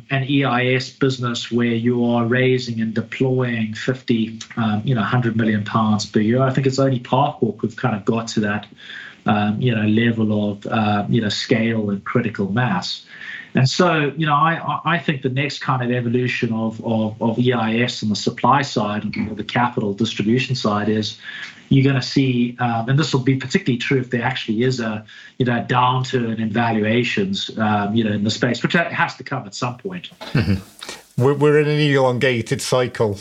an 0.10 0.24
EIS 0.24 0.92
business 0.92 1.52
where 1.52 1.68
you 1.68 2.06
are 2.06 2.26
raising 2.26 2.82
and 2.82 2.94
deploying 2.94 3.74
50, 3.74 4.40
um, 4.58 4.82
you 4.84 4.96
know, 4.96 5.02
100 5.02 5.36
million 5.36 5.64
pounds 5.64 6.06
per 6.06 6.20
year. 6.20 6.42
I 6.42 6.52
think 6.52 6.68
it's 6.68 6.80
only 6.80 7.00
Parkwalk 7.00 7.60
who've 7.60 7.76
kind 7.76 7.96
of 7.96 8.06
got 8.06 8.28
to 8.30 8.40
that, 8.42 8.68
um, 9.26 9.62
you 9.62 9.74
know, 9.76 9.84
level 9.84 10.52
of, 10.52 10.66
uh, 10.68 11.06
you 11.10 11.22
know, 11.22 11.30
scale 11.30 11.90
and 11.90 12.04
critical 12.04 12.52
mass. 12.52 13.06
And 13.54 13.70
so, 13.70 14.14
you 14.16 14.26
know, 14.26 14.34
I, 14.34 14.80
I 14.86 14.98
think 14.98 15.24
the 15.24 15.30
next 15.30 15.60
kind 15.60 15.84
of 15.84 15.92
evolution 15.92 16.54
of, 16.54 16.84
of, 16.86 17.22
of 17.22 17.38
EIS 17.38 18.02
on 18.02 18.10
the 18.10 18.16
supply 18.16 18.62
side 18.62 19.04
and 19.04 19.36
the 19.36 19.44
capital 19.44 19.94
distribution 19.94 20.56
side 20.56 20.88
is 20.88 21.18
you're 21.72 21.86
going 21.86 22.00
to 22.00 22.06
see, 22.06 22.58
um, 22.60 22.90
and 22.90 23.00
this 23.00 23.14
will 23.14 23.22
be 23.22 23.38
particularly 23.38 23.78
true 23.78 24.02
if 24.02 24.10
there 24.10 24.24
actually 24.24 24.64
is 24.64 24.82
a, 24.82 25.06
you 25.38 25.46
know, 25.46 25.66
downturn 25.70 26.38
in 26.38 26.50
valuations, 26.50 27.50
um, 27.58 27.96
you 27.96 28.04
know, 28.04 28.12
in 28.12 28.26
the 28.26 28.30
space, 28.30 28.62
which 28.62 28.74
has 28.74 29.16
to 29.16 29.24
come 29.24 29.46
at 29.46 29.56
some 29.56 29.78
point. 29.78 30.10
Mm-hmm. 30.34 31.22
We're, 31.24 31.34
we're 31.34 31.60
in 31.62 31.70
an 31.70 31.80
elongated 31.80 32.62
cycle. 32.62 33.20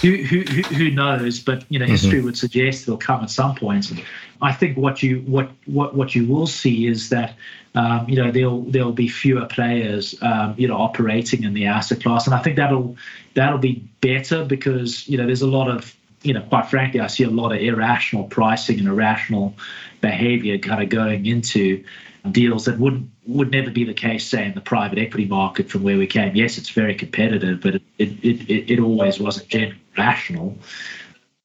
Who, 0.00 0.16
who, 0.16 0.40
who 0.40 0.90
knows? 0.90 1.38
But 1.38 1.64
you 1.68 1.78
know, 1.78 1.84
mm-hmm. 1.84 1.92
history 1.92 2.20
would 2.22 2.38
suggest 2.38 2.82
it'll 2.84 2.96
come 2.96 3.22
at 3.22 3.30
some 3.30 3.54
point. 3.54 3.92
I 4.40 4.52
think 4.52 4.76
what 4.76 5.02
you 5.02 5.20
what 5.20 5.50
what 5.66 5.94
what 5.94 6.14
you 6.14 6.26
will 6.26 6.46
see 6.46 6.86
is 6.86 7.10
that 7.10 7.34
um, 7.74 8.08
you 8.08 8.16
know 8.16 8.32
there'll 8.32 8.62
there'll 8.62 8.92
be 8.92 9.06
fewer 9.06 9.46
players 9.46 10.20
um, 10.22 10.54
you 10.58 10.66
know 10.66 10.76
operating 10.76 11.44
in 11.44 11.54
the 11.54 11.66
asset 11.66 12.02
class, 12.02 12.26
and 12.26 12.34
I 12.34 12.42
think 12.42 12.56
that'll 12.56 12.96
that'll 13.34 13.58
be 13.58 13.88
better 14.00 14.44
because 14.44 15.06
you 15.08 15.16
know 15.16 15.26
there's 15.26 15.42
a 15.42 15.46
lot 15.46 15.70
of 15.70 15.96
you 16.26 16.34
know 16.34 16.42
quite 16.42 16.68
frankly 16.68 17.00
I 17.00 17.06
see 17.06 17.24
a 17.24 17.30
lot 17.30 17.52
of 17.52 17.60
irrational 17.60 18.24
pricing 18.24 18.78
and 18.78 18.88
irrational 18.88 19.54
behavior 20.00 20.58
kind 20.58 20.82
of 20.82 20.88
going 20.88 21.26
into 21.26 21.84
deals 22.32 22.64
that 22.64 22.78
would 22.78 23.08
would 23.26 23.50
never 23.50 23.70
be 23.70 23.84
the 23.84 23.94
case, 23.94 24.26
say, 24.26 24.46
in 24.46 24.54
the 24.54 24.60
private 24.60 24.98
equity 24.98 25.26
market 25.26 25.68
from 25.68 25.82
where 25.82 25.98
we 25.98 26.06
came. 26.06 26.34
Yes, 26.36 26.58
it's 26.58 26.70
very 26.70 26.94
competitive, 26.94 27.60
but 27.60 27.76
it 27.76 27.82
it 27.98 28.48
it, 28.48 28.70
it 28.70 28.80
always 28.80 29.18
wasn't 29.18 29.48
generally 29.48 29.80
rational 29.96 30.56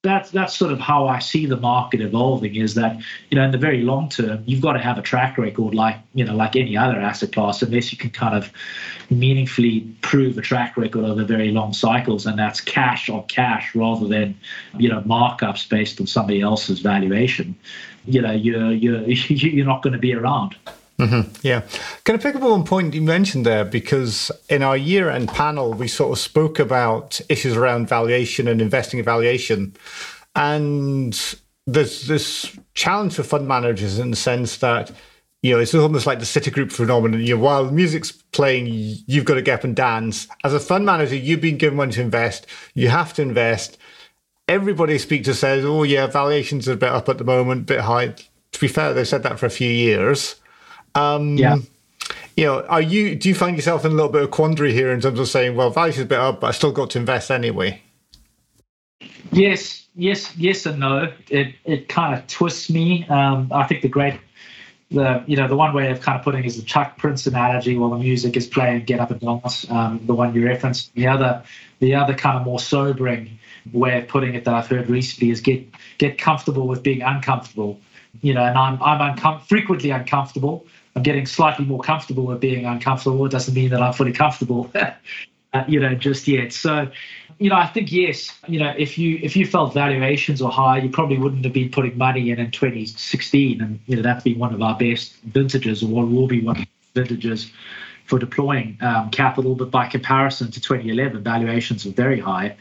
that's 0.03 0.31
that's 0.31 0.55
sort 0.57 0.71
of 0.71 0.79
how 0.79 1.07
I 1.07 1.19
see 1.19 1.45
the 1.45 1.57
market 1.57 2.01
evolving. 2.01 2.55
Is 2.55 2.73
that 2.73 2.99
you 3.29 3.37
know 3.37 3.43
in 3.43 3.51
the 3.51 3.57
very 3.57 3.81
long 3.81 4.09
term, 4.09 4.43
you've 4.47 4.61
got 4.61 4.73
to 4.73 4.79
have 4.79 4.97
a 4.97 5.01
track 5.01 5.37
record 5.37 5.75
like 5.75 5.97
you 6.15 6.25
know 6.25 6.35
like 6.35 6.55
any 6.55 6.75
other 6.75 6.99
asset 6.99 7.33
class, 7.33 7.61
unless 7.61 7.91
you 7.91 7.99
can 7.99 8.09
kind 8.09 8.35
of 8.35 8.51
meaningfully 9.11 9.81
prove 10.01 10.37
a 10.39 10.41
track 10.41 10.75
record 10.75 11.05
over 11.05 11.23
very 11.23 11.51
long 11.51 11.71
cycles, 11.71 12.25
and 12.25 12.39
that's 12.39 12.61
cash 12.61 13.09
on 13.09 13.23
cash 13.27 13.75
rather 13.75 14.07
than 14.07 14.35
you 14.77 14.89
know 14.89 15.01
markups 15.01 15.69
based 15.69 16.01
on 16.01 16.07
somebody 16.07 16.41
else's 16.41 16.79
valuation. 16.79 17.55
You 18.05 18.23
know 18.23 18.31
you're 18.31 18.71
you're 18.71 19.03
you're 19.07 19.67
not 19.67 19.83
going 19.83 19.93
to 19.93 19.99
be 19.99 20.15
around. 20.15 20.55
Mm-hmm. 21.01 21.35
Yeah. 21.41 21.61
Can 22.03 22.15
I 22.15 22.17
pick 22.19 22.35
up 22.35 22.43
on 22.43 22.51
one 22.51 22.63
point 22.63 22.93
you 22.93 23.01
mentioned 23.01 23.45
there? 23.45 23.65
Because 23.65 24.31
in 24.49 24.61
our 24.61 24.77
year 24.77 25.09
end 25.09 25.29
panel, 25.29 25.73
we 25.73 25.87
sort 25.87 26.11
of 26.11 26.19
spoke 26.19 26.59
about 26.59 27.19
issues 27.27 27.57
around 27.57 27.89
valuation 27.89 28.47
and 28.47 28.61
investing 28.61 28.99
in 28.99 29.05
valuation. 29.05 29.75
And 30.35 31.19
there's 31.65 32.07
this 32.07 32.55
challenge 32.75 33.15
for 33.15 33.23
fund 33.23 33.47
managers 33.47 33.97
in 33.97 34.11
the 34.11 34.17
sense 34.17 34.57
that, 34.57 34.91
you 35.41 35.53
know, 35.53 35.59
it's 35.59 35.73
almost 35.73 36.05
like 36.05 36.19
the 36.19 36.25
Citigroup 36.25 36.71
phenomenon. 36.71 37.21
You 37.21 37.35
know, 37.35 37.41
while 37.41 37.65
the 37.65 37.71
music's 37.71 38.11
playing, 38.11 38.67
you've 38.67 39.25
got 39.25 39.35
to 39.35 39.41
get 39.41 39.59
up 39.59 39.63
and 39.63 39.75
dance. 39.75 40.27
As 40.43 40.53
a 40.53 40.59
fund 40.59 40.85
manager, 40.85 41.15
you've 41.15 41.41
been 41.41 41.57
given 41.57 41.77
money 41.77 41.93
to 41.93 42.01
invest. 42.01 42.45
You 42.75 42.89
have 42.89 43.13
to 43.15 43.23
invest. 43.23 43.79
Everybody 44.47 44.93
I 44.93 44.97
speak 44.97 45.23
to 45.23 45.33
says, 45.33 45.65
oh, 45.65 45.81
yeah, 45.81 46.05
valuations 46.05 46.69
are 46.69 46.73
a 46.73 46.77
bit 46.77 46.89
up 46.89 47.09
at 47.09 47.17
the 47.17 47.23
moment, 47.23 47.61
a 47.61 47.73
bit 47.73 47.79
high. 47.81 48.13
To 48.51 48.59
be 48.59 48.67
fair, 48.67 48.93
they've 48.93 49.07
said 49.07 49.23
that 49.23 49.39
for 49.39 49.47
a 49.47 49.49
few 49.49 49.69
years. 49.69 50.35
Um, 50.95 51.37
yeah. 51.37 51.57
You 52.37 52.45
know, 52.45 52.65
are 52.67 52.81
you? 52.81 53.15
Do 53.15 53.29
you 53.29 53.35
find 53.35 53.55
yourself 53.55 53.85
in 53.85 53.91
a 53.91 53.95
little 53.95 54.11
bit 54.11 54.23
of 54.23 54.31
quandary 54.31 54.73
here 54.73 54.91
in 54.91 55.01
terms 55.01 55.19
of 55.19 55.27
saying, 55.27 55.55
"Well, 55.55 55.69
value's 55.69 55.99
a 55.99 56.05
bit 56.05 56.19
up, 56.19 56.41
but 56.41 56.47
I 56.47 56.51
still 56.51 56.71
got 56.71 56.91
to 56.91 56.99
invest 56.99 57.29
anyway"? 57.29 57.81
Yes, 59.31 59.85
yes, 59.95 60.35
yes, 60.37 60.65
and 60.65 60.79
no. 60.79 61.11
It 61.29 61.55
it 61.65 61.89
kind 61.89 62.17
of 62.17 62.25
twists 62.27 62.69
me. 62.69 63.05
Um, 63.07 63.49
I 63.51 63.65
think 63.67 63.81
the 63.81 63.89
great, 63.89 64.19
the 64.91 65.23
you 65.27 65.35
know, 65.35 65.47
the 65.47 65.57
one 65.57 65.73
way 65.73 65.91
of 65.91 66.01
kind 66.01 66.17
of 66.17 66.23
putting 66.23 66.43
is 66.45 66.55
the 66.55 66.63
Chuck 66.63 66.97
Prince 66.97 67.27
analogy. 67.27 67.77
While 67.77 67.91
the 67.91 67.97
music 67.97 68.37
is 68.37 68.47
playing, 68.47 68.85
get 68.85 68.99
up 68.99 69.11
and 69.11 69.19
dance. 69.19 69.69
Um, 69.69 70.01
the 70.05 70.13
one 70.13 70.33
you 70.33 70.45
referenced. 70.45 70.93
The 70.95 71.07
other, 71.07 71.43
the 71.79 71.95
other 71.95 72.13
kind 72.13 72.37
of 72.37 72.45
more 72.45 72.59
sobering 72.59 73.39
way 73.73 73.99
of 73.99 74.07
putting 74.07 74.35
it 74.35 74.45
that 74.45 74.53
I've 74.53 74.67
heard 74.67 74.89
recently 74.89 75.31
is 75.31 75.41
get 75.41 75.65
get 75.97 76.17
comfortable 76.17 76.67
with 76.67 76.81
being 76.81 77.01
uncomfortable. 77.01 77.79
You 78.21 78.33
know, 78.33 78.43
and 78.43 78.57
I'm 78.57 78.81
I'm 78.81 79.15
uncom- 79.15 79.41
frequently 79.47 79.91
uncomfortable 79.91 80.65
I'm 80.95 81.03
getting 81.03 81.25
slightly 81.25 81.65
more 81.65 81.79
comfortable 81.79 82.25
with 82.25 82.39
being 82.39 82.65
uncomfortable. 82.65 83.25
It 83.25 83.31
doesn't 83.31 83.53
mean 83.53 83.69
that 83.69 83.81
I'm 83.81 83.93
fully 83.93 84.11
comfortable, 84.11 84.71
uh, 85.53 85.63
you 85.67 85.79
know, 85.79 85.95
just 85.95 86.27
yet. 86.27 86.51
So, 86.51 86.91
you 87.39 87.49
know, 87.49 87.55
I 87.55 87.67
think 87.67 87.91
yes, 87.91 88.37
you 88.47 88.59
know, 88.59 88.73
if 88.77 88.97
you 88.97 89.19
if 89.21 89.35
you 89.35 89.45
felt 89.45 89.73
valuations 89.73 90.43
were 90.43 90.49
high, 90.49 90.79
you 90.79 90.89
probably 90.89 91.17
wouldn't 91.17 91.43
have 91.45 91.53
been 91.53 91.69
putting 91.69 91.97
money 91.97 92.29
in 92.29 92.39
in 92.39 92.51
2016, 92.51 93.61
and 93.61 93.79
you 93.87 93.95
know 93.95 94.01
that's 94.01 94.23
been 94.23 94.37
one 94.37 94.53
of 94.53 94.61
our 94.61 94.77
best 94.77 95.15
vintages, 95.23 95.81
or 95.81 95.87
what 95.87 96.09
will 96.09 96.27
be 96.27 96.41
one 96.41 96.57
of 96.57 96.65
the 96.93 97.01
vintages 97.01 97.51
for 98.05 98.19
deploying 98.19 98.77
um, 98.81 99.09
capital. 99.09 99.55
But 99.55 99.71
by 99.71 99.87
comparison 99.87 100.51
to 100.51 100.59
2011, 100.59 101.23
valuations 101.23 101.85
are 101.85 101.91
very 101.91 102.19
high. 102.19 102.57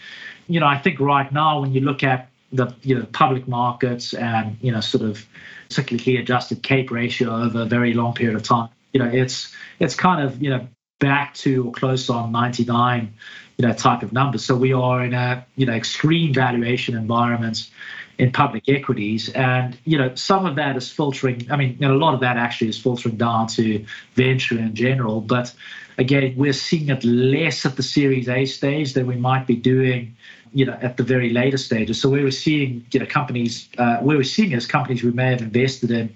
You 0.46 0.60
know, 0.60 0.66
I 0.66 0.78
think 0.78 1.00
right 1.00 1.30
now 1.32 1.60
when 1.60 1.72
you 1.72 1.80
look 1.80 2.02
at 2.04 2.30
the 2.52 2.74
you 2.82 2.98
know 2.98 3.06
public 3.12 3.46
markets 3.46 4.12
and 4.14 4.56
you 4.60 4.72
know 4.72 4.80
sort 4.80 5.04
of 5.04 5.26
cyclically 5.70 6.18
adjusted 6.18 6.62
CAPE 6.62 6.90
ratio 6.90 7.42
over 7.42 7.62
a 7.62 7.64
very 7.64 7.94
long 7.94 8.12
period 8.12 8.36
of 8.36 8.42
time. 8.42 8.68
You 8.92 9.00
know, 9.00 9.10
it's 9.10 9.54
it's 9.78 9.94
kind 9.94 10.22
of 10.22 10.42
you 10.42 10.50
know 10.50 10.66
back 10.98 11.34
to 11.34 11.66
or 11.66 11.72
close 11.72 12.10
on 12.10 12.30
99, 12.30 13.12
you 13.56 13.66
know, 13.66 13.72
type 13.72 14.02
of 14.02 14.12
numbers. 14.12 14.44
So 14.44 14.54
we 14.54 14.72
are 14.72 15.02
in 15.04 15.14
a 15.14 15.46
you 15.56 15.66
know 15.66 15.72
extreme 15.72 16.34
valuation 16.34 16.96
environments 16.96 17.70
in 18.18 18.32
public 18.32 18.68
equities, 18.68 19.30
and 19.30 19.78
you 19.84 19.96
know 19.96 20.14
some 20.14 20.44
of 20.44 20.56
that 20.56 20.76
is 20.76 20.90
filtering. 20.90 21.46
I 21.50 21.56
mean, 21.56 21.82
a 21.82 21.88
lot 21.88 22.14
of 22.14 22.20
that 22.20 22.36
actually 22.36 22.68
is 22.68 22.78
filtering 22.78 23.16
down 23.16 23.46
to 23.48 23.84
venture 24.14 24.58
in 24.58 24.74
general, 24.74 25.20
but 25.20 25.54
again, 25.98 26.34
we're 26.36 26.52
seeing 26.52 26.88
it 26.88 27.04
less 27.04 27.64
at 27.64 27.76
the 27.76 27.82
Series 27.82 28.28
A 28.28 28.44
stage 28.46 28.94
than 28.94 29.06
we 29.06 29.16
might 29.16 29.46
be 29.46 29.54
doing 29.54 30.16
you 30.52 30.64
know, 30.64 30.76
at 30.80 30.96
the 30.96 31.02
very 31.02 31.30
later 31.30 31.58
stages. 31.58 32.00
So 32.00 32.08
we 32.08 32.22
were 32.22 32.30
seeing, 32.30 32.84
you 32.92 33.00
know, 33.00 33.06
companies, 33.06 33.68
uh, 33.78 33.98
we 34.02 34.16
were 34.16 34.24
seeing 34.24 34.54
as 34.54 34.66
companies 34.66 35.02
we 35.02 35.12
may 35.12 35.30
have 35.30 35.42
invested 35.42 35.90
in 35.90 36.14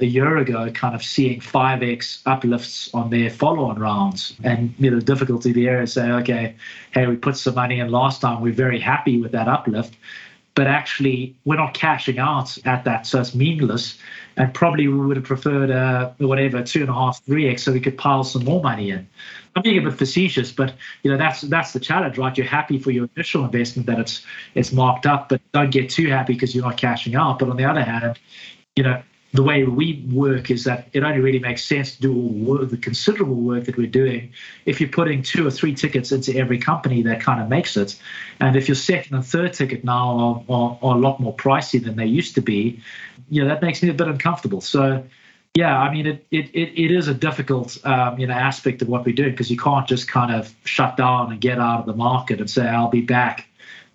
a 0.00 0.04
year 0.04 0.36
ago, 0.38 0.70
kind 0.70 0.94
of 0.94 1.02
seeing 1.02 1.40
5x 1.40 2.22
uplifts 2.26 2.92
on 2.94 3.10
their 3.10 3.30
follow-on 3.30 3.78
rounds. 3.78 4.34
And, 4.42 4.74
you 4.78 4.90
know, 4.90 4.98
the 4.98 5.04
difficulty 5.04 5.52
there 5.52 5.82
is 5.82 5.92
say, 5.92 6.10
okay, 6.10 6.56
hey, 6.92 7.06
we 7.06 7.16
put 7.16 7.36
some 7.36 7.54
money 7.54 7.78
in 7.80 7.90
last 7.90 8.20
time. 8.20 8.40
We're 8.40 8.52
very 8.52 8.80
happy 8.80 9.20
with 9.20 9.32
that 9.32 9.48
uplift. 9.48 9.94
But 10.54 10.68
actually, 10.68 11.34
we're 11.44 11.56
not 11.56 11.74
cashing 11.74 12.18
out 12.18 12.56
at 12.64 12.84
that, 12.84 13.06
so 13.06 13.20
it's 13.20 13.34
meaningless. 13.34 13.98
And 14.36 14.54
probably 14.54 14.86
we 14.86 14.98
would 15.06 15.16
have 15.16 15.26
preferred, 15.26 15.70
uh, 15.70 16.12
whatever, 16.18 16.62
two 16.62 16.82
and 16.82 16.90
a 16.90 16.92
half, 16.92 17.24
three 17.24 17.48
x, 17.48 17.64
so 17.64 17.72
we 17.72 17.80
could 17.80 17.98
pile 17.98 18.22
some 18.22 18.44
more 18.44 18.62
money 18.62 18.90
in. 18.90 19.08
I'm 19.56 19.62
being 19.62 19.78
a 19.78 19.82
bit 19.82 19.98
facetious, 19.98 20.52
but 20.52 20.74
you 21.02 21.10
know 21.10 21.16
that's 21.16 21.42
that's 21.42 21.72
the 21.72 21.80
challenge, 21.80 22.18
right? 22.18 22.36
You're 22.36 22.46
happy 22.46 22.78
for 22.78 22.90
your 22.90 23.08
initial 23.16 23.44
investment 23.44 23.86
that 23.86 23.98
it's 23.98 24.24
it's 24.54 24.72
marked 24.72 25.06
up, 25.06 25.28
but 25.28 25.40
don't 25.52 25.70
get 25.70 25.90
too 25.90 26.08
happy 26.08 26.34
because 26.34 26.54
you're 26.54 26.64
not 26.64 26.76
cashing 26.76 27.14
out. 27.14 27.38
But 27.38 27.50
on 27.50 27.56
the 27.56 27.64
other 27.64 27.82
hand, 27.82 28.18
you 28.76 28.82
know 28.82 29.02
the 29.34 29.42
way 29.42 29.64
we 29.64 30.06
work 30.12 30.48
is 30.48 30.62
that 30.62 30.88
it 30.92 31.02
only 31.02 31.18
really 31.20 31.40
makes 31.40 31.64
sense 31.64 31.96
to 31.96 32.02
do 32.02 32.14
all 32.14 32.64
the 32.64 32.76
considerable 32.76 33.34
work 33.34 33.64
that 33.64 33.76
we're 33.76 33.88
doing 33.88 34.32
if 34.64 34.80
you're 34.80 34.88
putting 34.88 35.24
two 35.24 35.44
or 35.44 35.50
three 35.50 35.74
tickets 35.74 36.12
into 36.12 36.36
every 36.36 36.56
company 36.56 37.02
that 37.02 37.20
kind 37.20 37.42
of 37.42 37.48
makes 37.48 37.76
it. 37.76 37.98
And 38.38 38.54
if 38.54 38.68
your 38.68 38.76
second 38.76 39.16
and 39.16 39.26
third 39.26 39.52
ticket 39.52 39.82
now 39.82 40.18
are, 40.18 40.44
are, 40.48 40.78
are 40.80 40.96
a 40.96 40.98
lot 40.98 41.18
more 41.18 41.34
pricey 41.34 41.82
than 41.82 41.96
they 41.96 42.06
used 42.06 42.36
to 42.36 42.42
be, 42.42 42.80
you 43.28 43.42
know, 43.42 43.48
that 43.48 43.60
makes 43.60 43.82
me 43.82 43.88
a 43.88 43.94
bit 43.94 44.06
uncomfortable. 44.06 44.60
So 44.60 45.04
Yeah, 45.56 45.78
I 45.78 45.92
mean, 45.92 46.06
it 46.06 46.26
it, 46.32 46.50
it, 46.52 46.84
it 46.84 46.90
is 46.90 47.06
a 47.06 47.14
difficult 47.14 47.78
um, 47.84 48.18
you 48.18 48.26
know 48.26 48.34
aspect 48.34 48.82
of 48.82 48.88
what 48.88 49.04
we 49.04 49.12
do 49.12 49.30
because 49.30 49.50
you 49.50 49.56
can't 49.56 49.86
just 49.86 50.08
kind 50.08 50.34
of 50.34 50.52
shut 50.64 50.96
down 50.96 51.30
and 51.30 51.40
get 51.40 51.60
out 51.60 51.80
of 51.80 51.86
the 51.86 51.94
market 51.94 52.40
and 52.40 52.50
say 52.50 52.66
I'll 52.66 52.88
be 52.88 53.02
back 53.02 53.46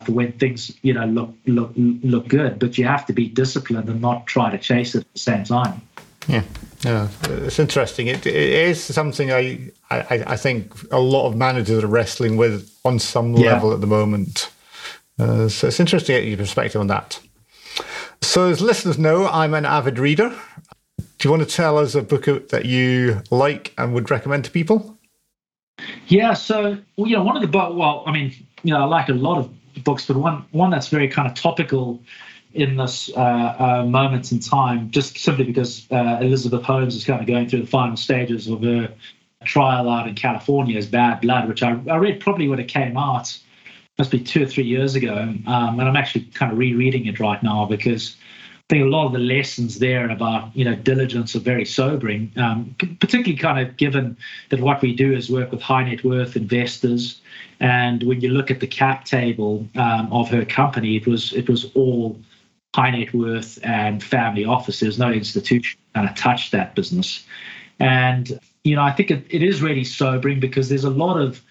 when 0.07 0.31
things 0.33 0.71
you 0.81 0.93
know 0.93 1.05
look 1.05 1.33
look 1.45 1.71
look 1.75 2.27
good. 2.27 2.59
But 2.59 2.77
you 2.77 2.85
have 2.85 3.05
to 3.07 3.13
be 3.13 3.27
disciplined 3.27 3.89
and 3.89 4.01
not 4.01 4.27
try 4.27 4.49
to 4.51 4.57
chase 4.57 4.95
it 4.95 4.99
at 4.99 5.13
the 5.13 5.19
same 5.19 5.43
time. 5.43 5.81
Yeah, 6.27 6.43
yeah, 6.81 7.07
it's 7.27 7.59
interesting. 7.59 8.07
It, 8.07 8.25
it 8.25 8.35
is 8.35 8.83
something 8.83 9.31
I, 9.31 9.71
I 9.89 10.23
I 10.27 10.37
think 10.37 10.73
a 10.91 10.99
lot 10.99 11.27
of 11.27 11.35
managers 11.35 11.83
are 11.83 11.87
wrestling 11.87 12.37
with 12.37 12.71
on 12.85 12.99
some 12.99 13.35
yeah. 13.35 13.53
level 13.53 13.73
at 13.73 13.81
the 13.81 13.87
moment. 13.87 14.51
Uh, 15.19 15.49
so 15.49 15.67
it's 15.67 15.79
interesting 15.79 16.15
to 16.15 16.21
get 16.21 16.27
your 16.27 16.37
perspective 16.37 16.79
on 16.79 16.87
that. 16.87 17.19
So, 18.21 18.49
as 18.49 18.61
listeners 18.61 18.97
know, 18.97 19.27
I'm 19.27 19.53
an 19.53 19.65
avid 19.65 19.99
reader. 19.99 20.29
Do 21.17 21.27
you 21.27 21.31
want 21.31 21.47
to 21.47 21.55
tell 21.55 21.77
us 21.77 21.95
a 21.95 22.01
book 22.01 22.49
that 22.49 22.65
you 22.65 23.21
like 23.29 23.73
and 23.77 23.93
would 23.93 24.09
recommend 24.09 24.45
to 24.45 24.51
people? 24.51 24.97
Yeah, 26.07 26.33
so 26.33 26.77
you 26.97 27.15
know, 27.15 27.23
one 27.23 27.35
of 27.35 27.41
the. 27.41 27.57
Well, 27.57 28.03
I 28.05 28.11
mean, 28.11 28.33
you 28.63 28.73
know, 28.73 28.81
I 28.81 28.85
like 28.85 29.09
a 29.09 29.13
lot 29.13 29.39
of 29.39 29.51
books, 29.83 30.05
but 30.05 30.17
one 30.17 30.45
one 30.51 30.69
that's 30.69 30.87
very 30.87 31.07
kind 31.07 31.27
of 31.27 31.33
topical 31.33 32.01
in 32.53 32.77
this 32.77 33.11
uh, 33.15 33.55
uh, 33.59 33.85
moment 33.85 34.31
in 34.31 34.39
time, 34.39 34.89
just 34.89 35.17
simply 35.17 35.45
because 35.45 35.87
uh, 35.91 36.17
Elizabeth 36.21 36.63
Holmes 36.63 36.95
is 36.95 37.05
kind 37.05 37.21
of 37.21 37.27
going 37.27 37.47
through 37.47 37.61
the 37.61 37.67
final 37.67 37.95
stages 37.95 38.47
of 38.47 38.63
her 38.63 38.91
trial 39.45 39.89
out 39.89 40.07
in 40.07 40.15
California 40.15 40.77
as 40.77 40.87
Bad 40.87 41.21
Blood, 41.21 41.47
which 41.47 41.63
I, 41.63 41.79
I 41.89 41.97
read 41.97 42.19
probably 42.19 42.47
when 42.47 42.59
it 42.59 42.67
came 42.67 42.97
out, 42.97 43.37
must 43.97 44.11
be 44.11 44.19
two 44.19 44.43
or 44.43 44.45
three 44.45 44.63
years 44.63 44.95
ago, 44.95 45.15
um, 45.15 45.79
and 45.79 45.81
I'm 45.81 45.95
actually 45.95 46.25
kind 46.25 46.51
of 46.51 46.57
rereading 46.57 47.05
it 47.05 47.19
right 47.19 47.41
now 47.43 47.65
because 47.65 48.15
I 48.69 48.75
think 48.75 48.85
a 48.85 48.87
lot 48.89 49.07
of 49.07 49.13
the 49.13 49.19
lessons 49.19 49.79
there 49.79 50.11
about 50.11 50.55
you 50.55 50.63
know 50.63 50.75
diligence 50.75 51.35
are 51.35 51.39
very 51.39 51.65
sobering, 51.65 52.31
um, 52.37 52.75
particularly 52.99 53.35
kind 53.35 53.67
of 53.67 53.77
given 53.77 54.15
that 54.49 54.59
what 54.59 54.83
we 54.83 54.93
do 54.93 55.11
is 55.11 55.27
work 55.27 55.51
with 55.51 55.59
high 55.59 55.83
net 55.83 56.03
worth 56.03 56.35
investors, 56.35 57.19
and 57.59 58.03
when 58.03 58.21
you 58.21 58.29
look 58.29 58.51
at 58.51 58.59
the 58.59 58.67
cap 58.67 59.05
table 59.05 59.67
um, 59.75 60.13
of 60.13 60.29
her 60.29 60.45
company, 60.45 60.95
it 60.95 61.07
was 61.07 61.33
it 61.33 61.49
was 61.49 61.71
all 61.73 62.19
high 62.75 62.91
net 62.91 63.11
worth 63.11 63.57
and 63.63 64.03
family 64.03 64.45
offices. 64.45 64.99
No 64.99 65.11
institution 65.11 65.79
kind 65.95 66.07
of 66.07 66.15
touched 66.15 66.51
that 66.51 66.75
business, 66.75 67.25
and 67.79 68.39
you 68.63 68.75
know 68.75 68.83
I 68.83 68.91
think 68.91 69.09
it, 69.09 69.25
it 69.31 69.41
is 69.41 69.63
really 69.63 69.83
sobering 69.83 70.39
because 70.39 70.69
there's 70.69 70.83
a 70.83 70.91
lot 70.91 71.19
of 71.19 71.41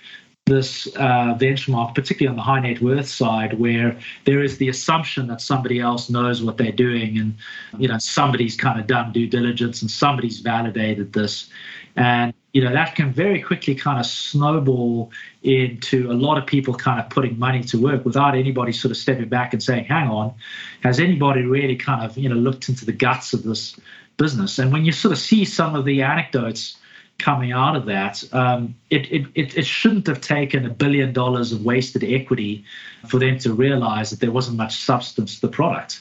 this 0.48 0.88
uh, 0.96 1.36
benchmark, 1.38 1.94
particularly 1.94 2.30
on 2.30 2.36
the 2.36 2.42
high 2.42 2.60
net 2.60 2.80
worth 2.80 3.08
side, 3.08 3.58
where 3.58 3.96
there 4.24 4.42
is 4.42 4.58
the 4.58 4.68
assumption 4.68 5.28
that 5.28 5.40
somebody 5.40 5.78
else 5.78 6.08
knows 6.08 6.42
what 6.42 6.56
they're 6.56 6.72
doing, 6.72 7.18
and 7.18 7.36
you 7.78 7.86
know 7.86 7.98
somebody's 7.98 8.56
kind 8.56 8.80
of 8.80 8.86
done 8.86 9.12
due 9.12 9.26
diligence 9.26 9.82
and 9.82 9.90
somebody's 9.90 10.40
validated 10.40 11.12
this, 11.12 11.48
and 11.96 12.32
you 12.52 12.64
know 12.64 12.72
that 12.72 12.94
can 12.94 13.12
very 13.12 13.42
quickly 13.42 13.74
kind 13.74 14.00
of 14.00 14.06
snowball 14.06 15.12
into 15.42 16.10
a 16.10 16.14
lot 16.14 16.38
of 16.38 16.46
people 16.46 16.74
kind 16.74 16.98
of 16.98 17.08
putting 17.10 17.38
money 17.38 17.62
to 17.62 17.80
work 17.80 18.04
without 18.04 18.34
anybody 18.34 18.72
sort 18.72 18.90
of 18.90 18.96
stepping 18.96 19.28
back 19.28 19.52
and 19.52 19.62
saying, 19.62 19.84
"Hang 19.84 20.08
on, 20.08 20.34
has 20.82 20.98
anybody 20.98 21.42
really 21.42 21.76
kind 21.76 22.04
of 22.04 22.16
you 22.16 22.28
know 22.28 22.36
looked 22.36 22.68
into 22.70 22.86
the 22.86 22.92
guts 22.92 23.34
of 23.34 23.42
this 23.42 23.78
business?" 24.16 24.58
And 24.58 24.72
when 24.72 24.86
you 24.86 24.92
sort 24.92 25.12
of 25.12 25.18
see 25.18 25.44
some 25.44 25.76
of 25.76 25.84
the 25.84 26.02
anecdotes 26.02 26.77
coming 27.18 27.52
out 27.52 27.76
of 27.76 27.86
that. 27.86 28.22
Um, 28.32 28.74
it, 28.90 29.10
it, 29.10 29.56
it 29.56 29.66
shouldn't 29.66 30.06
have 30.06 30.20
taken 30.20 30.64
a 30.64 30.70
billion 30.70 31.12
dollars 31.12 31.52
of 31.52 31.64
wasted 31.64 32.04
equity 32.04 32.64
for 33.08 33.18
them 33.18 33.38
to 33.40 33.52
realize 33.52 34.10
that 34.10 34.20
there 34.20 34.30
wasn't 34.30 34.56
much 34.56 34.76
substance 34.76 35.36
to 35.36 35.46
the 35.46 35.52
product. 35.52 36.00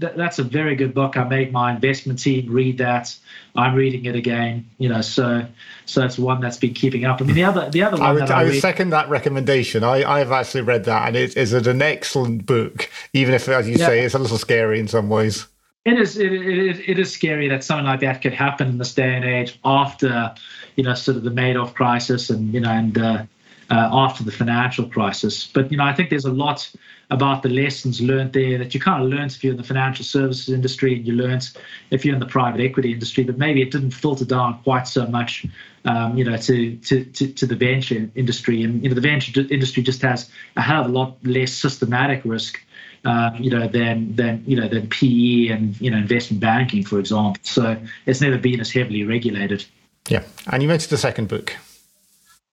Th- 0.00 0.14
that's 0.16 0.38
a 0.38 0.44
very 0.44 0.74
good 0.74 0.94
book. 0.94 1.16
I 1.16 1.24
made 1.24 1.52
my 1.52 1.72
investment 1.72 2.18
team 2.18 2.50
read 2.50 2.78
that. 2.78 3.14
I'm 3.56 3.74
reading 3.74 4.06
it 4.06 4.14
again. 4.14 4.68
You 4.78 4.88
know, 4.88 5.00
so 5.00 5.44
so 5.84 6.04
it's 6.04 6.18
one 6.18 6.40
that's 6.40 6.56
been 6.56 6.74
keeping 6.74 7.04
up. 7.04 7.20
I 7.20 7.24
mean, 7.24 7.34
the 7.34 7.44
other 7.44 7.68
the 7.68 7.82
other 7.82 7.98
one 7.98 8.06
I 8.06 8.12
would, 8.12 8.30
I, 8.30 8.40
I 8.40 8.44
would 8.44 8.60
second 8.60 8.90
that 8.90 9.08
recommendation. 9.10 9.84
I 9.84 10.04
I've 10.04 10.32
actually 10.32 10.62
read 10.62 10.84
that, 10.84 11.08
and 11.08 11.16
it 11.16 11.36
is 11.36 11.52
an 11.52 11.82
excellent 11.82 12.46
book, 12.46 12.88
even 13.12 13.34
if, 13.34 13.48
as 13.48 13.68
you 13.68 13.76
yeah. 13.76 13.86
say, 13.86 14.00
it's 14.00 14.14
a 14.14 14.18
little 14.18 14.38
scary 14.38 14.78
in 14.78 14.88
some 14.88 15.08
ways 15.08 15.46
it 15.84 15.98
is 15.98 16.18
it, 16.18 16.32
it, 16.32 16.88
it 16.88 16.98
is 16.98 17.12
scary 17.12 17.48
that 17.48 17.64
something 17.64 17.86
like 17.86 18.00
that 18.00 18.22
could 18.22 18.34
happen 18.34 18.68
in 18.68 18.78
this 18.78 18.94
day 18.94 19.14
and 19.14 19.24
age 19.24 19.58
after 19.64 20.34
you 20.76 20.84
know 20.84 20.94
sort 20.94 21.16
of 21.16 21.24
the 21.24 21.30
Madoff 21.30 21.74
crisis 21.74 22.30
and 22.30 22.52
you 22.52 22.60
know 22.60 22.70
and 22.70 22.98
uh, 22.98 23.24
uh, 23.70 23.88
after 23.92 24.24
the 24.24 24.32
financial 24.32 24.88
crisis. 24.88 25.46
But 25.46 25.70
you 25.70 25.78
know 25.78 25.84
I 25.84 25.92
think 25.94 26.10
there's 26.10 26.24
a 26.24 26.32
lot 26.32 26.70
about 27.10 27.42
the 27.42 27.48
lessons 27.48 28.00
learned 28.00 28.32
there 28.34 28.58
that 28.58 28.74
you 28.74 28.80
kind 28.80 29.02
of 29.02 29.08
learned 29.08 29.30
if 29.30 29.42
you're 29.42 29.52
in 29.52 29.56
the 29.56 29.64
financial 29.64 30.04
services 30.04 30.50
industry 30.50 30.94
and 30.94 31.06
you 31.06 31.14
learned 31.14 31.48
if 31.90 32.04
you're 32.04 32.14
in 32.14 32.20
the 32.20 32.26
private 32.26 32.60
equity 32.60 32.92
industry, 32.92 33.24
but 33.24 33.38
maybe 33.38 33.62
it 33.62 33.70
didn't 33.70 33.92
filter 33.92 34.26
down 34.26 34.62
quite 34.62 34.86
so 34.86 35.06
much, 35.06 35.46
um, 35.86 36.18
you 36.18 36.24
know, 36.24 36.36
to, 36.36 36.76
to, 36.76 37.04
to, 37.04 37.32
to, 37.32 37.46
the 37.46 37.56
venture 37.56 38.10
industry. 38.14 38.62
And, 38.62 38.82
you 38.82 38.90
know, 38.90 38.94
the 38.94 39.00
venture 39.00 39.40
industry 39.50 39.82
just 39.82 40.02
has 40.02 40.30
a 40.56 40.60
hell 40.60 40.82
of 40.82 40.90
a 40.90 40.90
lot 40.90 41.16
less 41.24 41.52
systematic 41.52 42.20
risk 42.26 42.62
um, 43.04 43.36
you 43.36 43.50
know, 43.50 43.68
than 43.68 44.14
than 44.16 44.42
you 44.46 44.56
know 44.56 44.68
than 44.68 44.88
PE 44.88 45.48
and 45.48 45.80
you 45.80 45.90
know 45.90 45.98
investment 45.98 46.40
banking, 46.40 46.84
for 46.84 46.98
example. 46.98 47.40
So 47.42 47.76
it's 48.06 48.20
never 48.20 48.38
been 48.38 48.60
as 48.60 48.70
heavily 48.70 49.04
regulated. 49.04 49.64
Yeah, 50.08 50.24
and 50.50 50.62
you 50.62 50.68
mentioned 50.68 50.90
the 50.90 50.98
second 50.98 51.28
book. 51.28 51.54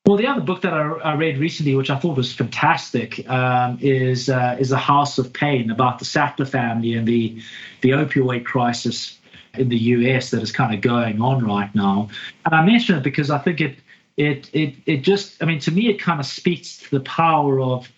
Well, 0.06 0.18
the 0.18 0.28
other 0.28 0.42
book 0.42 0.62
that 0.62 0.74
I, 0.74 0.92
I 1.00 1.16
read 1.16 1.40
recently, 1.40 1.76
which 1.76 1.90
I 1.90 1.98
thought 1.98 2.16
was 2.16 2.32
fantastic, 2.32 3.28
um, 3.28 3.80
is 3.82 4.30
uh, 4.30 4.56
is 4.60 4.70
The 4.70 4.78
House 4.78 5.18
of 5.18 5.34
Pain 5.34 5.72
about 5.72 6.00
the 6.00 6.06
Sackler 6.06 6.48
family 6.48 6.94
and 6.94 7.08
the 7.08 7.42
the 7.82 7.92
opioid 7.92 8.46
crisis 8.46 9.18
in 9.58 9.70
the 9.70 9.78
US 9.78 10.32
that 10.32 10.44
is 10.44 10.52
kind 10.52 10.74
of 10.74 10.82
going 10.82 11.22
on 11.22 11.46
right 11.46 11.74
now. 11.74 12.10
And 12.46 12.54
I 12.54 12.64
mention 12.64 12.98
it 12.98 13.04
because 13.04 13.32
I 13.32 13.40
think 13.40 13.62
it 13.62 13.78
it 14.18 14.50
it 14.54 14.76
it 14.86 14.98
just 14.98 15.42
I 15.42 15.46
mean 15.46 15.60
to 15.60 15.72
me 15.72 15.90
it 15.90 16.00
kind 16.00 16.20
of 16.20 16.26
speaks 16.26 16.78
to 16.78 16.92
the 16.92 17.04
power 17.04 17.60
of 17.60 17.90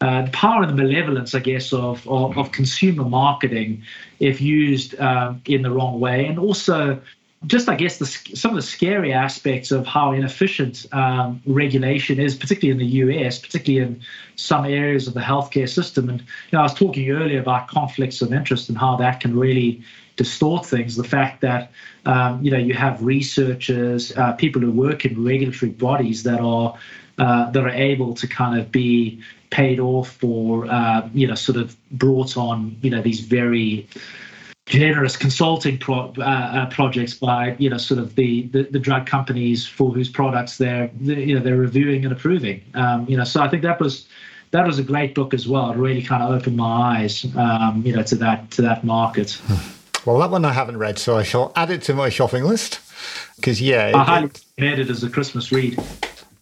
uh, 0.00 0.22
the 0.22 0.30
power 0.30 0.62
and 0.62 0.70
the 0.70 0.82
malevolence, 0.82 1.34
I 1.34 1.40
guess, 1.40 1.72
of, 1.72 2.06
of, 2.08 2.36
of 2.36 2.52
consumer 2.52 3.04
marketing 3.04 3.82
if 4.20 4.40
used 4.40 4.98
um, 5.00 5.40
in 5.46 5.62
the 5.62 5.70
wrong 5.70 6.00
way, 6.00 6.26
and 6.26 6.38
also 6.38 7.00
just 7.46 7.68
I 7.68 7.74
guess 7.74 7.98
the, 7.98 8.06
some 8.06 8.52
of 8.52 8.56
the 8.56 8.62
scary 8.62 9.12
aspects 9.12 9.70
of 9.70 9.86
how 9.86 10.12
inefficient 10.12 10.86
um, 10.92 11.42
regulation 11.46 12.18
is, 12.18 12.34
particularly 12.34 12.70
in 12.70 12.78
the 12.78 12.96
US, 13.16 13.38
particularly 13.38 13.86
in 13.86 14.00
some 14.36 14.64
areas 14.64 15.06
of 15.06 15.14
the 15.14 15.20
healthcare 15.20 15.68
system. 15.68 16.08
And 16.08 16.20
you 16.20 16.26
know, 16.52 16.60
I 16.60 16.62
was 16.62 16.74
talking 16.74 17.10
earlier 17.10 17.40
about 17.40 17.68
conflicts 17.68 18.22
of 18.22 18.32
interest 18.32 18.68
and 18.68 18.78
how 18.78 18.96
that 18.96 19.20
can 19.20 19.38
really 19.38 19.82
distort 20.16 20.64
things. 20.64 20.96
The 20.96 21.04
fact 21.04 21.40
that 21.42 21.70
um, 22.06 22.42
you 22.42 22.50
know 22.50 22.58
you 22.58 22.74
have 22.74 23.02
researchers, 23.02 24.16
uh, 24.16 24.32
people 24.32 24.62
who 24.62 24.70
work 24.70 25.04
in 25.04 25.24
regulatory 25.24 25.72
bodies 25.72 26.22
that 26.22 26.40
are 26.40 26.76
uh, 27.18 27.50
that 27.50 27.62
are 27.62 27.70
able 27.70 28.14
to 28.14 28.26
kind 28.26 28.58
of 28.58 28.72
be 28.72 29.22
paid 29.54 29.78
off 29.78 30.22
or 30.24 30.66
uh, 30.66 31.08
you 31.14 31.28
know 31.28 31.36
sort 31.36 31.56
of 31.56 31.76
brought 31.92 32.36
on 32.36 32.76
you 32.82 32.90
know 32.90 33.00
these 33.00 33.20
very 33.20 33.86
generous 34.66 35.16
consulting 35.16 35.78
pro, 35.78 36.12
uh, 36.18 36.22
uh, 36.22 36.66
projects 36.70 37.14
by 37.14 37.54
you 37.60 37.70
know 37.70 37.78
sort 37.78 38.00
of 38.00 38.16
the, 38.16 38.48
the, 38.48 38.64
the 38.64 38.80
drug 38.80 39.06
companies 39.06 39.64
for 39.64 39.92
whose 39.92 40.08
products 40.08 40.58
they're, 40.58 40.90
you 41.00 41.36
know 41.36 41.40
they're 41.40 41.56
reviewing 41.56 42.04
and 42.04 42.12
approving. 42.12 42.60
Um, 42.74 43.06
you 43.08 43.16
know 43.16 43.22
so 43.22 43.40
I 43.40 43.48
think 43.48 43.62
that 43.62 43.78
was 43.78 44.08
that 44.50 44.66
was 44.66 44.80
a 44.80 44.82
great 44.82 45.14
book 45.14 45.32
as 45.32 45.46
well. 45.46 45.70
It 45.70 45.76
really 45.76 46.02
kind 46.02 46.22
of 46.22 46.30
opened 46.30 46.56
my 46.56 46.96
eyes 46.96 47.24
um, 47.36 47.82
you 47.86 47.94
know 47.94 48.02
to 48.02 48.16
that 48.16 48.50
to 48.52 48.62
that 48.62 48.82
market. 48.82 49.40
Well 50.04 50.18
that 50.18 50.30
one 50.30 50.44
I 50.44 50.52
haven't 50.52 50.78
read 50.78 50.98
so 50.98 51.16
I 51.16 51.22
shall 51.22 51.52
add 51.54 51.70
it 51.70 51.82
to 51.82 51.94
my 51.94 52.08
shopping 52.08 52.42
list. 52.42 52.80
Because 53.36 53.62
yeah 53.62 53.92
I 53.94 54.02
highly 54.02 54.26
recommend 54.26 54.80
it 54.80 54.90
as 54.90 55.04
a 55.04 55.10
Christmas 55.10 55.52
read. 55.52 55.78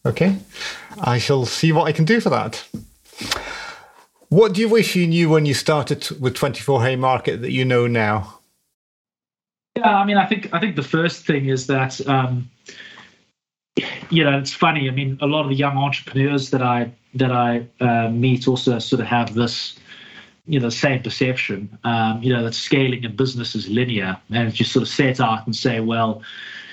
Okay. 0.06 0.36
I 0.98 1.18
shall 1.18 1.44
see 1.46 1.72
what 1.72 1.84
I 1.84 1.92
can 1.92 2.04
do 2.04 2.18
for 2.18 2.30
that 2.30 2.64
what 4.32 4.54
do 4.54 4.62
you 4.62 4.68
wish 4.68 4.96
you 4.96 5.06
knew 5.06 5.28
when 5.28 5.44
you 5.44 5.52
started 5.52 6.08
with 6.18 6.34
24 6.34 6.82
Haymarket 6.82 7.42
that 7.42 7.50
you 7.50 7.66
know 7.66 7.86
now? 7.86 8.38
Yeah, 9.76 9.94
I 9.94 10.06
mean, 10.06 10.16
I 10.16 10.26
think 10.26 10.48
I 10.54 10.58
think 10.58 10.76
the 10.76 10.82
first 10.82 11.26
thing 11.26 11.50
is 11.50 11.66
that 11.66 12.00
um, 12.08 12.50
you 14.08 14.24
know 14.24 14.38
it's 14.38 14.54
funny. 14.54 14.88
I 14.88 14.92
mean, 14.92 15.18
a 15.20 15.26
lot 15.26 15.42
of 15.42 15.50
the 15.50 15.54
young 15.54 15.76
entrepreneurs 15.76 16.48
that 16.48 16.62
I 16.62 16.92
that 17.14 17.30
I 17.30 17.66
uh, 17.80 18.08
meet 18.08 18.48
also 18.48 18.78
sort 18.78 19.00
of 19.00 19.06
have 19.06 19.34
this 19.34 19.78
you 20.46 20.58
know 20.58 20.70
same 20.70 21.02
perception. 21.02 21.78
Um, 21.84 22.22
you 22.22 22.32
know 22.32 22.42
that 22.42 22.54
scaling 22.54 23.04
a 23.04 23.10
business 23.10 23.54
is 23.54 23.68
linear, 23.68 24.18
and 24.30 24.58
you 24.58 24.64
sort 24.64 24.82
of 24.82 24.88
set 24.88 25.20
out 25.20 25.44
and 25.44 25.54
say, 25.54 25.80
well, 25.80 26.22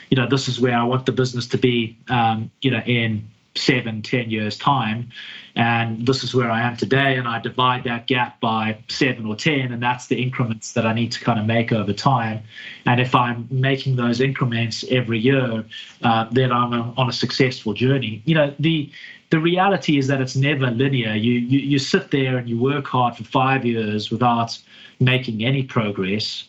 you 0.10 0.16
know, 0.16 0.30
this 0.30 0.48
is 0.48 0.62
where 0.62 0.78
I 0.78 0.84
want 0.86 1.06
the 1.06 1.12
business 1.12 1.46
to 1.48 1.58
be. 1.58 1.98
Um, 2.08 2.52
you 2.62 2.72
know, 2.72 2.82
in 2.86 3.28
seven, 3.56 4.02
ten 4.02 4.30
years 4.30 4.58
time, 4.58 5.10
and 5.56 6.06
this 6.06 6.24
is 6.24 6.34
where 6.34 6.50
I 6.50 6.62
am 6.62 6.78
today, 6.78 7.16
and 7.16 7.28
I 7.28 7.40
divide 7.40 7.84
that 7.84 8.08
gap 8.08 8.40
by 8.40 8.78
seven 8.88 9.26
or 9.26 9.36
ten, 9.36 9.72
and 9.72 9.82
that's 9.82 10.08
the 10.08 10.22
increments 10.22 10.74
that 10.74 10.86
I 10.86 10.94
need 10.94 11.12
to 11.14 11.20
kind 11.20 11.40
of 11.40 11.46
make 11.46 11.72
over 11.72 11.94
time. 11.94 12.44
And 12.86 13.02
if 13.02 13.14
I'm 13.16 13.48
making 13.52 13.96
those 13.96 14.22
increments 14.22 14.86
every 14.90 15.20
year, 15.20 15.66
uh, 16.02 16.28
then 16.32 16.52
I'm 16.52 16.74
a, 16.74 16.94
on 16.98 17.10
a 17.10 17.14
successful 17.14 17.74
journey. 17.74 18.22
You 18.26 18.36
know, 18.36 18.54
the 18.60 18.92
the 19.32 19.40
reality 19.40 19.98
is 19.98 20.08
that 20.08 20.22
it's 20.22 20.36
never 20.36 20.72
linear. 20.72 21.14
You, 21.14 21.34
you 21.34 21.60
you 21.60 21.80
sit 21.80 22.12
there 22.12 22.38
and 22.38 22.50
you 22.50 22.58
work 22.60 22.88
hard 22.88 23.16
for 23.16 23.24
five 23.24 23.66
years 23.66 24.10
without 24.10 24.58
making 25.00 25.44
any 25.44 25.64
progress 25.64 26.46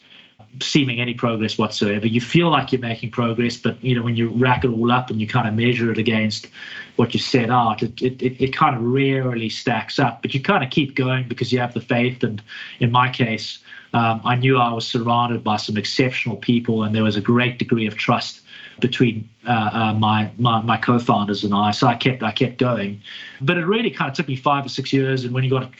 seeming 0.61 1.01
any 1.01 1.14
progress 1.14 1.57
whatsoever. 1.57 2.07
You 2.07 2.20
feel 2.20 2.51
like 2.51 2.72
you're 2.72 2.80
making 2.80 3.12
progress, 3.12 3.57
but 3.57 3.82
you 3.84 3.94
know 3.94 4.03
when 4.03 4.16
you 4.16 4.30
rack 4.30 4.64
it 4.64 4.68
all 4.68 4.90
up 4.90 5.11
and 5.11 5.20
you 5.20 5.26
kind 5.26 5.46
of 5.46 5.55
measure 5.55 5.92
it 5.92 5.98
against 5.98 6.48
what 7.01 7.14
you 7.14 7.18
set 7.18 7.48
out, 7.48 7.82
it 7.82 8.03
it, 8.03 8.42
it, 8.42 8.55
kind 8.55 8.76
of 8.76 8.82
rarely 8.82 9.48
stacks 9.48 9.98
up. 9.98 10.20
But 10.20 10.34
you 10.34 10.42
kind 10.42 10.62
of 10.62 10.68
keep 10.68 10.94
going 10.94 11.26
because 11.28 11.51
you 11.51 11.59
have 11.59 11.72
the 11.72 11.80
faith. 11.80 12.22
And 12.22 12.42
in 12.78 12.92
my 12.92 13.11
case, 13.11 13.59
um, 13.94 14.20
I 14.22 14.34
knew 14.34 14.59
I 14.59 14.70
was 14.74 14.86
surrounded 14.86 15.42
by 15.42 15.57
some 15.57 15.78
exceptional 15.78 16.36
people, 16.36 16.82
and 16.82 16.94
there 16.94 17.03
was 17.03 17.16
a 17.16 17.22
great 17.22 17.59
degree 17.59 17.86
of 17.86 17.96
trust 17.96 18.42
between 18.80 19.26
uh, 19.48 19.70
uh, 19.72 19.94
my, 19.94 20.30
my 20.36 20.61
my 20.61 20.76
co-founders 20.76 21.42
and 21.42 21.55
I. 21.55 21.70
So 21.70 21.86
I 21.86 21.94
kept 21.94 22.22
I 22.22 22.32
kept 22.32 22.59
going, 22.59 23.01
but 23.40 23.57
it 23.57 23.64
really 23.64 23.90
kind 23.90 24.11
of 24.11 24.14
took 24.14 24.28
me 24.28 24.36
five 24.36 24.66
or 24.66 24.68
six 24.68 24.92
years. 24.92 25.24
And 25.24 25.32
when 25.32 25.42
you 25.42 25.48
got 25.48 25.72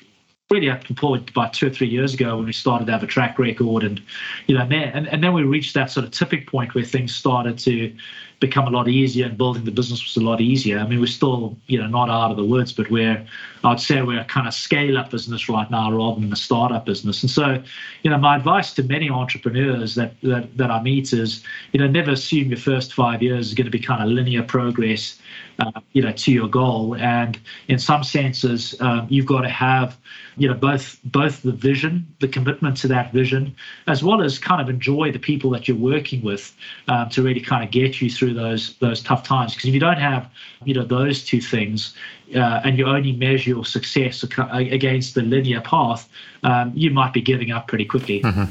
really 0.51 0.71
up 0.71 0.85
to 0.85 0.95
point 0.95 1.31
about 1.31 1.53
two 1.53 1.67
or 1.67 1.71
three 1.71 1.87
years 1.87 2.13
ago 2.15 2.37
when 2.37 2.47
we 2.47 2.53
started 2.53 2.87
to 2.87 2.93
have 2.93 3.05
a 3.05 3.07
track 3.07 3.39
record 3.39 3.85
and 3.85 4.03
you 4.49 4.55
know 4.57 4.63
and, 4.63 5.07
and 5.07 5.23
then 5.23 5.33
we 5.33 5.45
reached 5.45 5.75
that 5.75 5.93
sort 5.93 6.05
of 6.05 6.11
tipping 6.11 6.45
point 6.45 6.75
where 6.75 6.83
things 6.83 7.15
started 7.15 7.57
to 7.57 7.95
become 8.41 8.67
a 8.67 8.71
lot 8.71 8.89
easier 8.89 9.27
and 9.27 9.37
building 9.37 9.65
the 9.65 9.71
business 9.71 10.03
was 10.03 10.17
a 10.17 10.27
lot 10.27 10.41
easier. 10.41 10.79
I 10.79 10.87
mean, 10.87 10.99
we're 10.99 11.07
still, 11.07 11.57
you 11.67 11.79
know, 11.79 11.87
not 11.87 12.09
out 12.09 12.31
of 12.31 12.39
the 12.39 12.45
woods, 12.45 12.73
but 12.73 12.91
we're, 12.91 13.25
I'd 13.63 13.81
say 13.81 14.01
we're 14.01 14.21
a 14.21 14.25
kind 14.25 14.49
of 14.49 14.55
scale 14.55 14.97
up 14.97 15.11
business 15.11 15.49
right 15.49 15.71
now 15.71 15.93
rather 15.93 16.21
than 16.21 16.33
a 16.33 16.37
startup 16.37 16.87
business. 16.87 17.23
And 17.23 17.31
so, 17.31 17.63
you 18.03 18.11
know, 18.11 18.17
my 18.17 18.37
advice 18.37 18.73
to 18.75 18.83
many 18.83 19.11
entrepreneurs 19.11 19.95
that, 19.97 20.19
that, 20.23 20.57
that 20.57 20.71
I 20.71 20.83
meet 20.83 21.13
is, 21.13 21.45
you 21.73 21.81
know, 21.81 21.87
never 21.87 22.13
assume 22.13 22.49
your 22.49 22.59
first 22.59 22.95
five 22.95 23.23
years 23.23 23.49
is 23.49 23.55
going 23.55 23.67
to 23.67 23.71
be 23.71 23.79
kind 23.79 24.03
of 24.03 24.09
linear 24.09 24.43
progress, 24.43 25.21
uh, 25.59 25.81
you 25.93 26.01
know, 26.01 26.13
to 26.13 26.33
your 26.33 26.49
goal. 26.49 26.97
And 26.97 27.39
in 27.69 27.79
some 27.79 28.03
senses, 28.03 28.75
um, 28.81 29.07
you've 29.11 29.27
got 29.27 29.43
to 29.43 29.51
have, 29.51 29.99
you 30.39 30.49
know, 30.49 30.55
both 30.55 30.99
both 31.05 31.43
the 31.43 31.53
vision, 31.53 32.07
the 32.21 32.29
commitment 32.29 32.79
to 32.79 32.89
that 32.89 33.13
vision, 33.13 33.55
as 33.87 34.03
well 34.03 34.23
as 34.23 34.39
kind 34.39 34.63
of 34.63 34.71
enjoy 34.71 35.13
the 35.13 35.19
people 35.19 35.51
that 35.51 35.69
you're 35.69 35.77
working 35.77 36.23
with 36.23 36.57
um, 36.89 37.11
to 37.11 37.23
really 37.23 37.41
kind 37.41 37.63
of 37.63 37.71
get 37.71 38.01
you 38.01 38.09
through 38.09 38.30
through 38.31 38.41
those 38.41 38.75
those 38.77 39.03
tough 39.03 39.23
times. 39.23 39.55
Because 39.55 39.69
if 39.69 39.75
you 39.75 39.81
don't 39.81 39.99
have, 39.99 40.31
you 40.65 40.75
know, 40.75 40.85
those 40.85 41.25
two 41.25 41.41
things, 41.41 41.95
uh, 42.35 42.61
and 42.65 42.79
you 42.79 42.87
only 42.87 43.13
measure 43.13 43.51
your 43.51 43.65
success 43.65 44.23
against 44.23 45.15
the 45.15 45.23
linear 45.23 45.61
path, 45.61 46.09
um, 46.43 46.73
you 46.75 46.91
might 46.91 47.13
be 47.13 47.21
giving 47.21 47.51
up 47.51 47.69
pretty 47.69 47.85
quickly. 47.85 48.21
Mm-hmm. 48.21 48.45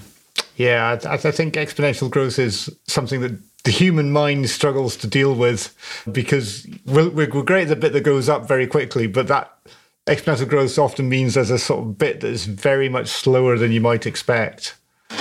Yeah, 0.58 0.98
I, 1.04 1.14
I 1.14 1.32
think 1.32 1.54
exponential 1.54 2.10
growth 2.10 2.38
is 2.38 2.70
something 2.88 3.22
that 3.22 3.40
the 3.64 3.72
human 3.72 4.12
mind 4.12 4.50
struggles 4.50 4.96
to 4.98 5.08
deal 5.08 5.34
with 5.36 5.76
because 6.12 6.68
we're, 6.86 7.10
we're 7.10 7.28
great 7.28 7.64
at 7.64 7.68
the 7.70 7.76
bit 7.76 7.94
that 7.94 8.02
goes 8.02 8.30
up 8.30 8.48
very 8.48 8.68
quickly, 8.68 9.08
but 9.08 9.28
that 9.28 9.54
exponential 10.08 10.48
growth 10.48 10.78
often 10.78 11.08
means 11.08 11.34
there's 11.34 11.52
a 11.52 11.60
sort 11.60 11.82
of 11.82 11.98
bit 11.98 12.22
that 12.22 12.30
is 12.30 12.46
very 12.46 12.90
much 12.90 13.08
slower 13.08 13.58
than 13.58 13.72
you 13.72 13.82
might 13.82 14.06
expect. 14.06 14.76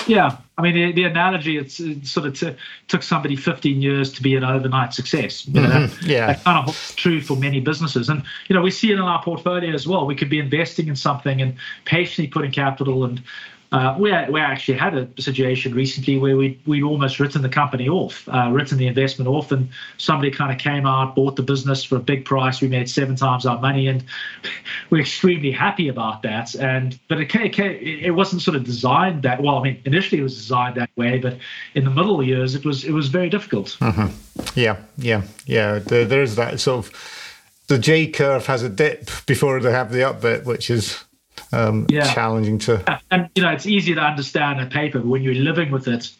Yeah, 0.09 0.36
I 0.56 0.62
mean 0.62 0.74
the, 0.74 0.92
the 0.92 1.04
analogy 1.04 1.59
it's, 1.59 1.78
it's 1.78 2.11
sort 2.11 2.26
of 2.26 2.38
t- 2.38 2.56
took 2.88 3.02
somebody 3.02 3.36
15 3.36 3.82
years 3.82 4.12
to 4.14 4.22
be 4.22 4.34
an 4.36 4.44
overnight 4.44 4.94
success. 4.94 5.46
You 5.46 5.61
know, 5.61 5.68
mm-hmm. 5.68 6.06
that, 6.06 6.09
yeah, 6.09 6.26
that 6.28 6.44
kind 6.44 6.59
of 6.59 6.64
holds 6.64 6.94
true 6.94 7.20
for 7.20 7.36
many 7.36 7.61
businesses, 7.61 8.09
and 8.09 8.22
you 8.48 8.54
know 8.54 8.62
we 8.62 8.70
see 8.70 8.90
it 8.90 8.94
in 8.94 9.00
our 9.00 9.22
portfolio 9.22 9.72
as 9.72 9.86
well. 9.86 10.06
We 10.06 10.14
could 10.14 10.30
be 10.30 10.38
investing 10.38 10.88
in 10.88 10.96
something 10.96 11.42
and 11.42 11.54
patiently 11.84 12.28
putting 12.28 12.52
capital 12.52 13.04
and 13.04 13.22
uh, 13.70 13.94
we, 13.98 14.10
we 14.30 14.40
actually 14.40 14.78
had 14.78 14.94
a 14.94 15.08
situation 15.20 15.74
recently 15.74 16.16
where 16.16 16.36
we 16.36 16.58
we 16.66 16.82
almost 16.82 17.20
written 17.20 17.42
the 17.42 17.48
company 17.50 17.86
off, 17.88 18.26
uh, 18.28 18.48
written 18.50 18.78
the 18.78 18.86
investment 18.86 19.28
off, 19.28 19.52
and 19.52 19.68
somebody 19.98 20.30
kind 20.30 20.50
of 20.50 20.58
came 20.58 20.86
out, 20.86 21.14
bought 21.14 21.36
the 21.36 21.42
business 21.42 21.84
for 21.84 21.96
a 21.96 22.00
big 22.00 22.24
price. 22.24 22.62
We 22.62 22.68
made 22.68 22.88
seven 22.88 23.14
times 23.14 23.44
our 23.44 23.58
money, 23.60 23.86
and 23.86 24.02
we're 24.90 25.02
extremely 25.02 25.52
happy 25.52 25.88
about 25.88 26.22
that. 26.22 26.54
And 26.54 26.98
but 27.08 27.20
it, 27.20 27.34
it, 27.34 27.58
it 27.58 28.10
wasn't 28.12 28.40
sort 28.40 28.56
of 28.56 28.64
designed 28.64 29.22
that 29.24 29.42
well. 29.42 29.58
I 29.58 29.62
mean, 29.64 29.82
initially 29.84 30.20
it 30.20 30.24
was 30.24 30.36
designed 30.36 30.76
that 30.76 30.90
way, 30.96 31.18
but 31.18 31.36
in 31.74 31.84
the 31.84 31.90
middle 31.90 32.22
years 32.22 32.54
it 32.54 32.64
was 32.64 32.84
it 32.84 32.92
was 32.92 33.08
very 33.08 33.28
difficult. 33.28 33.76
Mm-hmm. 33.80 34.58
Yeah, 34.58 34.78
yeah, 34.96 35.22
yeah. 35.44 35.78
There, 35.80 36.06
there's 36.06 36.36
that 36.36 36.58
sort 36.58 36.86
of 36.86 37.28
the 37.66 37.78
J 37.78 38.06
curve 38.06 38.46
has 38.46 38.62
a 38.62 38.70
dip 38.70 39.10
before 39.26 39.60
they 39.60 39.72
have 39.72 39.92
the 39.92 40.04
up 40.04 40.22
bit, 40.22 40.46
which 40.46 40.70
is 40.70 41.04
um, 41.53 41.86
yeah. 41.88 42.12
challenging 42.12 42.59
to. 42.59 43.01
And 43.11 43.28
you 43.34 43.42
know, 43.42 43.51
it's 43.51 43.66
easy 43.66 43.94
to 43.94 44.01
understand 44.01 44.61
a 44.61 44.66
paper, 44.66 44.99
but 44.99 45.09
when 45.09 45.22
you're 45.22 45.34
living 45.34 45.70
with 45.70 45.88
it, 45.88 46.11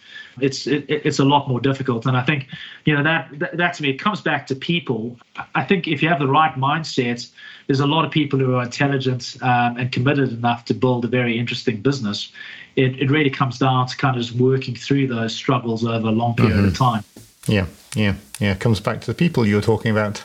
it's 0.41 0.67
it, 0.67 0.85
it's 0.89 1.19
a 1.19 1.25
lot 1.25 1.49
more 1.49 1.61
difficult. 1.61 2.07
And 2.07 2.17
I 2.17 2.23
think 2.23 2.47
you 2.85 2.95
know 2.95 3.03
that, 3.03 3.29
that 3.39 3.57
that 3.57 3.75
to 3.75 3.83
me 3.83 3.91
it 3.91 3.99
comes 3.99 4.21
back 4.21 4.47
to 4.49 4.55
people. 4.55 5.19
I 5.55 5.65
think 5.65 5.89
if 5.89 6.03
you 6.03 6.09
have 6.09 6.19
the 6.19 6.29
right 6.29 6.55
mindset, 6.55 7.31
there's 7.67 7.81
a 7.81 7.87
lot 7.87 8.05
of 8.05 8.11
people 8.11 8.39
who 8.39 8.55
are 8.55 8.63
intelligent 8.63 9.37
um, 9.43 9.77
and 9.77 9.93
committed 9.93 10.33
enough 10.33 10.65
to 10.67 10.75
build 10.75 11.05
a 11.05 11.09
very 11.09 11.39
interesting 11.39 11.81
business. 11.81 12.33
It 12.77 13.01
it 13.01 13.11
really 13.11 13.31
comes 13.31 13.59
down 13.59 13.87
to 13.89 13.97
kind 13.97 14.17
of 14.17 14.23
just 14.23 14.37
working 14.39 14.75
through 14.75 15.09
those 15.09 15.35
struggles 15.35 15.85
over 15.85 16.09
a 16.09 16.13
long 16.13 16.35
period 16.35 16.57
mm-hmm. 16.57 16.69
of 16.69 16.77
time. 16.77 17.05
Yeah, 17.47 17.67
yeah, 17.95 18.15
yeah. 18.39 18.53
It 18.53 18.61
comes 18.61 18.81
back 18.81 19.01
to 19.01 19.07
the 19.07 19.15
people 19.15 19.47
you 19.47 19.57
were 19.57 19.63
talking 19.63 19.91
about 19.91 20.23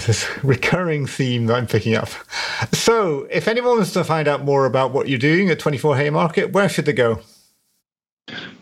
this 0.00 0.26
recurring 0.44 1.06
theme 1.06 1.46
that 1.46 1.54
I'm 1.54 1.66
picking 1.66 1.94
up. 1.94 2.08
So, 2.72 3.26
if 3.30 3.48
anyone 3.48 3.76
wants 3.76 3.92
to 3.92 4.04
find 4.04 4.28
out 4.28 4.44
more 4.44 4.66
about 4.66 4.92
what 4.92 5.08
you're 5.08 5.18
doing 5.18 5.50
at 5.50 5.58
24 5.58 5.96
Haymarket, 5.96 6.52
where 6.52 6.68
should 6.68 6.86
they 6.86 6.92
go? 6.92 7.20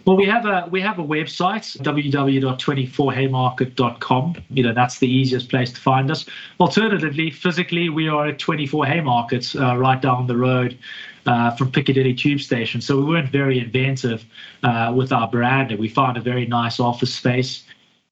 Well, 0.07 0.17
we 0.17 0.25
have 0.27 0.47
a 0.47 0.67
we 0.71 0.81
have 0.81 0.99
a 0.99 1.05
website 1.05 1.79
www.24haymarket.com. 1.83 4.37
You 4.49 4.63
know 4.63 4.73
that's 4.73 4.99
the 4.99 5.07
easiest 5.07 5.51
place 5.51 5.71
to 5.73 5.81
find 5.81 6.11
us. 6.11 6.25
Alternatively, 6.59 7.31
physically, 7.31 7.91
we 7.91 8.09
are 8.09 8.29
at 8.29 8.39
24 8.39 8.87
Haymarkets, 8.87 9.61
uh, 9.61 9.77
right 9.77 10.01
down 10.01 10.27
the 10.27 10.37
road 10.37 10.79
uh, 11.27 11.51
from 11.53 11.71
Piccadilly 11.71 12.15
Tube 12.15 12.41
Station. 12.41 12.81
So 12.81 12.97
we 12.97 13.05
weren't 13.05 13.31
very 13.31 13.59
inventive 13.59 14.25
uh, 14.63 14.95
with 14.97 15.13
our 15.13 15.29
brand. 15.29 15.79
We 15.79 15.89
found 15.89 16.17
a 16.17 16.21
very 16.21 16.47
nice 16.47 16.81
office 16.81 17.15
space 17.15 17.65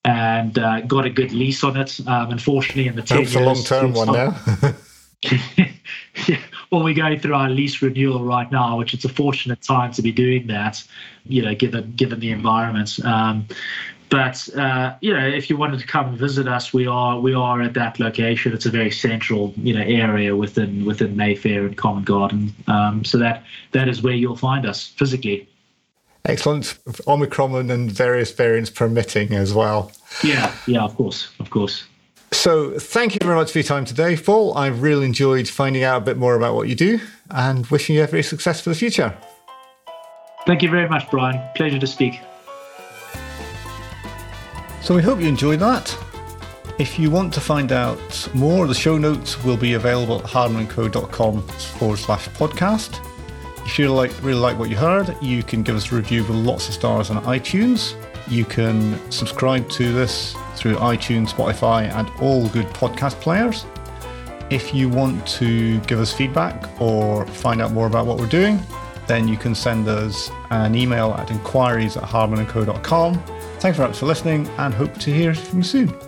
and 0.08 0.58
uh, 0.58 0.80
got 0.82 1.04
a 1.04 1.10
good 1.10 1.32
lease 1.32 1.62
on 1.62 1.76
it. 1.76 2.00
Um, 2.06 2.30
unfortunately, 2.30 2.88
in 2.88 2.96
the 2.96 3.02
10 3.02 3.18
That's 3.18 3.34
years, 3.34 3.42
a 3.42 3.46
long 3.46 3.62
term 3.62 3.92
one 3.92 4.12
now. 4.12 4.34
yeah, 6.26 6.40
well, 6.70 6.82
we're 6.82 6.94
going 6.94 7.20
through 7.20 7.34
our 7.34 7.50
lease 7.50 7.82
renewal 7.82 8.24
right 8.24 8.50
now, 8.50 8.78
which 8.78 8.94
it's 8.94 9.04
a 9.04 9.10
fortunate 9.10 9.60
time 9.60 9.92
to 9.92 10.02
be 10.02 10.10
doing 10.10 10.46
that, 10.46 10.82
you 11.26 11.42
know, 11.42 11.54
given 11.54 11.92
given 11.94 12.20
the 12.20 12.30
environment. 12.30 12.98
Um, 13.04 13.46
but 14.08 14.48
uh, 14.56 14.94
you 15.02 15.12
know, 15.12 15.26
if 15.26 15.50
you 15.50 15.58
wanted 15.58 15.80
to 15.80 15.86
come 15.86 16.08
and 16.08 16.18
visit 16.18 16.48
us, 16.48 16.72
we 16.72 16.86
are 16.86 17.20
we 17.20 17.34
are 17.34 17.60
at 17.60 17.74
that 17.74 18.00
location. 18.00 18.54
It's 18.54 18.64
a 18.64 18.70
very 18.70 18.90
central, 18.90 19.52
you 19.58 19.74
know, 19.74 19.82
area 19.82 20.34
within 20.34 20.86
within 20.86 21.16
Mayfair 21.16 21.66
and 21.66 21.76
Covent 21.76 22.06
Garden. 22.06 22.54
Um, 22.66 23.04
so 23.04 23.18
that 23.18 23.44
that 23.72 23.88
is 23.88 24.00
where 24.00 24.14
you'll 24.14 24.36
find 24.36 24.64
us 24.64 24.86
physically. 24.86 25.46
Excellent. 26.28 26.78
Omicron 27.06 27.70
and 27.70 27.90
various 27.90 28.30
variants 28.30 28.70
permitting 28.70 29.32
as 29.32 29.54
well. 29.54 29.90
Yeah, 30.22 30.54
yeah, 30.66 30.82
of 30.82 30.94
course, 30.94 31.30
of 31.40 31.48
course. 31.48 31.84
So, 32.30 32.78
thank 32.78 33.14
you 33.14 33.20
very 33.22 33.34
much 33.34 33.52
for 33.52 33.58
your 33.58 33.64
time 33.64 33.86
today, 33.86 34.14
Paul. 34.14 34.56
I've 34.56 34.82
really 34.82 35.06
enjoyed 35.06 35.48
finding 35.48 35.82
out 35.82 36.02
a 36.02 36.04
bit 36.04 36.18
more 36.18 36.34
about 36.34 36.54
what 36.54 36.68
you 36.68 36.74
do 36.74 37.00
and 37.30 37.66
wishing 37.68 37.96
you 37.96 38.02
every 38.02 38.22
success 38.22 38.60
for 38.60 38.68
the 38.68 38.76
future. 38.76 39.16
Thank 40.46 40.62
you 40.62 40.68
very 40.68 40.88
much, 40.88 41.10
Brian. 41.10 41.40
Pleasure 41.54 41.78
to 41.78 41.86
speak. 41.86 42.20
So, 44.82 44.94
we 44.94 45.00
hope 45.00 45.20
you 45.20 45.26
enjoyed 45.26 45.60
that. 45.60 45.96
If 46.78 46.98
you 46.98 47.10
want 47.10 47.32
to 47.34 47.40
find 47.40 47.72
out 47.72 48.28
more, 48.34 48.66
the 48.66 48.74
show 48.74 48.98
notes 48.98 49.42
will 49.42 49.56
be 49.56 49.72
available 49.72 50.18
at 50.18 50.24
hardmanco.com 50.24 51.42
forward 51.42 51.98
slash 51.98 52.28
podcast. 52.28 53.07
If 53.68 53.78
you 53.78 53.92
like 53.92 54.10
really 54.22 54.40
like 54.40 54.58
what 54.58 54.70
you 54.70 54.76
heard, 54.76 55.14
you 55.20 55.42
can 55.42 55.62
give 55.62 55.76
us 55.76 55.92
a 55.92 55.94
review 55.94 56.22
with 56.22 56.34
lots 56.34 56.68
of 56.68 56.74
stars 56.74 57.10
on 57.10 57.22
iTunes. 57.24 57.94
You 58.26 58.46
can 58.46 58.98
subscribe 59.12 59.68
to 59.72 59.92
this 59.92 60.34
through 60.56 60.76
iTunes, 60.76 61.28
Spotify, 61.28 61.92
and 61.94 62.08
all 62.18 62.48
good 62.48 62.66
podcast 62.68 63.20
players. 63.20 63.66
If 64.48 64.74
you 64.74 64.88
want 64.88 65.28
to 65.38 65.80
give 65.80 66.00
us 66.00 66.14
feedback 66.14 66.80
or 66.80 67.26
find 67.26 67.60
out 67.60 67.72
more 67.72 67.86
about 67.86 68.06
what 68.06 68.16
we're 68.18 68.26
doing, 68.26 68.58
then 69.06 69.28
you 69.28 69.36
can 69.36 69.54
send 69.54 69.86
us 69.86 70.30
an 70.48 70.74
email 70.74 71.12
at 71.12 71.30
inquiries 71.30 71.98
at 71.98 72.04
hardmanandco.com. 72.04 73.22
Thanks 73.58 73.76
very 73.76 73.90
much 73.90 73.98
for 73.98 74.06
listening 74.06 74.48
and 74.56 74.72
hope 74.72 74.94
to 74.94 75.12
hear 75.12 75.34
from 75.34 75.58
you 75.58 75.64
soon. 75.64 76.07